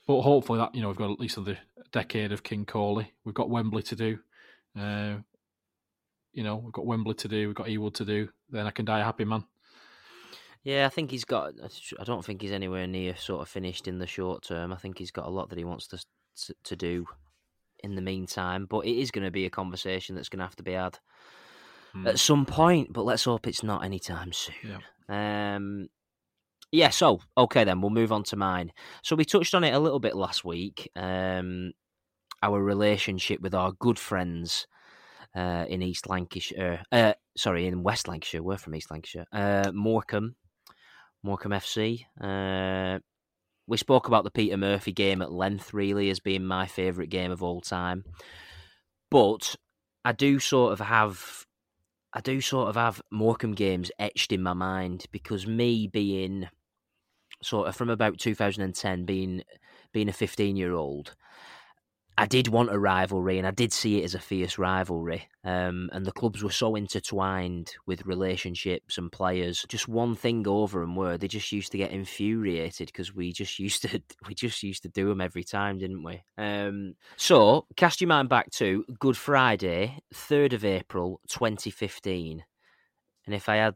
but 0.07 0.22
hopefully 0.22 0.59
that 0.59 0.74
you 0.74 0.83
know 0.83 0.89
we've 0.89 0.97
got 0.97 1.11
at 1.11 1.20
least 1.20 1.37
another 1.37 1.59
decade 1.93 2.33
of 2.33 2.43
King 2.43 2.64
Coley. 2.64 3.12
We've 3.24 3.35
got 3.35 3.51
Wembley 3.51 3.83
to 3.83 3.97
do. 3.97 4.18
Uh, 4.79 5.16
you 6.33 6.43
know, 6.43 6.57
we've 6.57 6.72
got 6.72 6.87
Wembley 6.87 7.14
to 7.14 7.29
do. 7.29 7.49
We've 7.49 7.57
got 7.57 7.68
Ewood 7.68 7.95
to 7.95 8.05
do. 8.05 8.29
Then 8.51 8.66
I 8.66 8.70
can 8.70 8.85
die 8.85 9.01
a 9.01 9.05
happy 9.05 9.24
man. 9.24 9.45
Yeah, 10.62 10.87
I 10.87 10.91
think 10.91 11.11
he's 11.11 11.24
got. 11.24 11.55
I 11.99 12.05
don't 12.05 12.24
think 12.24 12.43
he's 12.43 12.53
anywhere 12.53 12.87
near 12.87 13.16
sort 13.16 13.41
of 13.43 13.49
finished 13.49 13.89
in 13.89 13.99
the 13.99 14.07
short 14.07 14.43
term. 14.43 14.72
I 14.72 14.77
think 14.77 14.99
he's 14.99 15.11
got 15.11 15.27
a 15.27 15.31
lot 15.31 15.49
that 15.49 15.59
he 15.59 15.64
wants 15.64 15.87
to 15.89 15.99
to, 16.45 16.55
to 16.64 16.77
do 16.77 17.07
in 17.83 17.95
the 17.95 18.03
meantime. 18.03 18.66
But 18.66 18.85
it 18.85 18.99
is 18.99 19.11
going 19.11 19.24
to 19.24 19.31
be 19.31 19.47
a 19.47 19.51
conversation 19.51 20.14
that's 20.14 20.29
going 20.29 20.41
to 20.41 20.45
have 20.45 20.57
to 20.57 20.62
be 20.62 20.72
had 20.72 20.99
Hmm. 21.97 22.07
at 22.07 22.18
some 22.18 22.47
point. 22.47 22.92
But 22.92 23.05
let's 23.05 23.24
hope 23.24 23.47
it's 23.47 23.62
not 23.62 23.84
anytime 23.84 24.32
soon. 24.32 24.55
Yeah. 25.09 25.57
Um, 25.57 25.88
yeah. 26.72 26.90
So 26.90 27.20
okay, 27.36 27.64
then 27.64 27.80
we'll 27.80 27.90
move 27.90 28.12
on 28.12 28.24
to 28.24 28.36
mine. 28.36 28.72
So 29.03 29.16
we 29.16 29.24
touched 29.24 29.55
on 29.55 29.64
it 29.64 29.74
a 29.74 29.78
little 29.78 30.01
bit 30.01 30.16
last 30.16 30.44
week. 30.44 30.90
Um, 30.97 31.72
our 32.42 32.62
relationship 32.62 33.40
with 33.40 33.55
our 33.55 33.72
good 33.72 33.99
friends 33.99 34.66
uh, 35.34 35.64
in 35.68 35.82
East 35.82 36.09
Lancashire. 36.09 36.82
Uh, 36.92 37.14
sorry, 37.36 37.66
in 37.66 37.82
West 37.82 38.09
Lancashire. 38.09 38.42
We're 38.42 38.59
from 38.59 38.74
East 38.74 38.90
Lancashire. 38.90 39.26
Uh, 39.32 39.70
Morecambe, 39.72 40.36
Morecambe 41.22 41.53
FC. 41.53 42.05
Uh, 42.20 42.99
we 43.66 43.76
spoke 43.76 44.07
about 44.07 44.24
the 44.24 44.30
Peter 44.30 44.57
Murphy 44.57 44.92
game 44.92 45.22
at 45.22 45.32
length, 45.32 45.74
really, 45.74 46.11
as 46.11 46.20
being 46.20 46.44
my 46.44 46.66
favourite 46.66 47.11
game 47.11 47.32
of 47.32 47.42
all 47.42 47.61
time. 47.61 48.05
But 49.11 49.57
I 50.05 50.12
do 50.12 50.38
sort 50.38 50.72
of 50.72 50.80
have, 50.80 51.45
I 52.17 52.21
do 52.23 52.41
sort 52.41 52.71
of 52.71 52.77
have 52.77 53.03
Morecambe 53.11 53.53
games 53.53 53.91
etched 53.99 54.33
in 54.33 54.43
my 54.43 54.55
mind 54.55 55.05
because 55.12 55.47
me 55.47 55.87
being 55.87 56.49
sort 57.43 57.69
of 57.69 57.77
from 57.77 57.91
about 57.91 58.17
2010, 58.17 59.05
being 59.05 59.43
being 59.93 60.09
a 60.09 60.14
15 60.14 60.57
year 60.57 60.73
old, 60.73 61.14
I 62.19 62.25
did 62.27 62.49
want 62.49 62.73
a 62.73 62.79
rivalry 62.79 63.37
and 63.37 63.47
I 63.47 63.51
did 63.51 63.73
see 63.73 64.01
it 64.01 64.05
as 64.05 64.14
a 64.14 64.19
fierce 64.19 64.57
rivalry. 64.57 65.29
Um, 65.45 65.91
and 65.93 66.07
the 66.07 66.12
clubs 66.12 66.43
were 66.43 66.51
so 66.51 66.75
intertwined 66.75 67.75
with 67.87 68.07
relationships 68.07 68.97
and 68.97 69.12
players. 69.12 69.67
Just 69.69 69.87
one 69.87 70.14
thing 70.14 70.49
over 70.49 70.81
them 70.81 70.97
were 70.97 71.19
they 71.19 71.29
just 71.29 71.53
used 71.53 71.73
to 71.73 71.79
get 71.79 71.91
infuriated 71.91 72.87
because 72.87 73.14
we 73.14 73.33
just 73.33 73.59
used 73.67 73.83
to 73.83 74.03
we 74.27 74.35
just 74.35 74.62
used 74.62 74.83
to 74.83 74.89
do 74.89 75.09
them 75.09 75.21
every 75.21 75.45
time, 75.45 75.79
didn't 75.79 76.03
we? 76.03 76.23
Um, 76.39 76.95
so 77.17 77.67
cast 77.77 78.01
your 78.01 78.09
mind 78.09 78.31
back 78.31 78.51
to 78.53 78.85
Good 78.99 79.17
Friday, 79.17 79.99
third 80.14 80.55
of 80.55 80.64
April, 80.64 81.21
2015. 81.29 82.45
And 83.27 83.35
if 83.35 83.49
I 83.49 83.57
had 83.57 83.75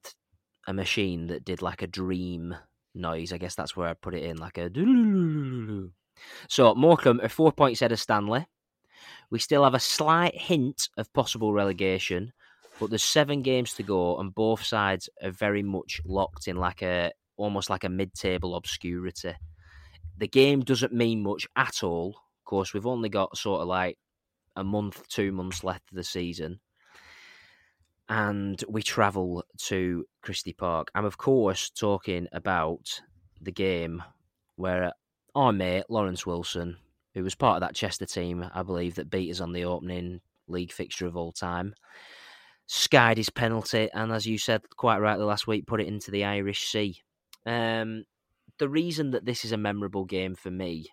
a 0.66 0.72
machine 0.72 1.26
that 1.26 1.45
did 1.45 1.61
like 1.61 1.82
a 1.82 1.86
dream 1.86 2.57
noise, 2.95 3.32
I 3.32 3.38
guess 3.38 3.55
that's 3.55 3.76
where 3.76 3.88
I'd 3.88 4.01
put 4.01 4.14
it 4.14 4.24
in, 4.24 4.38
like 4.38 4.57
a. 4.57 4.70
So 6.48 6.74
Morecambe 6.74 7.20
are 7.22 7.28
four 7.28 7.52
points 7.52 7.80
ahead 7.82 7.92
of 7.92 8.00
Stanley. 8.00 8.46
We 9.30 9.38
still 9.38 9.64
have 9.64 9.74
a 9.74 9.80
slight 9.80 10.34
hint 10.34 10.88
of 10.96 11.12
possible 11.12 11.52
relegation, 11.52 12.32
but 12.78 12.90
there's 12.90 13.02
seven 13.02 13.42
games 13.42 13.74
to 13.74 13.82
go, 13.82 14.18
and 14.18 14.34
both 14.34 14.64
sides 14.64 15.08
are 15.22 15.30
very 15.30 15.62
much 15.62 16.00
locked 16.04 16.48
in 16.48 16.56
like 16.56 16.82
a 16.82 17.12
almost 17.36 17.70
like 17.70 17.84
a 17.84 17.88
mid-table 17.88 18.54
obscurity. 18.54 19.34
The 20.18 20.28
game 20.28 20.60
doesn't 20.60 20.92
mean 20.92 21.22
much 21.22 21.46
at 21.56 21.82
all. 21.82 22.08
Of 22.08 22.44
course, 22.44 22.74
we've 22.74 22.86
only 22.86 23.08
got 23.08 23.38
sort 23.38 23.62
of 23.62 23.68
like 23.68 23.96
a 24.56 24.64
month, 24.64 25.06
two 25.08 25.32
months 25.32 25.64
left 25.64 25.90
of 25.90 25.96
the 25.96 26.04
season, 26.04 26.60
and 28.08 28.62
we 28.68 28.82
travel 28.82 29.44
to 29.56 30.04
Christie 30.22 30.52
Park. 30.52 30.90
I'm 30.94 31.04
of 31.04 31.16
course 31.16 31.70
talking 31.70 32.26
about 32.32 33.00
the 33.40 33.52
game 33.52 34.02
where 34.56 34.92
our 35.35 35.53
mate 35.53 35.85
Lawrence 35.89 36.26
Wilson, 36.26 36.76
who 37.14 37.22
was 37.22 37.35
part 37.35 37.57
of 37.57 37.68
that 37.68 37.74
Chester 37.74 38.07
team, 38.07 38.49
I 38.55 38.62
believe, 38.62 38.97
that 38.97 39.11
beat 39.11 39.31
us 39.31 39.41
on 39.41 39.53
the 39.53 39.64
opening 39.64 40.20
league 40.49 40.72
fixture 40.72 41.07
of 41.07 41.16
all 41.16 41.33
time, 41.33 41.74
skied 42.66 43.16
his 43.16 43.31
penalty, 43.31 43.89
and 43.93 44.12
as 44.12 44.26
you 44.26 44.39
said 44.39 44.62
quite 44.76 44.99
rightly 44.99 45.24
last 45.24 45.47
week, 45.47 45.66
put 45.66 45.81
it 45.81 45.89
into 45.89 46.11
the 46.11 46.24
Irish 46.24 46.68
Sea. 46.68 47.01
Um, 47.47 48.05
the 48.59 48.68
reason 48.68 49.11
that 49.12 49.24
this 49.24 49.45
is 49.45 49.53
a 49.53 49.57
memorable 49.57 50.05
game 50.05 50.35
for 50.35 50.51
me 50.51 50.87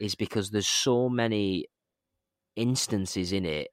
is 0.00 0.14
because 0.14 0.50
there's 0.50 0.66
so 0.66 1.08
many 1.08 1.66
instances 2.56 3.32
in 3.32 3.44
it 3.44 3.68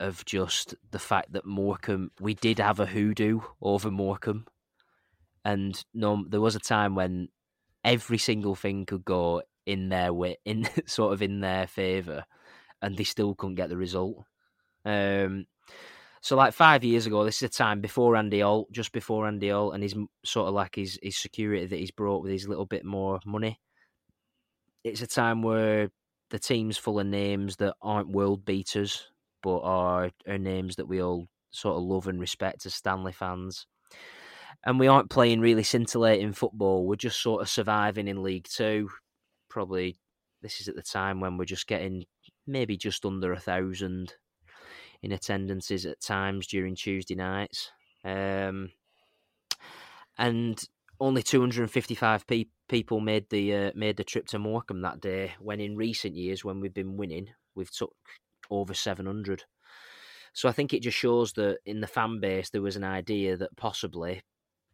of 0.00 0.24
just 0.24 0.74
the 0.90 0.98
fact 0.98 1.32
that 1.32 1.46
Morecambe, 1.46 2.10
we 2.20 2.34
did 2.34 2.58
have 2.58 2.80
a 2.80 2.86
hoodoo 2.86 3.40
over 3.62 3.90
Morecambe. 3.90 4.46
And 5.44 5.82
no, 5.94 6.24
there 6.28 6.40
was 6.40 6.56
a 6.56 6.60
time 6.60 6.94
when 6.94 7.28
every 7.86 8.18
single 8.18 8.56
thing 8.56 8.84
could 8.84 9.04
go 9.04 9.42
in 9.64 9.88
their 9.88 10.12
way, 10.12 10.36
in 10.44 10.68
sort 10.86 11.14
of 11.14 11.22
in 11.22 11.40
their 11.40 11.66
favour, 11.66 12.24
and 12.82 12.96
they 12.96 13.04
still 13.04 13.34
couldn't 13.34 13.54
get 13.54 13.70
the 13.70 13.76
result. 13.76 14.24
Um, 14.84 15.46
so 16.20 16.36
like 16.36 16.52
five 16.52 16.84
years 16.84 17.06
ago, 17.06 17.24
this 17.24 17.36
is 17.36 17.44
a 17.44 17.48
time 17.48 17.80
before 17.80 18.16
Andy 18.16 18.40
Holt, 18.40 18.70
just 18.72 18.92
before 18.92 19.26
Andy 19.26 19.48
Holt, 19.48 19.74
and 19.74 19.82
his 19.82 19.94
sort 20.24 20.48
of 20.48 20.54
like 20.54 20.74
his 20.74 20.98
his 21.02 21.16
security 21.16 21.64
that 21.64 21.78
he's 21.78 21.92
brought 21.92 22.22
with 22.22 22.32
his 22.32 22.48
little 22.48 22.66
bit 22.66 22.84
more 22.84 23.20
money. 23.24 23.60
It's 24.84 25.02
a 25.02 25.06
time 25.06 25.42
where 25.42 25.90
the 26.30 26.38
team's 26.38 26.76
full 26.76 26.98
of 26.98 27.06
names 27.06 27.56
that 27.56 27.74
aren't 27.80 28.10
world 28.10 28.44
beaters, 28.44 29.08
but 29.42 29.60
are 29.60 30.10
are 30.26 30.38
names 30.38 30.76
that 30.76 30.88
we 30.88 31.00
all 31.00 31.28
sort 31.50 31.76
of 31.76 31.84
love 31.84 32.08
and 32.08 32.20
respect 32.20 32.66
as 32.66 32.74
Stanley 32.74 33.12
fans 33.12 33.66
and 34.64 34.78
we 34.78 34.86
aren't 34.86 35.10
playing 35.10 35.40
really 35.40 35.62
scintillating 35.62 36.32
football. 36.32 36.86
We're 36.86 36.96
just 36.96 37.20
sort 37.20 37.42
of 37.42 37.48
surviving 37.48 38.08
in 38.08 38.22
League 38.22 38.46
Two. 38.48 38.90
Probably 39.48 39.98
this 40.42 40.60
is 40.60 40.68
at 40.68 40.76
the 40.76 40.82
time 40.82 41.20
when 41.20 41.36
we're 41.36 41.44
just 41.44 41.66
getting 41.66 42.04
maybe 42.46 42.76
just 42.76 43.04
under 43.04 43.32
a 43.32 43.40
thousand 43.40 44.14
in 45.02 45.12
attendances 45.12 45.86
at 45.86 46.00
times 46.00 46.46
during 46.46 46.74
Tuesday 46.74 47.14
nights, 47.14 47.70
um, 48.04 48.70
and 50.18 50.64
only 50.98 51.22
255 51.22 52.26
pe- 52.26 52.44
people 52.68 53.00
made 53.00 53.28
the 53.30 53.54
uh, 53.54 53.70
made 53.74 53.96
the 53.96 54.04
trip 54.04 54.26
to 54.28 54.38
Morecambe 54.38 54.82
that 54.82 55.00
day. 55.00 55.34
When 55.40 55.60
in 55.60 55.76
recent 55.76 56.14
years, 56.14 56.44
when 56.44 56.60
we've 56.60 56.74
been 56.74 56.96
winning, 56.96 57.28
we've 57.54 57.70
took 57.70 57.94
over 58.50 58.74
700. 58.74 59.44
So 60.32 60.48
I 60.48 60.52
think 60.52 60.72
it 60.72 60.82
just 60.82 60.98
shows 60.98 61.32
that 61.34 61.58
in 61.64 61.80
the 61.80 61.86
fan 61.86 62.20
base 62.20 62.50
there 62.50 62.62
was 62.62 62.76
an 62.76 62.84
idea 62.84 63.36
that 63.36 63.56
possibly 63.56 64.22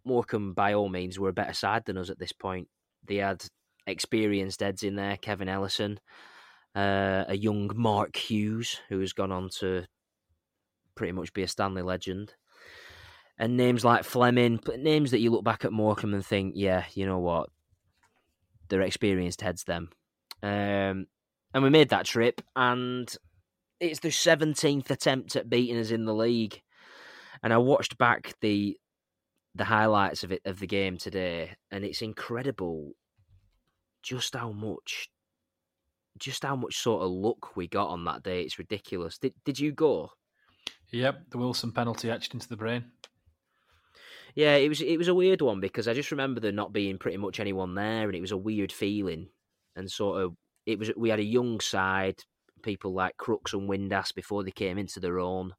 Morecambe, 0.04 0.54
by 0.54 0.74
all 0.74 0.88
means, 0.88 1.18
were 1.18 1.28
a 1.28 1.32
better 1.32 1.52
side 1.52 1.84
than 1.84 1.98
us 1.98 2.10
at 2.10 2.18
this 2.18 2.32
point. 2.32 2.68
They 3.06 3.16
had 3.16 3.44
experienced 3.86 4.60
heads 4.60 4.82
in 4.82 4.96
there, 4.96 5.16
Kevin 5.16 5.48
Ellison, 5.48 6.00
uh, 6.74 7.24
a 7.28 7.36
young 7.36 7.70
Mark 7.74 8.16
Hughes, 8.16 8.80
who 8.88 9.00
has 9.00 9.12
gone 9.12 9.32
on 9.32 9.48
to 9.58 9.84
pretty 10.94 11.12
much 11.12 11.32
be 11.32 11.42
a 11.42 11.48
Stanley 11.48 11.82
legend, 11.82 12.34
and 13.38 13.56
names 13.56 13.84
like 13.84 14.04
Fleming, 14.04 14.60
names 14.78 15.10
that 15.10 15.20
you 15.20 15.30
look 15.30 15.44
back 15.44 15.64
at 15.64 15.72
Morecambe 15.72 16.14
and 16.14 16.24
think, 16.24 16.54
yeah, 16.56 16.84
you 16.94 17.06
know 17.06 17.18
what, 17.18 17.48
they're 18.68 18.82
experienced 18.82 19.40
heads. 19.40 19.64
Them, 19.64 19.88
um, 20.42 21.06
and 21.54 21.62
we 21.62 21.70
made 21.70 21.88
that 21.88 22.06
trip, 22.06 22.40
and 22.54 23.12
it's 23.80 24.00
the 24.00 24.10
seventeenth 24.10 24.90
attempt 24.90 25.34
at 25.34 25.50
beating 25.50 25.78
us 25.78 25.90
in 25.90 26.04
the 26.04 26.14
league. 26.14 26.60
And 27.42 27.52
I 27.52 27.58
watched 27.58 27.98
back 27.98 28.34
the 28.40 28.78
the 29.54 29.64
highlights 29.64 30.24
of 30.24 30.32
it 30.32 30.42
of 30.44 30.58
the 30.58 30.66
game 30.66 30.96
today, 30.96 31.54
and 31.70 31.84
it's 31.84 32.02
incredible 32.02 32.92
just 34.02 34.34
how 34.34 34.52
much 34.52 35.08
just 36.18 36.42
how 36.44 36.56
much 36.56 36.76
sort 36.76 37.02
of 37.02 37.10
luck 37.10 37.56
we 37.56 37.68
got 37.68 37.88
on 37.88 38.04
that 38.04 38.22
day. 38.22 38.42
It's 38.42 38.58
ridiculous. 38.58 39.18
Did 39.18 39.34
did 39.44 39.58
you 39.58 39.72
go? 39.72 40.10
Yep, 40.92 41.30
the 41.30 41.38
Wilson 41.38 41.72
penalty 41.72 42.10
etched 42.10 42.34
into 42.34 42.48
the 42.48 42.56
brain. 42.56 42.84
Yeah, 44.34 44.56
it 44.56 44.68
was 44.68 44.80
it 44.80 44.96
was 44.96 45.08
a 45.08 45.14
weird 45.14 45.42
one 45.42 45.60
because 45.60 45.88
I 45.88 45.94
just 45.94 46.10
remember 46.10 46.40
there 46.40 46.52
not 46.52 46.72
being 46.72 46.98
pretty 46.98 47.18
much 47.18 47.40
anyone 47.40 47.74
there, 47.74 48.06
and 48.06 48.14
it 48.14 48.20
was 48.20 48.32
a 48.32 48.36
weird 48.36 48.72
feeling. 48.72 49.28
And 49.74 49.90
sort 49.90 50.22
of, 50.22 50.34
it 50.66 50.78
was 50.78 50.90
we 50.96 51.08
had 51.08 51.18
a 51.18 51.24
young 51.24 51.60
side, 51.60 52.16
people 52.62 52.92
like 52.92 53.16
Crooks 53.16 53.52
and 53.52 53.68
Windass 53.68 54.14
before 54.14 54.44
they 54.44 54.50
came 54.50 54.78
into 54.78 55.00
their 55.00 55.18
own. 55.18 55.54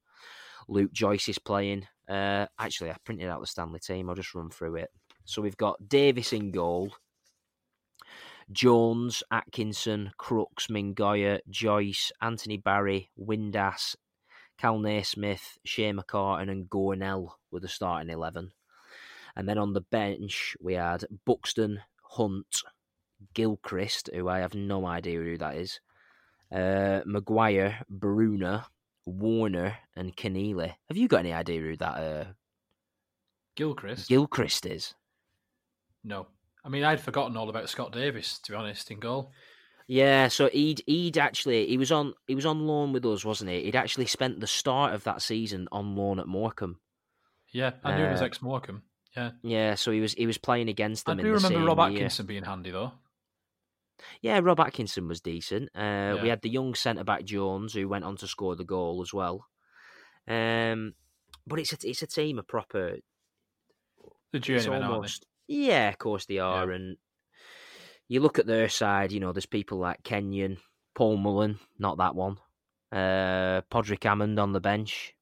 Luke 0.68 0.94
Joyce 0.94 1.30
is 1.30 1.40
playing. 1.40 1.88
Uh, 2.10 2.48
actually, 2.60 2.92
I 2.92 2.96
printed 3.04 3.30
out 3.30 3.42
the 3.42 3.48
Stanley 3.48 3.80
team. 3.80 4.10
I'll 4.10 4.16
just 4.16 4.36
run 4.36 4.50
through 4.50 4.76
it. 4.76 4.90
So 5.26 5.42
we've 5.42 5.58
got 5.58 5.88
Davis 5.88 6.34
in 6.34 6.52
goal, 6.52 6.92
Jones, 8.52 9.24
Atkinson, 9.32 10.12
Crooks, 10.18 10.68
Mingoia, 10.68 11.40
Joyce, 11.50 12.12
Anthony 12.22 12.58
Barry, 12.58 13.10
Windass, 13.18 13.96
Kal 14.58 14.80
Naismith, 14.80 15.58
Shay 15.64 15.92
McCartan, 15.92 16.52
and 16.52 16.70
Gornell 16.70 17.30
were 17.52 17.62
the 17.62 17.68
starting 17.68 18.10
11. 18.10 18.52
And 19.36 19.48
then 19.48 19.58
on 19.58 19.74
the 19.74 19.82
bench, 19.82 20.56
we 20.62 20.74
had 20.74 21.06
Buxton, 21.26 21.80
Hunt, 22.04 22.64
Gilchrist, 23.34 24.10
who 24.14 24.28
I 24.28 24.40
have 24.40 24.54
no 24.54 24.86
idea 24.86 25.20
who 25.20 25.38
that 25.38 25.56
is, 25.56 25.80
uh, 26.52 27.02
Maguire, 27.06 27.80
Bruna, 27.90 28.68
Warner, 29.06 29.78
and 29.96 30.16
Conneely. 30.16 30.74
Have 30.88 30.98
you 30.98 31.08
got 31.08 31.20
any 31.20 31.34
idea 31.34 31.60
who 31.62 31.76
that 31.78 31.94
uh, 31.98 32.26
Gilchrist? 33.56 34.10
Gilchrist 34.10 34.66
is? 34.66 34.94
no. 36.04 36.28
I 36.66 36.70
mean, 36.70 36.86
I'd 36.86 37.02
forgotten 37.02 37.36
all 37.36 37.50
about 37.50 37.68
Scott 37.70 37.92
Davis, 37.92 38.40
to 38.40 38.54
be 38.54 38.56
honest, 38.56 38.90
in 38.90 39.02
goal. 39.02 39.34
Yeah, 39.86 40.30
so 40.30 40.48
he'd 40.48 40.82
he'd 40.88 41.18
actually 41.18 41.68
he 41.68 41.78
was 41.78 41.92
on 41.92 42.14
he 42.26 42.36
was 42.36 42.46
on 42.46 42.66
loan 42.66 42.94
with 42.94 43.06
us, 43.06 43.26
wasn't 43.26 43.52
he? 43.52 43.64
He'd 43.66 43.76
actually 43.76 44.06
spent 44.06 44.40
the 44.40 44.48
start 44.48 44.94
of 44.94 45.04
that 45.04 45.22
season 45.22 45.68
on 45.74 45.98
loan 45.98 46.22
at 46.22 46.28
Morecambe. 46.28 46.80
Yeah, 47.52 47.72
I 47.84 47.98
knew 47.98 48.06
it 48.06 48.12
was 48.14 48.22
Uh, 48.22 48.26
ex 48.26 48.42
Morecambe. 48.42 48.82
Yeah. 49.18 49.32
Yeah, 49.42 49.76
so 49.76 49.92
he 49.92 50.00
was 50.00 50.14
he 50.14 50.26
was 50.26 50.38
playing 50.38 50.70
against 50.70 51.10
I 51.10 51.16
them. 51.16 51.26
do 51.26 51.36
in 51.36 51.42
the 51.42 51.48
remember 51.50 51.68
Rob 51.68 51.78
year. 51.92 51.98
Atkinson 51.98 52.26
being 52.28 52.44
handy, 52.44 52.72
though. 52.72 52.94
Yeah, 54.22 54.40
Rob 54.44 54.60
Atkinson 54.60 55.08
was 55.08 55.22
decent. 55.22 55.70
Uh, 55.76 56.18
We 56.22 56.30
had 56.30 56.42
the 56.42 56.50
young 56.50 56.76
centre 56.76 57.04
back 57.04 57.24
Jones 57.24 57.74
who 57.74 57.88
went 57.88 58.04
on 58.04 58.18
to 58.18 58.28
score 58.28 58.56
the 58.56 58.64
goal 58.64 59.02
as 59.02 59.14
well. 59.14 59.48
Um, 60.28 60.94
but 61.46 61.60
it's 61.60 61.74
a 61.74 61.78
it's 61.84 62.02
a 62.02 62.08
team 62.08 62.40
of 62.40 62.48
proper. 62.48 62.98
The 64.32 64.40
aren't 64.68 64.86
almost 64.86 65.26
yeah, 65.48 65.90
of 65.90 65.98
course 65.98 66.26
they 66.26 66.40
are, 66.40 66.72
and 66.72 66.98
you 68.08 68.20
look 68.20 68.40
at 68.40 68.48
their 68.48 68.70
side. 68.70 69.12
You 69.12 69.20
know, 69.20 69.32
there's 69.32 69.46
people 69.46 69.78
like 69.78 70.04
Kenyon, 70.04 70.58
Paul 70.96 71.18
Mullen, 71.18 71.60
not 71.78 71.98
that 71.98 72.16
one. 72.16 72.38
Uh, 72.92 73.62
Padraig 73.70 74.00
Amond 74.02 74.40
on 74.40 74.54
the 74.54 74.62
bench. 74.62 75.14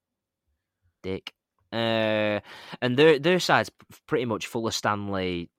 Dick. 1.01 1.33
Uh, 1.73 2.41
and 2.81 2.97
their 2.97 3.17
their 3.17 3.39
side's 3.39 3.71
pretty 4.07 4.25
much 4.25 4.47
full 4.47 4.67
of 4.67 4.75
Stanley, 4.75 5.49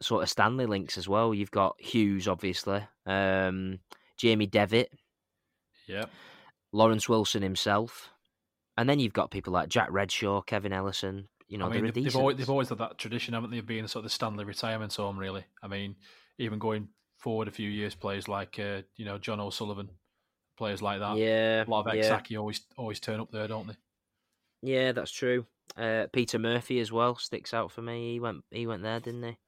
sort 0.00 0.22
of 0.22 0.28
Stanley 0.28 0.66
links 0.66 0.98
as 0.98 1.08
well. 1.08 1.32
You've 1.34 1.50
got 1.50 1.80
Hughes, 1.80 2.28
obviously, 2.28 2.82
um, 3.06 3.78
Jamie 4.16 4.46
Devitt, 4.46 4.90
Yep. 5.86 6.10
Lawrence 6.72 7.08
Wilson 7.08 7.42
himself, 7.42 8.10
and 8.76 8.88
then 8.88 8.98
you've 8.98 9.12
got 9.12 9.30
people 9.30 9.52
like 9.52 9.68
Jack 9.68 9.90
Redshaw, 9.90 10.44
Kevin 10.44 10.72
Ellison. 10.72 11.28
You 11.48 11.58
know, 11.58 11.66
I 11.66 11.68
mean, 11.70 11.84
they've, 11.84 11.94
they've, 11.94 12.16
always, 12.16 12.36
they've 12.36 12.50
always 12.50 12.68
had 12.68 12.78
that 12.78 12.98
tradition, 12.98 13.34
haven't 13.34 13.50
they, 13.50 13.58
of 13.58 13.66
being 13.66 13.86
sort 13.86 14.00
of 14.00 14.04
the 14.04 14.10
Stanley 14.10 14.44
retirement 14.44 14.94
home, 14.94 15.16
really. 15.16 15.44
I 15.62 15.68
mean, 15.68 15.94
even 16.38 16.58
going 16.58 16.88
forward 17.18 17.46
a 17.46 17.52
few 17.52 17.70
years, 17.70 17.94
players 17.94 18.26
like, 18.26 18.58
uh, 18.58 18.82
you 18.96 19.04
know, 19.04 19.16
John 19.16 19.38
O'Sullivan, 19.38 19.90
players 20.58 20.82
like 20.82 20.98
that. 20.98 21.16
yeah, 21.16 21.64
A 21.64 21.70
lot 21.70 21.86
of 21.86 21.94
yeah. 21.94 22.00
ex-Accy 22.00 22.36
always, 22.36 22.62
always 22.76 22.98
turn 22.98 23.20
up 23.20 23.30
there, 23.30 23.46
don't 23.46 23.68
they? 23.68 23.76
Yeah, 24.62 24.90
that's 24.92 25.12
true. 25.12 25.46
Uh, 25.76 26.06
Peter 26.12 26.38
Murphy 26.38 26.80
as 26.80 26.90
well 26.90 27.16
sticks 27.16 27.54
out 27.54 27.70
for 27.70 27.82
me. 27.82 28.12
He 28.14 28.20
went 28.20 28.44
he 28.50 28.66
went 28.66 28.82
there, 28.82 29.00
didn't 29.00 29.22
he? 29.22 29.38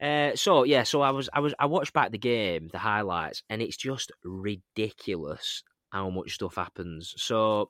Uh, 0.00 0.34
so 0.34 0.64
yeah, 0.64 0.82
so 0.82 1.02
I 1.02 1.10
was 1.10 1.28
I 1.32 1.40
was 1.40 1.54
I 1.58 1.66
watched 1.66 1.92
back 1.92 2.10
the 2.10 2.18
game, 2.18 2.68
the 2.72 2.78
highlights, 2.78 3.42
and 3.50 3.60
it's 3.60 3.76
just 3.76 4.10
ridiculous 4.24 5.62
how 5.90 6.08
much 6.10 6.34
stuff 6.34 6.56
happens. 6.56 7.14
So 7.18 7.68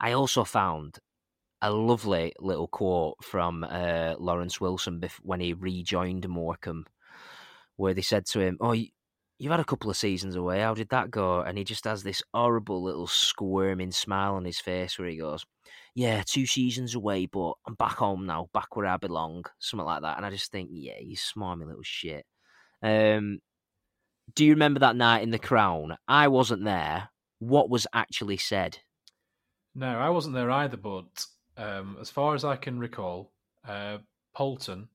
I 0.00 0.12
also 0.12 0.44
found 0.44 0.98
a 1.62 1.72
lovely 1.72 2.32
little 2.38 2.68
quote 2.68 3.16
from 3.22 3.64
uh, 3.64 4.14
Lawrence 4.18 4.60
Wilson 4.60 5.02
when 5.22 5.40
he 5.40 5.54
rejoined 5.54 6.28
Morecambe, 6.28 6.86
where 7.76 7.94
they 7.94 8.02
said 8.02 8.26
to 8.26 8.40
him, 8.40 8.58
"Oh, 8.60 8.72
you, 8.72 8.88
you've 9.38 9.50
had 9.50 9.60
a 9.60 9.64
couple 9.64 9.90
of 9.90 9.96
seasons 9.96 10.36
away. 10.36 10.60
How 10.60 10.74
did 10.74 10.90
that 10.90 11.10
go?" 11.10 11.40
And 11.40 11.58
he 11.58 11.64
just 11.64 11.84
has 11.84 12.02
this 12.04 12.22
horrible 12.32 12.82
little 12.82 13.08
squirming 13.08 13.90
smile 13.90 14.34
on 14.34 14.44
his 14.44 14.60
face, 14.60 14.98
where 14.98 15.08
he 15.08 15.16
goes, 15.16 15.44
"Yeah, 15.96 16.22
two 16.24 16.46
seasons 16.46 16.94
away, 16.94 17.26
but 17.26 17.54
I'm 17.66 17.74
back 17.74 17.96
home 17.96 18.26
now, 18.26 18.48
back 18.52 18.76
where 18.76 18.86
I 18.86 18.98
belong." 18.98 19.44
Something 19.58 19.86
like 19.86 20.02
that. 20.02 20.18
And 20.18 20.24
I 20.24 20.30
just 20.30 20.52
think, 20.52 20.68
yeah, 20.72 21.00
you 21.00 21.16
smarmy 21.16 21.66
little 21.66 21.82
shit. 21.82 22.24
Um, 22.82 23.40
do 24.34 24.44
you 24.44 24.52
remember 24.52 24.80
that 24.80 24.94
night 24.96 25.22
in 25.22 25.30
the 25.30 25.38
Crown? 25.38 25.96
I 26.06 26.28
wasn't 26.28 26.64
there. 26.64 27.08
What 27.38 27.70
was 27.70 27.86
actually 27.92 28.36
said? 28.36 28.78
No, 29.74 29.98
I 29.98 30.10
wasn't 30.10 30.34
there 30.34 30.50
either, 30.50 30.76
but 30.76 31.26
um, 31.56 31.96
as 32.00 32.10
far 32.10 32.34
as 32.34 32.44
I 32.44 32.56
can 32.56 32.78
recall, 32.78 33.32
uh, 33.66 33.98
Polton 34.34 34.88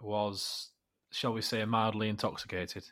was, 0.00 0.70
shall 1.10 1.32
we 1.32 1.42
say, 1.42 1.64
mildly 1.64 2.08
intoxicated. 2.08 2.84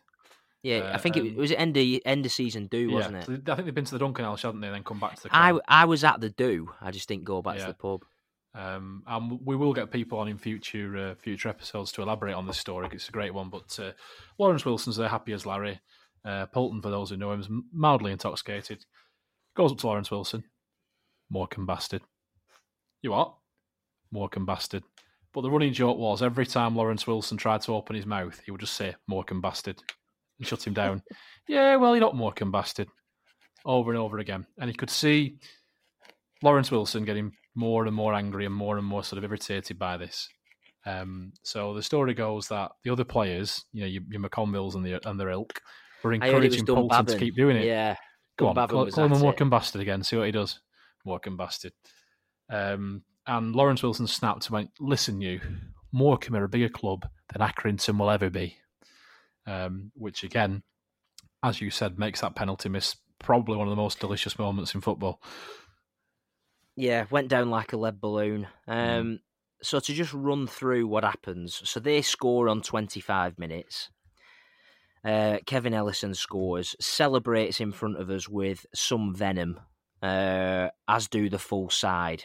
Yeah, 0.62 0.78
I 0.78 0.80
Uh, 0.92 0.98
think 0.98 1.16
it, 1.16 1.20
um, 1.20 1.26
it 1.28 1.36
was 1.36 1.52
end 1.52 1.76
of 1.76 1.86
end 2.04 2.26
of 2.26 2.32
season 2.32 2.66
do, 2.66 2.90
wasn't 2.90 3.14
yeah, 3.28 3.34
it? 3.34 3.48
I 3.48 3.54
think 3.54 3.64
they've 3.66 3.74
been 3.74 3.84
to 3.86 3.92
the 3.92 3.98
Duncan 3.98 4.24
House, 4.26 4.42
haven't 4.42 4.60
they? 4.60 4.66
And 4.66 4.76
then 4.76 4.84
come 4.84 5.00
back 5.00 5.16
to 5.16 5.22
the. 5.22 5.28
I 5.34 5.58
I 5.66 5.84
was 5.86 6.04
at 6.04 6.20
the 6.20 6.28
do. 6.30 6.70
I 6.80 6.90
just 6.90 7.08
didn't 7.08 7.24
go 7.24 7.40
back 7.40 7.56
Yeah. 7.56 7.66
to 7.66 7.72
the 7.72 7.74
pub. 7.78 8.04
Um, 8.52 9.04
and 9.06 9.40
we 9.46 9.54
will 9.56 9.72
get 9.72 9.90
people 9.92 10.18
on 10.18 10.26
in 10.28 10.36
future 10.36 10.96
uh, 10.96 11.14
future 11.14 11.48
episodes 11.48 11.92
to 11.92 12.02
elaborate 12.02 12.34
on 12.34 12.46
this 12.46 12.58
story. 12.58 12.88
It's 12.92 13.08
a 13.08 13.12
great 13.12 13.32
one. 13.32 13.48
But 13.48 13.78
uh, 13.80 13.92
Lawrence 14.38 14.64
Wilson's 14.64 14.96
there, 14.96 15.08
happy 15.08 15.32
as 15.32 15.46
Larry. 15.46 15.80
Uh, 16.24 16.44
Polton, 16.46 16.82
for 16.82 16.90
those 16.90 17.08
who 17.10 17.16
know 17.16 17.32
him, 17.32 17.40
is 17.40 17.48
mildly 17.72 18.12
intoxicated. 18.12 18.84
Goes 19.56 19.72
up 19.72 19.78
to 19.78 19.86
Lawrence 19.86 20.10
Wilson. 20.10 20.44
Morecambe 21.30 21.64
bastard. 21.66 22.02
You 23.02 23.12
what? 23.12 23.34
Morecambe 24.10 24.46
bastard. 24.46 24.82
But 25.32 25.42
the 25.42 25.50
running 25.50 25.72
joke 25.72 25.96
was 25.96 26.20
every 26.22 26.44
time 26.44 26.74
Lawrence 26.76 27.06
Wilson 27.06 27.38
tried 27.38 27.62
to 27.62 27.74
open 27.74 27.94
his 27.96 28.04
mouth, 28.04 28.40
he 28.44 28.50
would 28.50 28.60
just 28.60 28.74
say 28.74 28.96
Morecambe 29.06 29.40
bastard 29.40 29.80
and 30.40 30.48
shut 30.48 30.66
him 30.66 30.74
down. 30.74 31.02
yeah, 31.46 31.76
well, 31.76 31.94
you're 31.94 32.00
not 32.00 32.16
Morecambe 32.16 32.50
bastard. 32.50 32.88
Over 33.64 33.90
and 33.90 34.00
over 34.00 34.18
again. 34.18 34.46
And 34.58 34.70
he 34.70 34.74
could 34.74 34.90
see 34.90 35.36
Lawrence 36.42 36.70
Wilson 36.70 37.04
getting 37.04 37.32
more 37.54 37.86
and 37.86 37.94
more 37.94 38.14
angry 38.14 38.46
and 38.46 38.54
more 38.54 38.78
and 38.78 38.86
more 38.86 39.04
sort 39.04 39.18
of 39.22 39.30
irritated 39.30 39.78
by 39.78 39.98
this. 39.98 40.28
Um, 40.86 41.32
so 41.42 41.74
the 41.74 41.82
story 41.82 42.14
goes 42.14 42.48
that 42.48 42.72
the 42.84 42.90
other 42.90 43.04
players, 43.04 43.64
you 43.72 43.82
know, 43.82 43.86
your, 43.86 44.02
your 44.10 44.22
McConvilles 44.22 44.74
and, 44.74 44.84
the, 44.84 45.06
and 45.06 45.20
their 45.20 45.28
ilk, 45.28 45.60
were 46.02 46.14
I 46.14 46.16
heard 46.30 46.44
it 46.44 46.54
encouraging 46.54 46.66
Polton 46.66 47.06
to 47.06 47.18
keep 47.18 47.36
doing 47.36 47.56
it. 47.58 47.66
Yeah, 47.66 47.96
Go 48.40 48.48
on, 48.48 48.56
Dunbavin 48.56 48.70
call, 48.70 48.90
call 48.90 49.04
him 49.04 49.12
a. 49.12 49.18
Morecambe 49.18 49.50
bastard 49.50 49.82
again. 49.82 50.02
See 50.02 50.16
what 50.16 50.26
he 50.26 50.32
does. 50.32 50.60
Morecambe 51.04 51.36
bastard. 51.36 51.72
Um, 52.50 53.02
and 53.26 53.54
Lawrence 53.54 53.82
Wilson 53.82 54.06
snapped 54.06 54.46
and 54.46 54.54
went, 54.54 54.70
"Listen, 54.80 55.20
you, 55.20 55.40
Morecambe 55.92 56.36
are 56.36 56.44
a 56.44 56.48
bigger 56.48 56.70
club 56.70 57.06
than 57.32 57.46
Accrington 57.46 57.98
will 57.98 58.10
ever 58.10 58.30
be." 58.30 58.56
Um, 59.46 59.90
which 59.94 60.22
again, 60.22 60.62
as 61.42 61.60
you 61.60 61.70
said, 61.70 61.98
makes 61.98 62.20
that 62.20 62.34
penalty 62.34 62.68
miss 62.68 62.96
probably 63.18 63.56
one 63.56 63.66
of 63.68 63.70
the 63.70 63.82
most 63.82 64.00
delicious 64.00 64.38
moments 64.38 64.74
in 64.74 64.80
football. 64.80 65.20
Yeah, 66.76 67.06
went 67.10 67.28
down 67.28 67.50
like 67.50 67.72
a 67.72 67.76
lead 67.76 68.00
balloon. 68.00 68.46
Mm. 68.68 69.00
Um, 69.00 69.20
So 69.62 69.78
to 69.78 69.92
just 69.92 70.14
run 70.14 70.46
through 70.46 70.86
what 70.86 71.04
happens, 71.04 71.60
so 71.68 71.80
they 71.80 72.00
score 72.00 72.48
on 72.48 72.62
25 72.62 73.38
minutes. 73.38 73.90
Uh, 75.04 75.38
Kevin 75.46 75.74
Ellison 75.74 76.14
scores, 76.14 76.76
celebrates 76.80 77.60
in 77.60 77.72
front 77.72 77.98
of 77.98 78.08
us 78.10 78.28
with 78.28 78.64
some 78.74 79.14
venom, 79.14 79.60
uh, 80.02 80.68
as 80.88 81.08
do 81.08 81.28
the 81.28 81.38
full 81.38 81.68
side. 81.70 82.24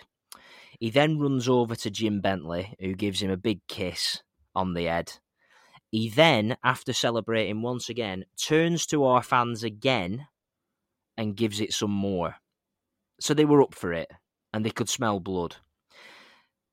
He 0.79 0.89
then 0.89 1.19
runs 1.19 1.47
over 1.47 1.75
to 1.75 1.89
Jim 1.89 2.21
Bentley, 2.21 2.75
who 2.79 2.95
gives 2.95 3.21
him 3.21 3.31
a 3.31 3.37
big 3.37 3.65
kiss 3.67 4.21
on 4.53 4.73
the 4.73 4.85
head. 4.85 5.19
He 5.95 6.09
then, 6.09 6.57
after 6.61 6.91
celebrating 6.91 7.61
once 7.61 7.87
again, 7.87 8.25
turns 8.35 8.85
to 8.87 9.05
our 9.05 9.23
fans 9.23 9.63
again 9.63 10.27
and 11.15 11.37
gives 11.37 11.61
it 11.61 11.71
some 11.71 11.91
more. 11.91 12.35
So 13.21 13.33
they 13.33 13.45
were 13.45 13.61
up 13.61 13.73
for 13.73 13.93
it 13.93 14.11
and 14.51 14.65
they 14.65 14.71
could 14.71 14.89
smell 14.89 15.21
blood. 15.21 15.55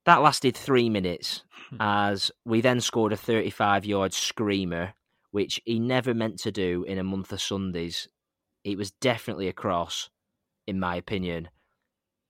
That 0.06 0.22
lasted 0.22 0.56
three 0.56 0.90
minutes 0.90 1.44
hmm. 1.70 1.76
as 1.78 2.32
we 2.44 2.62
then 2.62 2.80
scored 2.80 3.12
a 3.12 3.16
35 3.16 3.84
yard 3.84 4.12
screamer, 4.12 4.94
which 5.30 5.60
he 5.64 5.78
never 5.78 6.14
meant 6.14 6.40
to 6.40 6.50
do 6.50 6.82
in 6.82 6.98
a 6.98 7.04
month 7.04 7.30
of 7.30 7.40
Sundays. 7.40 8.08
It 8.64 8.76
was 8.76 8.90
definitely 8.90 9.46
a 9.46 9.52
cross, 9.52 10.10
in 10.66 10.80
my 10.80 10.96
opinion. 10.96 11.48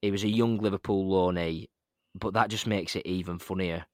It 0.03 0.11
was 0.11 0.24
a 0.24 0.28
young 0.28 0.59
Liverpool 0.59 1.11
loanee, 1.11 1.70
but 2.14 2.34
that 2.34 2.51
just 2.51 2.66
makes 2.66 2.97
it 2.97 3.07
even 3.07 3.38
funnier. 3.38 3.86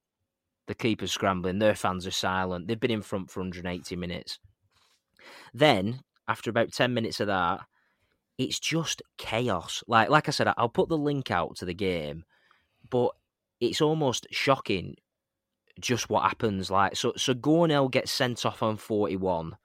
The 0.69 0.75
keeper's 0.75 1.13
scrambling, 1.13 1.59
their 1.59 1.75
fans 1.75 2.07
are 2.07 2.13
silent. 2.13 2.69
They've 2.69 2.79
been 2.79 2.91
in 2.91 3.03
front 3.03 3.31
for 3.31 3.41
180 3.41 3.97
minutes. 3.97 4.39
Then, 5.53 6.01
after 6.29 6.51
about 6.51 6.73
10 6.73 6.95
minutes 6.95 7.21
of 7.21 7.27
that, 7.27 7.63
it's 8.39 8.61
just 8.61 9.03
chaos. 9.17 9.83
Like 9.89 10.11
like 10.11 10.29
I 10.29 10.31
said, 10.31 10.53
I'll 10.57 10.69
put 10.69 10.89
the 10.89 10.97
link 10.97 11.31
out 11.31 11.57
to 11.57 11.65
the 11.65 11.75
game, 11.75 12.25
but 12.89 13.11
it's 13.61 13.81
almost 13.81 14.27
shocking 14.31 14.95
just 15.81 16.09
what 16.09 16.23
happens. 16.23 16.71
Like 16.71 16.97
so 16.97 17.13
so 17.17 17.35
Gornell 17.35 17.91
gets 17.91 18.13
sent 18.13 18.47
off 18.47 18.63
on 18.63 18.77
41 18.77 19.57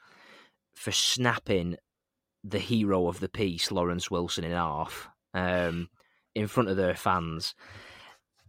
for 0.74 0.92
snapping 0.92 1.78
the 2.44 2.60
hero 2.60 3.08
of 3.08 3.20
the 3.20 3.30
piece, 3.30 3.72
Lawrence 3.72 4.10
Wilson, 4.10 4.44
in 4.44 4.52
half, 4.52 5.08
um, 5.34 5.90
in 6.34 6.48
front 6.48 6.70
of 6.70 6.78
their 6.78 6.96
fans. 6.96 7.54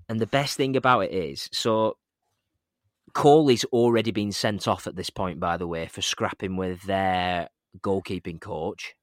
And 0.08 0.18
the 0.20 0.26
best 0.26 0.56
thing 0.56 0.76
about 0.76 1.00
it 1.00 1.12
is, 1.12 1.48
so 1.52 1.96
Coley's 3.14 3.64
already 3.66 4.10
been 4.10 4.32
sent 4.32 4.66
off 4.66 4.86
at 4.86 4.96
this 4.96 5.10
point, 5.10 5.38
by 5.38 5.56
the 5.56 5.68
way, 5.68 5.86
for 5.86 6.02
scrapping 6.02 6.56
with 6.56 6.82
their 6.82 7.48
goalkeeping 7.80 8.40
coach. 8.40 8.94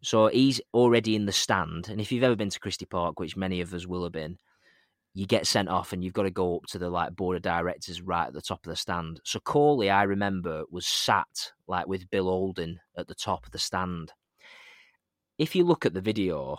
So 0.00 0.28
he's 0.28 0.60
already 0.72 1.16
in 1.16 1.26
the 1.26 1.32
stand. 1.32 1.88
And 1.88 2.00
if 2.00 2.12
you've 2.12 2.22
ever 2.22 2.36
been 2.36 2.50
to 2.50 2.60
Christie 2.60 2.86
Park, 2.86 3.18
which 3.18 3.36
many 3.36 3.60
of 3.60 3.74
us 3.74 3.86
will 3.86 4.04
have 4.04 4.12
been, 4.12 4.38
you 5.12 5.26
get 5.26 5.48
sent 5.48 5.68
off 5.68 5.92
and 5.92 6.04
you've 6.04 6.12
got 6.12 6.22
to 6.22 6.30
go 6.30 6.58
up 6.58 6.66
to 6.66 6.78
the 6.78 6.88
like 6.88 7.16
board 7.16 7.36
of 7.36 7.42
directors 7.42 8.00
right 8.00 8.28
at 8.28 8.32
the 8.32 8.40
top 8.40 8.64
of 8.64 8.70
the 8.70 8.76
stand. 8.76 9.20
So 9.24 9.40
Coley, 9.40 9.90
I 9.90 10.04
remember, 10.04 10.62
was 10.70 10.86
sat 10.86 11.52
like 11.66 11.88
with 11.88 12.08
Bill 12.10 12.28
Alden 12.28 12.78
at 12.96 13.08
the 13.08 13.14
top 13.16 13.44
of 13.44 13.50
the 13.50 13.58
stand. 13.58 14.12
If 15.36 15.56
you 15.56 15.64
look 15.64 15.84
at 15.84 15.94
the 15.94 16.00
video, 16.00 16.58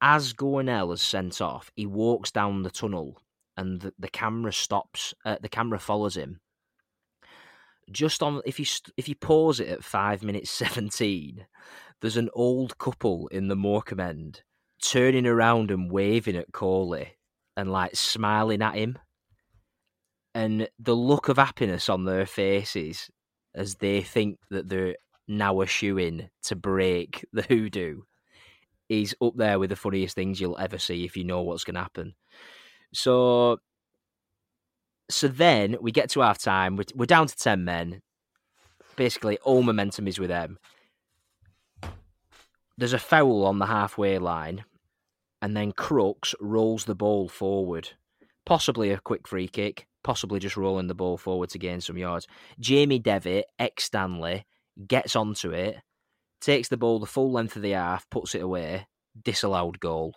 as 0.00 0.32
Gornell 0.32 0.92
is 0.92 1.02
sent 1.02 1.40
off, 1.40 1.70
he 1.76 1.86
walks 1.86 2.32
down 2.32 2.62
the 2.62 2.70
tunnel 2.70 3.20
and 3.56 3.80
the, 3.80 3.92
the 3.98 4.08
camera 4.08 4.52
stops. 4.52 5.14
Uh, 5.24 5.36
the 5.40 5.48
camera 5.48 5.78
follows 5.78 6.16
him. 6.16 6.40
Just 7.90 8.22
on, 8.22 8.40
if 8.46 8.58
you 8.58 8.66
if 8.96 9.08
you 9.08 9.14
pause 9.14 9.60
it 9.60 9.68
at 9.68 9.84
five 9.84 10.22
minutes 10.22 10.50
seventeen, 10.62 11.46
there's 12.00 12.16
an 12.16 12.30
old 12.34 12.78
couple 12.78 13.28
in 13.28 13.48
the 13.48 13.56
Morecambe 13.56 14.00
end 14.00 14.42
turning 14.82 15.26
around 15.26 15.70
and 15.70 15.90
waving 15.90 16.36
at 16.36 16.52
Coley 16.52 17.16
and 17.56 17.70
like 17.70 17.96
smiling 17.96 18.62
at 18.62 18.74
him. 18.74 18.98
And 20.34 20.68
the 20.78 20.96
look 20.96 21.28
of 21.28 21.36
happiness 21.36 21.88
on 21.88 22.04
their 22.04 22.26
faces 22.26 23.08
as 23.54 23.76
they 23.76 24.02
think 24.02 24.38
that 24.50 24.68
they're 24.68 24.96
now 25.28 25.60
a 25.62 25.66
to 25.66 26.56
break 26.56 27.24
the 27.32 27.42
hoodoo 27.42 28.02
is 28.88 29.16
up 29.22 29.34
there 29.36 29.58
with 29.58 29.70
the 29.70 29.76
funniest 29.76 30.14
things 30.14 30.40
you'll 30.40 30.58
ever 30.58 30.76
see 30.76 31.04
if 31.04 31.16
you 31.16 31.24
know 31.24 31.40
what's 31.42 31.64
going 31.64 31.76
to 31.76 31.80
happen. 31.80 32.14
So, 32.94 33.58
so 35.10 35.28
then 35.28 35.76
we 35.80 35.92
get 35.92 36.10
to 36.10 36.20
half 36.20 36.38
time. 36.38 36.76
We're, 36.76 36.84
we're 36.94 37.06
down 37.06 37.26
to 37.26 37.36
10 37.36 37.64
men. 37.64 38.00
Basically, 38.96 39.38
all 39.38 39.62
momentum 39.62 40.06
is 40.06 40.18
with 40.18 40.30
them. 40.30 40.58
there's 42.76 42.92
a 42.92 42.98
foul 42.98 43.44
on 43.44 43.58
the 43.58 43.66
halfway 43.66 44.18
line, 44.18 44.64
and 45.40 45.56
then 45.56 45.72
Crooks 45.72 46.34
rolls 46.40 46.84
the 46.84 46.94
ball 46.94 47.28
forward, 47.28 47.90
possibly 48.44 48.90
a 48.90 48.98
quick 48.98 49.28
free 49.28 49.48
kick, 49.48 49.86
possibly 50.02 50.40
just 50.40 50.56
rolling 50.56 50.88
the 50.88 50.94
ball 50.94 51.16
forward 51.16 51.50
to 51.50 51.58
gain 51.58 51.80
some 51.80 51.98
yards. 51.98 52.26
Jamie 52.58 52.98
Devitt, 52.98 53.46
ex 53.58 53.84
Stanley, 53.84 54.44
gets 54.86 55.14
onto 55.14 55.50
it, 55.50 55.76
takes 56.40 56.68
the 56.68 56.76
ball 56.76 56.98
the 56.98 57.06
full 57.06 57.30
length 57.30 57.56
of 57.56 57.62
the 57.62 57.72
half, 57.72 58.08
puts 58.10 58.34
it 58.34 58.42
away, 58.42 58.86
disallowed 59.22 59.80
goal. 59.80 60.14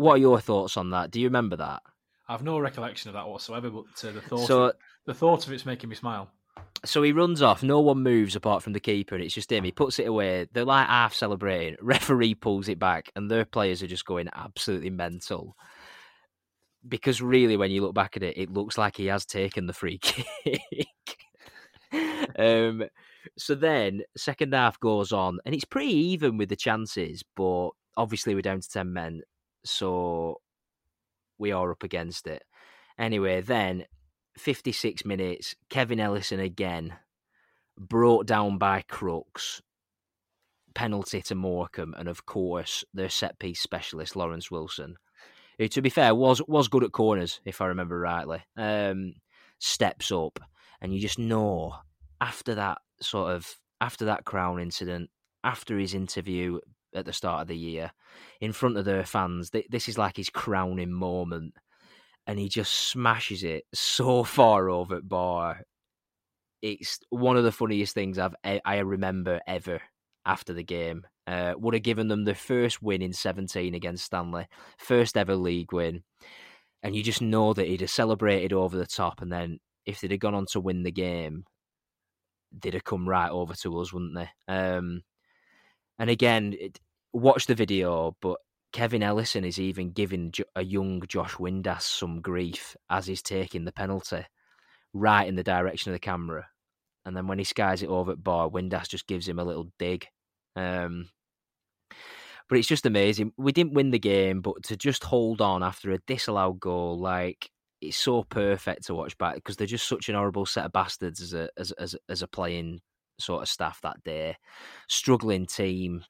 What 0.00 0.14
are 0.14 0.18
your 0.18 0.40
thoughts 0.40 0.78
on 0.78 0.88
that? 0.90 1.10
Do 1.10 1.20
you 1.20 1.26
remember 1.26 1.56
that? 1.56 1.82
I've 2.26 2.42
no 2.42 2.58
recollection 2.58 3.10
of 3.10 3.14
that 3.14 3.28
whatsoever, 3.28 3.68
but 3.68 3.84
uh, 4.02 4.12
the 4.12 4.20
thought 4.22 4.46
So, 4.46 4.72
the 5.04 5.12
thought 5.12 5.46
of 5.46 5.52
it's 5.52 5.66
making 5.66 5.90
me 5.90 5.94
smile. 5.94 6.30
so 6.86 7.02
he 7.02 7.12
runs 7.12 7.42
off. 7.42 7.62
No 7.62 7.80
one 7.80 8.02
moves 8.02 8.34
apart 8.34 8.62
from 8.62 8.72
the 8.72 8.80
keeper, 8.80 9.14
and 9.14 9.22
it's 9.22 9.34
just 9.34 9.52
him. 9.52 9.62
He 9.62 9.72
puts 9.72 9.98
it 9.98 10.06
away. 10.06 10.46
They're 10.54 10.64
like 10.64 10.86
half 10.86 11.12
celebrating. 11.12 11.76
Referee 11.82 12.36
pulls 12.36 12.68
it 12.70 12.78
back, 12.78 13.10
and 13.14 13.30
their 13.30 13.44
players 13.44 13.82
are 13.82 13.86
just 13.88 14.06
going 14.06 14.30
absolutely 14.34 14.88
mental. 14.88 15.54
Because 16.88 17.20
really, 17.20 17.58
when 17.58 17.70
you 17.70 17.82
look 17.82 17.94
back 17.94 18.16
at 18.16 18.22
it, 18.22 18.38
it 18.38 18.50
looks 18.50 18.78
like 18.78 18.96
he 18.96 19.06
has 19.06 19.26
taken 19.26 19.66
the 19.66 19.74
free 19.74 19.98
kick. 20.02 20.62
um, 22.38 22.84
so 23.36 23.54
then, 23.54 24.00
second 24.16 24.54
half 24.54 24.80
goes 24.80 25.12
on, 25.12 25.40
and 25.44 25.54
it's 25.54 25.66
pretty 25.66 25.92
even 25.94 26.38
with 26.38 26.48
the 26.48 26.56
chances, 26.56 27.22
but 27.36 27.70
obviously 27.98 28.34
we're 28.34 28.40
down 28.40 28.60
to 28.62 28.68
ten 28.70 28.94
men, 28.94 29.20
so 29.64 30.40
we 31.38 31.52
are 31.52 31.70
up 31.70 31.82
against 31.82 32.26
it. 32.26 32.44
Anyway, 32.98 33.40
then 33.40 33.84
56 34.36 35.04
minutes, 35.04 35.54
Kevin 35.68 36.00
Ellison 36.00 36.40
again, 36.40 36.94
brought 37.78 38.26
down 38.26 38.58
by 38.58 38.82
Crooks, 38.82 39.62
penalty 40.74 41.22
to 41.22 41.34
Morecambe, 41.34 41.94
and 41.98 42.08
of 42.08 42.26
course 42.26 42.84
their 42.92 43.08
set 43.08 43.38
piece 43.38 43.60
specialist 43.60 44.16
Lawrence 44.16 44.50
Wilson, 44.50 44.96
who, 45.58 45.68
to 45.68 45.82
be 45.82 45.90
fair, 45.90 46.14
was 46.14 46.42
was 46.46 46.68
good 46.68 46.84
at 46.84 46.92
corners 46.92 47.40
if 47.44 47.60
I 47.60 47.66
remember 47.66 47.98
rightly. 47.98 48.42
Um, 48.56 49.14
steps 49.58 50.12
up, 50.12 50.38
and 50.80 50.94
you 50.94 51.00
just 51.00 51.18
know 51.18 51.74
after 52.20 52.54
that 52.54 52.78
sort 53.00 53.34
of 53.34 53.56
after 53.80 54.04
that 54.06 54.24
Crown 54.24 54.60
incident, 54.60 55.10
after 55.42 55.78
his 55.78 55.94
interview 55.94 56.60
at 56.94 57.04
the 57.04 57.12
start 57.12 57.42
of 57.42 57.48
the 57.48 57.56
year, 57.56 57.92
in 58.40 58.52
front 58.52 58.76
of 58.76 58.84
their 58.84 59.04
fans, 59.04 59.50
this 59.68 59.88
is 59.88 59.98
like 59.98 60.16
his 60.16 60.30
crowning 60.30 60.92
moment 60.92 61.54
and 62.26 62.38
he 62.38 62.48
just 62.48 62.72
smashes 62.72 63.42
it 63.42 63.64
so 63.74 64.24
far 64.24 64.68
over 64.70 65.00
bar. 65.00 65.62
It's 66.62 67.00
one 67.08 67.36
of 67.36 67.44
the 67.44 67.52
funniest 67.52 67.94
things 67.94 68.18
I've 68.18 68.34
I 68.44 68.78
remember 68.78 69.40
ever 69.46 69.80
after 70.26 70.52
the 70.52 70.62
game. 70.62 71.06
Uh, 71.26 71.54
would 71.56 71.74
have 71.74 71.82
given 71.82 72.08
them 72.08 72.24
their 72.24 72.34
first 72.34 72.82
win 72.82 73.02
in 73.02 73.12
17 73.12 73.74
against 73.74 74.04
Stanley, 74.04 74.48
first 74.78 75.16
ever 75.16 75.36
league 75.36 75.72
win, 75.72 76.02
and 76.82 76.96
you 76.96 77.04
just 77.04 77.22
know 77.22 77.52
that 77.52 77.68
he'd 77.68 77.82
have 77.82 77.90
celebrated 77.90 78.52
over 78.52 78.76
the 78.76 78.86
top, 78.86 79.22
and 79.22 79.32
then 79.32 79.58
if 79.86 80.00
they'd 80.00 80.10
have 80.10 80.20
gone 80.20 80.34
on 80.34 80.46
to 80.46 80.60
win 80.60 80.82
the 80.82 80.90
game, 80.90 81.44
they'd 82.50 82.74
have 82.74 82.84
come 82.84 83.08
right 83.08 83.30
over 83.30 83.54
to 83.54 83.78
us, 83.78 83.92
wouldn't 83.92 84.16
they? 84.16 84.28
Um, 84.48 85.02
and 86.00 86.08
again, 86.08 86.56
it, 86.58 86.80
watch 87.12 87.44
the 87.44 87.54
video, 87.54 88.16
but 88.22 88.38
Kevin 88.72 89.02
Ellison 89.02 89.44
is 89.44 89.60
even 89.60 89.92
giving 89.92 90.32
a 90.56 90.64
young 90.64 91.02
Josh 91.06 91.34
Windass 91.34 91.82
some 91.82 92.22
grief 92.22 92.74
as 92.88 93.06
he's 93.06 93.22
taking 93.22 93.66
the 93.66 93.72
penalty 93.72 94.24
right 94.94 95.28
in 95.28 95.36
the 95.36 95.42
direction 95.44 95.92
of 95.92 95.94
the 95.94 96.00
camera. 96.00 96.48
And 97.04 97.14
then 97.14 97.26
when 97.26 97.38
he 97.38 97.44
skies 97.44 97.82
it 97.82 97.90
over 97.90 98.12
at 98.12 98.24
bar, 98.24 98.48
Windass 98.48 98.88
just 98.88 99.06
gives 99.06 99.28
him 99.28 99.38
a 99.38 99.44
little 99.44 99.70
dig. 99.78 100.06
Um, 100.56 101.10
but 102.48 102.56
it's 102.56 102.68
just 102.68 102.86
amazing. 102.86 103.32
We 103.36 103.52
didn't 103.52 103.74
win 103.74 103.90
the 103.90 103.98
game, 103.98 104.40
but 104.40 104.62
to 104.64 104.78
just 104.78 105.04
hold 105.04 105.42
on 105.42 105.62
after 105.62 105.92
a 105.92 105.98
disallowed 106.06 106.60
goal, 106.60 106.98
like 106.98 107.50
it's 107.82 107.98
so 107.98 108.22
perfect 108.24 108.86
to 108.86 108.94
watch 108.94 109.18
back 109.18 109.34
because 109.34 109.56
they're 109.56 109.66
just 109.66 109.86
such 109.86 110.08
an 110.08 110.14
horrible 110.14 110.46
set 110.46 110.64
of 110.64 110.72
bastards 110.72 111.20
as 111.20 111.34
a 111.34 111.50
as 111.58 111.72
as 111.72 111.94
as 112.08 112.22
a 112.22 112.26
playing 112.26 112.80
sort 113.20 113.42
of 113.42 113.48
staff 113.48 113.80
that 113.82 114.02
day. 114.04 114.36
Struggling 114.88 115.46
team, 115.46 116.04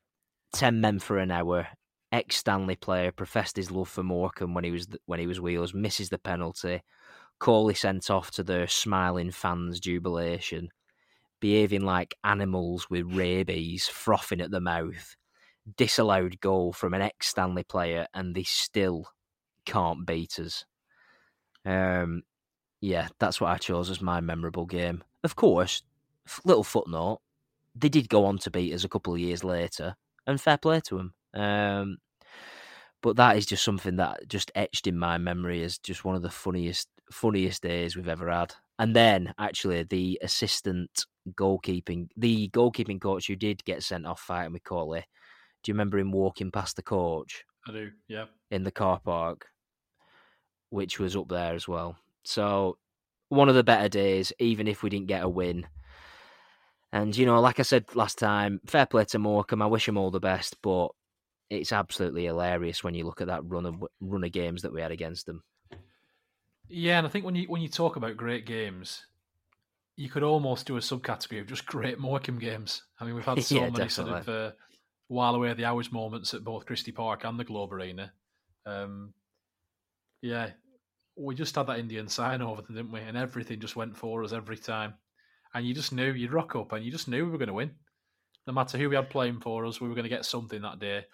ten 0.52 0.80
men 0.80 0.98
for 0.98 1.18
an 1.18 1.30
hour. 1.30 1.68
Ex 2.12 2.36
Stanley 2.36 2.76
player 2.76 3.12
professed 3.12 3.56
his 3.56 3.70
love 3.70 3.88
for 3.88 4.02
Morecambe 4.02 4.54
when 4.54 4.64
he 4.64 4.70
was 4.70 4.88
when 5.06 5.20
he 5.20 5.26
was 5.26 5.40
Wheels, 5.40 5.74
misses 5.74 6.08
the 6.08 6.18
penalty. 6.18 6.82
Coley 7.38 7.74
sent 7.74 8.10
off 8.10 8.30
to 8.32 8.42
their 8.42 8.66
smiling 8.66 9.30
fans' 9.30 9.80
jubilation, 9.80 10.68
behaving 11.40 11.82
like 11.82 12.16
animals 12.24 12.90
with 12.90 13.14
rabies, 13.14 13.86
frothing 13.86 14.40
at 14.40 14.50
the 14.50 14.60
mouth. 14.60 15.16
Disallowed 15.76 16.40
goal 16.40 16.72
from 16.72 16.94
an 16.94 17.02
ex 17.02 17.28
Stanley 17.28 17.64
player, 17.64 18.06
and 18.12 18.34
they 18.34 18.42
still 18.42 19.06
can't 19.64 20.06
beat 20.06 20.38
us. 20.38 20.64
Um, 21.64 22.22
yeah, 22.80 23.08
that's 23.18 23.40
what 23.40 23.50
I 23.50 23.58
chose 23.58 23.90
as 23.90 24.00
my 24.00 24.20
memorable 24.20 24.66
game. 24.66 25.04
Of 25.22 25.36
course, 25.36 25.82
little 26.44 26.64
footnote: 26.64 27.20
they 27.74 27.88
did 27.88 28.08
go 28.08 28.24
on 28.24 28.38
to 28.38 28.50
beat 28.50 28.74
us 28.74 28.84
a 28.84 28.88
couple 28.88 29.14
of 29.14 29.20
years 29.20 29.44
later, 29.44 29.94
and 30.26 30.40
fair 30.40 30.58
play 30.58 30.80
to 30.86 30.96
them. 30.96 31.14
Um, 31.34 31.98
but 33.02 33.16
that 33.16 33.36
is 33.36 33.46
just 33.46 33.64
something 33.64 33.96
that 33.96 34.28
just 34.28 34.50
etched 34.54 34.86
in 34.86 34.98
my 34.98 35.18
memory 35.18 35.62
as 35.62 35.78
just 35.78 36.04
one 36.04 36.16
of 36.16 36.22
the 36.22 36.30
funniest 36.30 36.88
funniest 37.10 37.62
days 37.62 37.96
we've 37.96 38.08
ever 38.08 38.30
had. 38.30 38.54
And 38.78 38.94
then 38.94 39.34
actually 39.38 39.82
the 39.82 40.18
assistant 40.22 41.06
goalkeeping 41.32 42.08
the 42.16 42.48
goalkeeping 42.50 43.00
coach 43.00 43.26
who 43.26 43.36
did 43.36 43.64
get 43.64 43.82
sent 43.82 44.06
off 44.06 44.20
fighting 44.20 44.52
with 44.52 44.64
Coley. 44.64 45.04
Do 45.62 45.70
you 45.70 45.74
remember 45.74 45.98
him 45.98 46.12
walking 46.12 46.50
past 46.50 46.76
the 46.76 46.82
coach 46.82 47.44
I 47.66 47.72
do, 47.72 47.90
yeah. 48.08 48.26
in 48.50 48.64
the 48.64 48.70
car 48.70 49.00
park? 49.04 49.46
Which 50.70 50.98
was 50.98 51.16
up 51.16 51.28
there 51.28 51.54
as 51.54 51.66
well. 51.66 51.96
So 52.24 52.78
one 53.28 53.48
of 53.48 53.54
the 53.54 53.64
better 53.64 53.88
days, 53.88 54.32
even 54.38 54.68
if 54.68 54.82
we 54.82 54.90
didn't 54.90 55.08
get 55.08 55.24
a 55.24 55.28
win. 55.28 55.66
And 56.92 57.16
you 57.16 57.26
know, 57.26 57.40
like 57.40 57.60
I 57.60 57.62
said 57.62 57.94
last 57.94 58.18
time, 58.18 58.60
fair 58.66 58.86
play 58.86 59.04
to 59.06 59.18
Morecambe. 59.18 59.62
I 59.62 59.66
wish 59.66 59.86
him 59.88 59.96
all 59.96 60.10
the 60.10 60.20
best, 60.20 60.60
but 60.62 60.88
it's 61.50 61.72
absolutely 61.72 62.24
hilarious 62.26 62.84
when 62.84 62.94
you 62.94 63.04
look 63.04 63.20
at 63.20 63.28
that 63.28 63.44
run 63.44 63.66
of 63.66 63.84
run 64.00 64.24
of 64.24 64.32
games 64.32 64.62
that 64.62 64.72
we 64.72 64.80
had 64.82 64.92
against 64.92 65.26
them. 65.26 65.44
Yeah, 66.68 66.98
and 66.98 67.06
I 67.06 67.10
think 67.10 67.24
when 67.24 67.34
you 67.34 67.48
when 67.48 67.62
you 67.62 67.68
talk 67.68 67.96
about 67.96 68.16
great 68.16 68.46
games, 68.46 69.06
you 69.96 70.08
could 70.10 70.22
almost 70.24 70.66
do 70.66 70.76
a 70.76 70.80
subcategory 70.80 71.40
of 71.40 71.48
just 71.48 71.66
great 71.66 71.98
Morecambe 71.98 72.38
games. 72.38 72.84
I 73.00 73.04
mean, 73.04 73.14
we've 73.14 73.24
had 73.26 73.42
so 73.42 73.66
Yeah, 73.66 73.70
many 73.70 73.88
sort 73.88 74.08
of 74.08 74.28
uh, 74.28 74.52
while 75.08 75.34
away 75.34 75.54
the 75.54 75.66
hours 75.66 75.92
moments 75.92 76.34
at 76.34 76.44
both 76.44 76.66
Christie 76.66 76.92
Park 76.92 77.24
and 77.24 77.38
the 77.40 77.44
Globe 77.44 77.72
Arena. 77.72 78.14
Um, 78.66 79.14
yeah, 80.22 80.52
we 81.16 81.34
just 81.34 81.54
had 81.56 81.66
that 81.68 81.78
Indian 81.78 82.08
sign 82.08 82.42
over 82.42 82.62
them, 82.62 82.76
didn't 82.76 82.92
we? 82.92 83.00
And 83.00 83.16
everything 83.16 83.60
just 83.60 83.76
went 83.76 83.96
for 83.96 84.24
us 84.24 84.32
every 84.32 84.58
time. 84.58 84.94
And 85.54 85.66
you 85.66 85.74
just 85.74 85.92
knew 85.92 86.12
you'd 86.12 86.32
rock 86.32 86.54
up, 86.56 86.72
and 86.72 86.84
you 86.84 86.90
just 86.90 87.08
knew 87.08 87.24
we 87.24 87.30
were 87.32 87.38
going 87.38 87.48
to 87.48 87.54
win. 87.54 87.72
No 88.46 88.52
matter 88.52 88.78
who 88.78 88.88
we 88.88 88.96
had 88.96 89.10
playing 89.10 89.40
for 89.40 89.66
us, 89.66 89.80
we 89.80 89.88
were 89.88 89.94
going 89.94 90.04
to 90.04 90.08
get 90.08 90.24
something 90.24 90.62
that 90.62 90.78
day. 90.78 91.04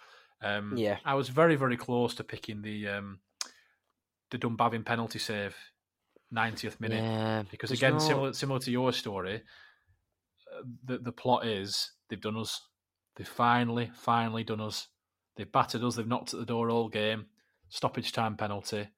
Um, 0.43 0.77
Yeah. 0.77 0.99
I 1.05 1.15
was 1.15 1.29
very, 1.29 1.57
very 1.57 1.77
close 1.77 2.15
to 2.17 2.25
picking 2.25 2.63
the 2.63 2.89
um, 2.89 3.21
the 4.31 4.39
Dunbavin 4.39 4.85
penalty 4.85 5.19
save, 5.19 5.57
90th 6.35 6.81
minute 6.81 7.03
Yeah, 7.03 7.43
because 7.51 7.71
again, 7.71 7.95
no- 7.95 7.99
similar 7.99 8.33
similar 8.33 8.61
to 8.61 8.71
your 8.71 8.93
story, 8.93 9.43
uh, 10.55 10.63
the 10.85 10.99
the 10.99 11.13
plot 11.13 11.47
is 11.47 11.93
they've 12.09 12.21
done 12.21 12.37
us. 12.37 12.61
They've 13.17 13.27
finally, 13.27 13.91
finally 13.95 14.45
done 14.45 14.61
us. 14.61 14.89
They've 15.37 15.51
battered 15.51 15.83
us. 15.83 15.97
They've 15.97 16.07
knocked 16.07 16.35
at 16.35 16.41
the 16.41 16.47
door 16.47 16.69
all 16.71 16.89
game. 16.89 17.27
Stoppage 17.71 18.13
time 18.13 18.37
penalty. 18.37 18.89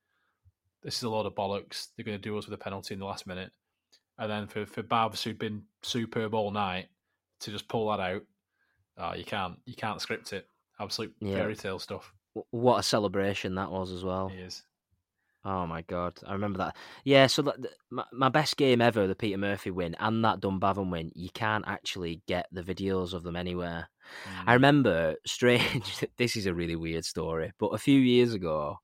This 0.82 0.96
is 0.96 1.02
a 1.04 1.08
lot 1.10 1.26
of 1.26 1.34
bollocks. 1.34 1.88
They're 1.96 2.04
going 2.04 2.18
to 2.18 2.22
do 2.22 2.36
us 2.36 2.46
with 2.46 2.54
a 2.60 2.62
penalty 2.62 2.94
in 2.94 3.00
the 3.00 3.06
last 3.06 3.26
minute, 3.26 3.52
and 4.18 4.30
then 4.30 4.46
for 4.46 4.66
for 4.66 4.82
Babs, 4.82 5.22
who'd 5.22 5.38
been 5.38 5.62
superb 5.82 6.34
all 6.34 6.50
night, 6.50 6.88
to 7.40 7.50
just 7.50 7.68
pull 7.68 7.88
that 7.90 8.00
out. 8.00 8.22
Oh, 8.96 9.14
you 9.14 9.24
can't, 9.24 9.58
you 9.64 9.74
can't 9.74 10.00
script 10.00 10.32
it. 10.32 10.46
Absolute 10.80 11.14
Yeah. 11.20 11.34
fairy 11.36 11.56
tale 11.56 11.78
stuff. 11.78 12.12
what 12.50 12.78
a 12.78 12.82
celebration 12.82 13.54
that 13.56 13.70
was 13.70 13.90
as 13.92 14.04
well. 14.04 14.28
He 14.28 14.38
is. 14.40 14.62
Oh 15.44 15.66
my 15.66 15.82
god, 15.82 16.18
I 16.26 16.32
remember 16.32 16.58
that. 16.58 16.76
Yeah, 17.04 17.26
so 17.28 17.42
that, 17.42 17.56
my, 17.90 18.04
my 18.12 18.28
best 18.28 18.56
game 18.56 18.80
ever, 18.82 19.06
the 19.06 19.14
Peter 19.14 19.38
Murphy 19.38 19.70
win 19.70 19.94
and 20.00 20.24
that 20.24 20.40
Dunbavin 20.40 20.90
win, 20.90 21.12
you 21.14 21.30
can't 21.30 21.64
actually 21.66 22.22
get 22.26 22.46
the 22.52 22.62
videos 22.62 23.12
of 23.14 23.22
them 23.22 23.36
anywhere. 23.36 23.88
I 24.46 24.50
Mm. 24.50 24.54
remember, 24.54 25.14
strange, 25.26 26.04
this 26.16 26.36
is 26.36 26.46
a 26.46 26.54
really 26.54 26.76
weird 26.76 27.04
story, 27.04 27.52
but 27.58 27.68
a 27.68 27.78
few 27.78 27.98
years 28.00 28.34
ago, 28.34 28.78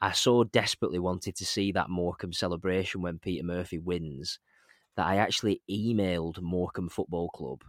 I 0.00 0.12
so 0.12 0.44
desperately 0.44 0.98
wanted 0.98 1.36
to 1.36 1.44
see 1.44 1.72
that 1.72 1.90
Morecambe 1.90 2.32
celebration 2.32 3.02
when 3.02 3.18
Peter 3.18 3.44
Murphy 3.44 3.78
wins 3.78 4.38
that 4.96 5.06
I 5.06 5.16
actually 5.16 5.62
emailed 5.70 6.40
Morecambe 6.40 6.88
Football 6.88 7.28
Club 7.30 7.64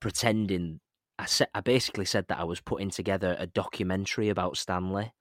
pretending. 0.00 0.80
I, 1.18 1.26
said, 1.26 1.48
I 1.54 1.60
basically 1.60 2.06
said 2.06 2.26
that 2.28 2.40
I 2.40 2.44
was 2.44 2.60
putting 2.60 2.90
together 2.90 3.36
a 3.38 3.46
documentary 3.46 4.30
about 4.30 4.56
Stanley 4.56 5.12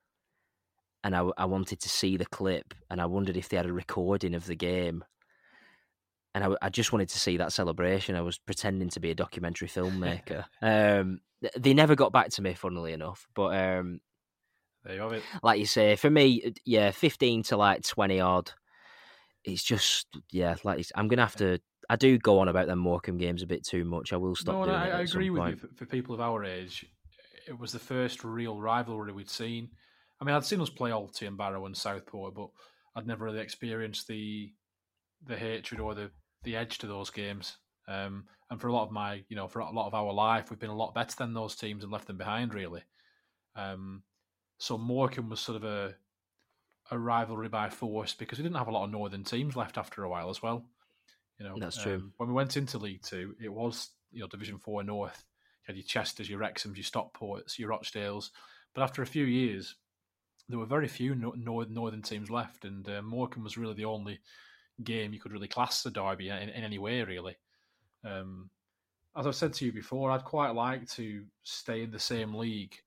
and 1.03 1.15
I, 1.15 1.25
I 1.37 1.45
wanted 1.45 1.81
to 1.81 1.89
see 1.89 2.17
the 2.17 2.25
clip 2.25 2.73
and 2.89 3.01
I 3.01 3.05
wondered 3.05 3.37
if 3.37 3.49
they 3.49 3.57
had 3.57 3.65
a 3.65 3.73
recording 3.73 4.33
of 4.35 4.45
the 4.45 4.55
game. 4.55 5.03
and 6.33 6.43
I, 6.43 6.55
I 6.61 6.69
just 6.69 6.91
wanted 6.91 7.09
to 7.09 7.19
see 7.19 7.37
that 7.37 7.53
celebration. 7.53 8.15
I 8.15 8.21
was 8.21 8.37
pretending 8.39 8.89
to 8.89 8.99
be 8.99 9.11
a 9.11 9.15
documentary 9.15 9.67
filmmaker. 9.67 10.45
um, 10.61 11.19
they 11.57 11.73
never 11.73 11.95
got 11.95 12.13
back 12.13 12.29
to 12.31 12.41
me, 12.41 12.53
funnily 12.53 12.93
enough. 12.93 13.27
But 13.35 13.55
um, 13.57 13.99
There 14.83 14.95
you 14.95 15.01
have 15.01 15.13
it. 15.13 15.23
like 15.41 15.59
you 15.59 15.65
say, 15.65 15.95
for 15.95 16.09
me, 16.09 16.53
yeah, 16.65 16.91
fifteen 16.91 17.43
to 17.43 17.57
like 17.57 17.83
twenty 17.85 18.19
odd. 18.19 18.51
It's 19.43 19.63
just 19.63 20.07
yeah, 20.31 20.55
like 20.63 20.79
it's- 20.79 20.91
I'm 20.95 21.07
gonna 21.07 21.23
have 21.23 21.35
to. 21.37 21.59
I 21.89 21.95
do 21.95 22.17
go 22.17 22.39
on 22.39 22.47
about 22.47 22.67
them 22.67 22.79
Morecambe 22.79 23.17
games 23.17 23.43
a 23.43 23.47
bit 23.47 23.65
too 23.65 23.83
much. 23.83 24.13
I 24.13 24.17
will 24.17 24.35
stop 24.35 24.55
no, 24.55 24.65
doing 24.65 24.75
I, 24.75 24.87
it. 24.87 24.93
I 24.93 25.01
agree 25.01 25.29
with 25.29 25.41
point. 25.41 25.61
you. 25.61 25.67
For, 25.67 25.75
for 25.75 25.85
people 25.85 26.15
of 26.15 26.21
our 26.21 26.43
age, 26.45 26.85
it 27.47 27.59
was 27.59 27.71
the 27.73 27.79
first 27.79 28.23
real 28.23 28.59
rivalry 28.59 29.11
we'd 29.11 29.29
seen. 29.29 29.69
I 30.21 30.25
mean, 30.25 30.35
I'd 30.35 30.45
seen 30.45 30.61
us 30.61 30.69
play 30.69 30.91
Alty 30.91 31.27
and 31.27 31.37
Barrow 31.37 31.65
and 31.65 31.75
Southport, 31.75 32.35
but 32.35 32.49
I'd 32.95 33.07
never 33.07 33.25
really 33.25 33.39
experienced 33.39 34.07
the 34.07 34.53
the 35.25 35.35
hatred 35.37 35.79
or 35.81 35.93
the 35.93 36.11
the 36.43 36.55
edge 36.55 36.77
to 36.79 36.87
those 36.87 37.09
games. 37.09 37.57
Um, 37.87 38.25
and 38.49 38.61
for 38.61 38.67
a 38.67 38.73
lot 38.73 38.85
of 38.85 38.91
my, 38.91 39.23
you 39.27 39.35
know, 39.35 39.47
for 39.47 39.59
a 39.59 39.69
lot 39.71 39.87
of 39.87 39.93
our 39.93 40.13
life, 40.13 40.49
we've 40.49 40.59
been 40.59 40.69
a 40.69 40.75
lot 40.75 40.93
better 40.93 41.15
than 41.17 41.33
those 41.33 41.55
teams 41.55 41.83
and 41.83 41.91
left 41.91 42.07
them 42.07 42.17
behind, 42.17 42.53
really. 42.53 42.83
Um, 43.55 44.03
so 44.63 44.77
Morecambe 44.77 45.29
was 45.29 45.41
sort 45.41 45.57
of 45.57 45.65
a 45.65 45.93
a 46.89 46.97
rivalry 46.97 47.49
by 47.49 47.69
force 47.69 48.13
because 48.13 48.37
we 48.37 48.43
didn't 48.43 48.55
have 48.55 48.69
a 48.69 48.71
lot 48.71 48.85
of 48.85 48.91
northern 48.91 49.25
teams 49.25 49.57
left 49.57 49.77
after 49.77 50.03
a 50.03 50.09
while 50.09 50.29
as 50.29 50.41
well. 50.41 50.65
You 51.37 51.45
know, 51.45 51.55
That's 51.59 51.81
true. 51.81 51.95
um, 51.95 52.13
when 52.15 52.29
we 52.29 52.35
went 52.35 52.55
into 52.55 52.77
League 52.77 53.01
Two, 53.01 53.35
it 53.43 53.51
was 53.51 53.89
you 54.13 54.21
know 54.21 54.27
Division 54.27 54.57
Four 54.57 54.81
North. 54.83 55.25
You 55.63 55.73
had 55.73 55.75
your 55.75 55.83
Chesters, 55.83 56.29
your 56.29 56.39
Wrexhams, 56.39 56.77
your 56.77 56.85
Stockports, 56.85 57.59
your 57.59 57.71
Rochdales. 57.71 58.29
But 58.73 58.83
after 58.83 59.01
a 59.01 59.05
few 59.05 59.25
years, 59.25 59.75
there 60.47 60.59
were 60.59 60.65
very 60.65 60.87
few 60.87 61.13
no- 61.13 61.65
northern 61.67 62.01
teams 62.01 62.31
left, 62.31 62.63
and 62.63 62.87
uh, 62.87 63.01
Morecambe 63.01 63.43
was 63.43 63.57
really 63.57 63.73
the 63.73 63.85
only 63.85 64.21
game 64.81 65.11
you 65.11 65.19
could 65.19 65.33
really 65.33 65.49
class 65.49 65.83
the 65.83 65.91
derby 65.91 66.29
in, 66.29 66.37
in 66.37 66.63
any 66.63 66.79
way, 66.79 67.03
really. 67.03 67.35
Um, 68.05 68.49
as 69.17 69.27
I've 69.27 69.35
said 69.35 69.51
to 69.55 69.65
you 69.65 69.73
before, 69.73 70.09
I'd 70.09 70.23
quite 70.23 70.55
like 70.55 70.87
to 70.91 71.25
stay 71.43 71.83
in 71.83 71.91
the 71.91 71.99
same 71.99 72.33
league 72.33 72.77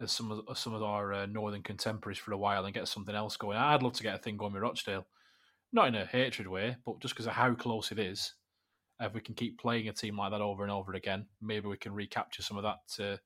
as 0.00 0.12
some 0.12 0.30
of 0.30 0.58
some 0.58 0.74
of 0.74 0.82
our 0.82 1.12
uh, 1.12 1.26
northern 1.26 1.62
contemporaries 1.62 2.18
for 2.18 2.32
a 2.32 2.38
while 2.38 2.64
and 2.64 2.74
get 2.74 2.88
something 2.88 3.14
else 3.14 3.36
going. 3.36 3.56
I'd 3.56 3.82
love 3.82 3.92
to 3.94 4.02
get 4.02 4.14
a 4.14 4.18
thing 4.18 4.36
going 4.36 4.52
with 4.52 4.62
Rochdale, 4.62 5.06
not 5.72 5.88
in 5.88 5.94
a 5.94 6.06
hatred 6.06 6.48
way, 6.48 6.76
but 6.86 7.00
just 7.00 7.14
because 7.14 7.26
of 7.26 7.32
how 7.32 7.54
close 7.54 7.92
it 7.92 7.98
is. 7.98 8.34
If 9.02 9.14
we 9.14 9.20
can 9.22 9.34
keep 9.34 9.58
playing 9.58 9.88
a 9.88 9.92
team 9.94 10.18
like 10.18 10.30
that 10.32 10.42
over 10.42 10.62
and 10.62 10.70
over 10.70 10.92
again, 10.92 11.26
maybe 11.40 11.68
we 11.68 11.78
can 11.78 11.94
recapture 11.94 12.42
some 12.42 12.58
of 12.58 12.64
that 12.64 13.02
uh, 13.02 13.16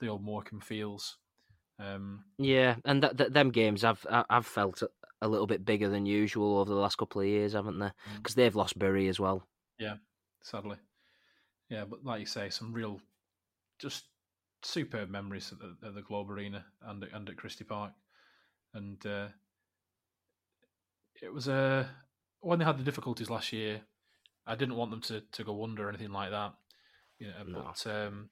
the 0.00 0.08
old 0.08 0.22
Morecambe 0.22 0.60
feels. 0.60 1.18
Um, 1.78 2.24
Yeah, 2.38 2.76
and 2.84 3.02
that, 3.02 3.16
that 3.18 3.32
them 3.32 3.50
games 3.50 3.84
I've 3.84 4.06
I've 4.08 4.46
felt 4.46 4.82
a- 5.20 5.28
little 5.28 5.46
bit 5.46 5.64
bigger 5.64 5.88
than 5.88 6.04
usual 6.06 6.58
over 6.58 6.70
the 6.70 6.80
last 6.80 6.96
couple 6.96 7.20
of 7.22 7.26
years, 7.26 7.54
haven't 7.54 7.78
they? 7.78 7.86
Mm. 7.86 8.16
Because 8.16 8.34
they've 8.34 8.54
lost 8.54 8.78
Bury 8.78 9.08
as 9.08 9.18
well. 9.18 9.46
Yeah, 9.78 9.96
sadly. 10.42 10.76
Yeah, 11.70 11.84
but 11.84 12.04
like 12.04 12.20
you 12.20 12.26
say, 12.26 12.50
some 12.50 12.72
real, 12.72 13.00
just 13.78 14.04
superb 14.64 15.10
memories 15.10 15.52
at 15.52 15.58
the, 15.58 15.86
at 15.86 15.94
the 15.94 16.02
Globe 16.02 16.30
Arena 16.30 16.64
and 16.82 17.02
at- 17.02 17.12
and 17.12 17.28
at 17.28 17.36
Christie 17.36 17.64
Park, 17.64 17.92
and 18.72 19.04
uh, 19.06 19.28
it 21.22 21.32
was 21.32 21.48
a 21.48 21.88
when 22.40 22.58
they 22.58 22.64
had 22.64 22.78
the 22.78 22.84
difficulties 22.84 23.30
last 23.30 23.52
year. 23.52 23.82
I 24.46 24.56
didn't 24.56 24.76
want 24.76 24.90
them 24.90 25.00
to, 25.02 25.22
to 25.32 25.44
go 25.44 25.64
under 25.64 25.86
or 25.86 25.88
anything 25.88 26.12
like 26.12 26.30
that, 26.30 26.52
you 27.18 27.28
know. 27.28 27.44
No. 27.46 27.62
But 27.62 27.90
um, 27.90 28.28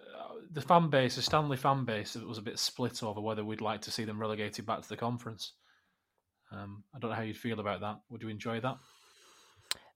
uh, 0.00 0.34
the 0.50 0.60
fan 0.60 0.90
base, 0.90 1.14
the 1.14 1.22
Stanley 1.22 1.56
fan 1.56 1.84
base, 1.84 2.16
it 2.16 2.26
was 2.26 2.38
a 2.38 2.42
bit 2.42 2.58
split 2.58 3.04
over 3.04 3.20
whether 3.20 3.44
we'd 3.44 3.60
like 3.60 3.82
to 3.82 3.92
see 3.92 4.04
them 4.04 4.20
relegated 4.20 4.66
back 4.66 4.82
to 4.82 4.88
the 4.88 4.96
conference. 4.96 5.52
Um, 6.50 6.82
I 6.94 6.98
don't 6.98 7.10
know 7.10 7.16
how 7.16 7.22
you'd 7.22 7.36
feel 7.36 7.60
about 7.60 7.80
that. 7.82 8.00
Would 8.10 8.22
you 8.22 8.28
enjoy 8.28 8.58
that? 8.60 8.78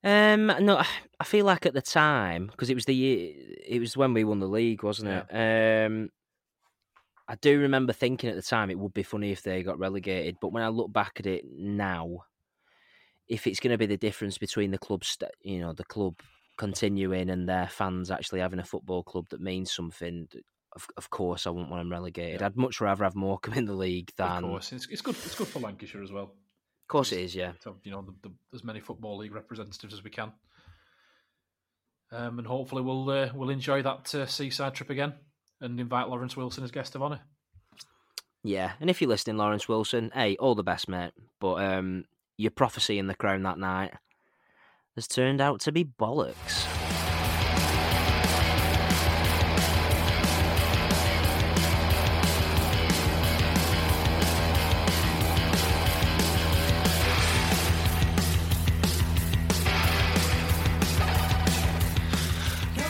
Um, 0.07 0.47
no, 0.61 0.81
I 1.21 1.25
feel 1.25 1.45
like 1.45 1.67
at 1.67 1.75
the 1.75 1.83
time 1.83 2.47
because 2.47 2.71
it 2.71 2.75
was 2.75 2.85
the 2.85 2.95
year, 2.95 3.35
it 3.67 3.81
was 3.81 3.97
when 3.97 4.15
we 4.15 4.25
won 4.25 4.39
the 4.39 4.47
league, 4.47 4.83
wasn't 4.83 5.11
it? 5.11 5.87
Um, 5.87 6.11
I 7.29 7.35
do 7.37 7.61
remember 7.61 7.93
thinking 7.93 8.31
at 8.31 8.37
the 8.37 8.43
time 8.43 8.71
it 8.71 8.79
would 8.79 8.95
be 8.95 9.03
funny 9.03 9.33
if 9.33 9.43
they 9.43 9.63
got 9.63 9.79
relegated, 9.79 10.37
but 10.41 10.53
when 10.53 10.63
I 10.63 10.69
look 10.69 10.93
back 10.93 11.15
at 11.19 11.27
it 11.27 11.45
now, 11.51 12.25
if 13.27 13.49
it's 13.49 13.59
going 13.59 13.73
to 13.73 13.79
be 13.79 13.87
the 13.87 13.97
difference 13.97 14.39
between 14.39 14.71
the 14.71 14.79
club, 14.79 15.05
st- 15.05 15.33
you 15.41 15.59
know, 15.59 15.73
the 15.73 15.85
club 15.85 16.15
continuing 16.57 17.29
and 17.29 17.49
their 17.49 17.67
fans 17.67 18.11
actually 18.11 18.41
having 18.41 18.61
a 18.61 18.65
football 18.65 19.03
club 19.03 19.27
that 19.31 19.41
means 19.41 19.73
something, 19.73 20.29
of, 20.77 20.87
of 20.97 21.11
course 21.11 21.47
I 21.47 21.51
wouldn't 21.51 21.71
want 21.71 21.81
them 21.81 21.91
relegated. 21.91 22.41
Yeah. 22.41 22.47
I'd 22.47 22.57
much 22.57 22.81
rather 22.81 23.03
have 23.03 23.17
Morecambe 23.17 23.55
in 23.55 23.65
the 23.65 23.75
league 23.75 24.13
than. 24.17 24.45
Of 24.45 24.51
course, 24.51 24.73
it's, 24.73 24.87
it's 24.87 25.03
good. 25.03 25.17
It's 25.17 25.35
good 25.35 25.49
for 25.49 25.59
Lancashire 25.59 26.05
as 26.05 26.13
well. 26.13 26.33
Of 26.87 26.89
course 26.89 27.11
it 27.11 27.19
is, 27.19 27.35
yeah. 27.35 27.51
To 27.63 27.75
you 27.83 27.91
know, 27.91 28.03
the, 28.03 28.29
the, 28.29 28.35
as 28.55 28.63
many 28.63 28.79
football 28.79 29.19
league 29.19 29.35
representatives 29.35 29.93
as 29.93 30.05
we 30.05 30.11
can, 30.11 30.31
um, 32.13 32.39
and 32.39 32.47
hopefully 32.47 32.83
we'll 32.83 33.11
uh, 33.11 33.31
we'll 33.35 33.51
enjoy 33.51 33.83
that 33.83 34.15
uh, 34.15 34.25
seaside 34.27 34.75
trip 34.75 34.91
again 34.91 35.15
and 35.61 35.81
invite 35.81 36.09
Laurence 36.09 36.37
Wilson 36.37 36.63
as 36.63 36.71
guest 36.71 36.95
of 36.95 37.03
honour. 37.03 37.23
Yeah, 38.45 38.75
and 38.81 38.89
if 38.89 39.01
you're 39.01 39.11
listening, 39.11 39.37
Laurence 39.37 39.69
Wilson, 39.69 40.13
hey, 40.15 40.37
all 40.37 40.55
the 40.55 40.63
best, 40.63 40.89
mate. 40.89 41.11
But 41.41 41.55
um, 41.55 42.05
your 42.37 42.53
prophecy 42.53 43.01
in 43.01 43.09
the 43.09 43.17
crown 43.17 43.43
that 43.43 43.59
night 43.59 43.95
has 44.95 45.09
turned 45.09 45.41
out 45.41 45.59
to 45.63 45.73
be 45.73 45.85
bollocks. 45.85 46.76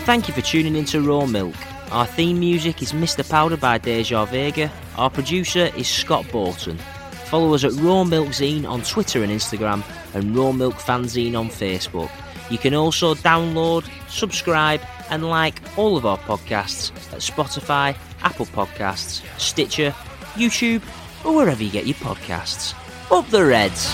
Thank 0.07 0.29
you 0.29 0.35
for 0.35 0.41
tuning 0.41 0.77
into 0.77 1.03
Raw 1.03 1.27
Milk. 1.27 1.57
Our 1.91 2.07
theme 2.07 2.39
music 2.39 2.81
is 2.81 2.93
Mr. 2.93 3.29
Powder 3.29 3.57
by 3.57 3.79
Deja 3.79 4.25
Vega. 4.25 4.71
Our 4.97 5.11
producer 5.11 5.69
is 5.77 5.89
Scott 5.89 6.25
Borton. 6.31 6.79
Follow 7.25 7.53
us 7.55 7.65
at 7.65 7.73
Raw 7.73 8.05
Milk 8.05 8.29
Zine 8.29 8.69
on 8.69 8.83
Twitter 8.83 9.25
and 9.25 9.33
Instagram 9.33 9.83
and 10.15 10.37
Raw 10.37 10.53
Milk 10.53 10.77
Fanzine 10.77 11.37
on 11.37 11.49
Facebook. 11.49 12.09
You 12.53 12.57
can 12.57 12.73
also 12.73 13.15
download, 13.17 13.85
subscribe, 14.09 14.81
and 15.11 15.29
like 15.29 15.61
all 15.77 15.97
of 15.97 16.07
our 16.07 16.19
podcasts 16.19 16.93
at 17.13 17.19
Spotify, 17.19 17.97
Apple 18.23 18.47
Podcasts, 18.47 19.25
Stitcher, 19.41 19.93
YouTube, 20.35 20.83
or 21.25 21.35
wherever 21.35 21.65
you 21.65 21.71
get 21.73 21.85
your 21.85 21.97
podcasts. 21.97 22.75
Up 23.11 23.29
the 23.31 23.45
Reds! 23.45 23.93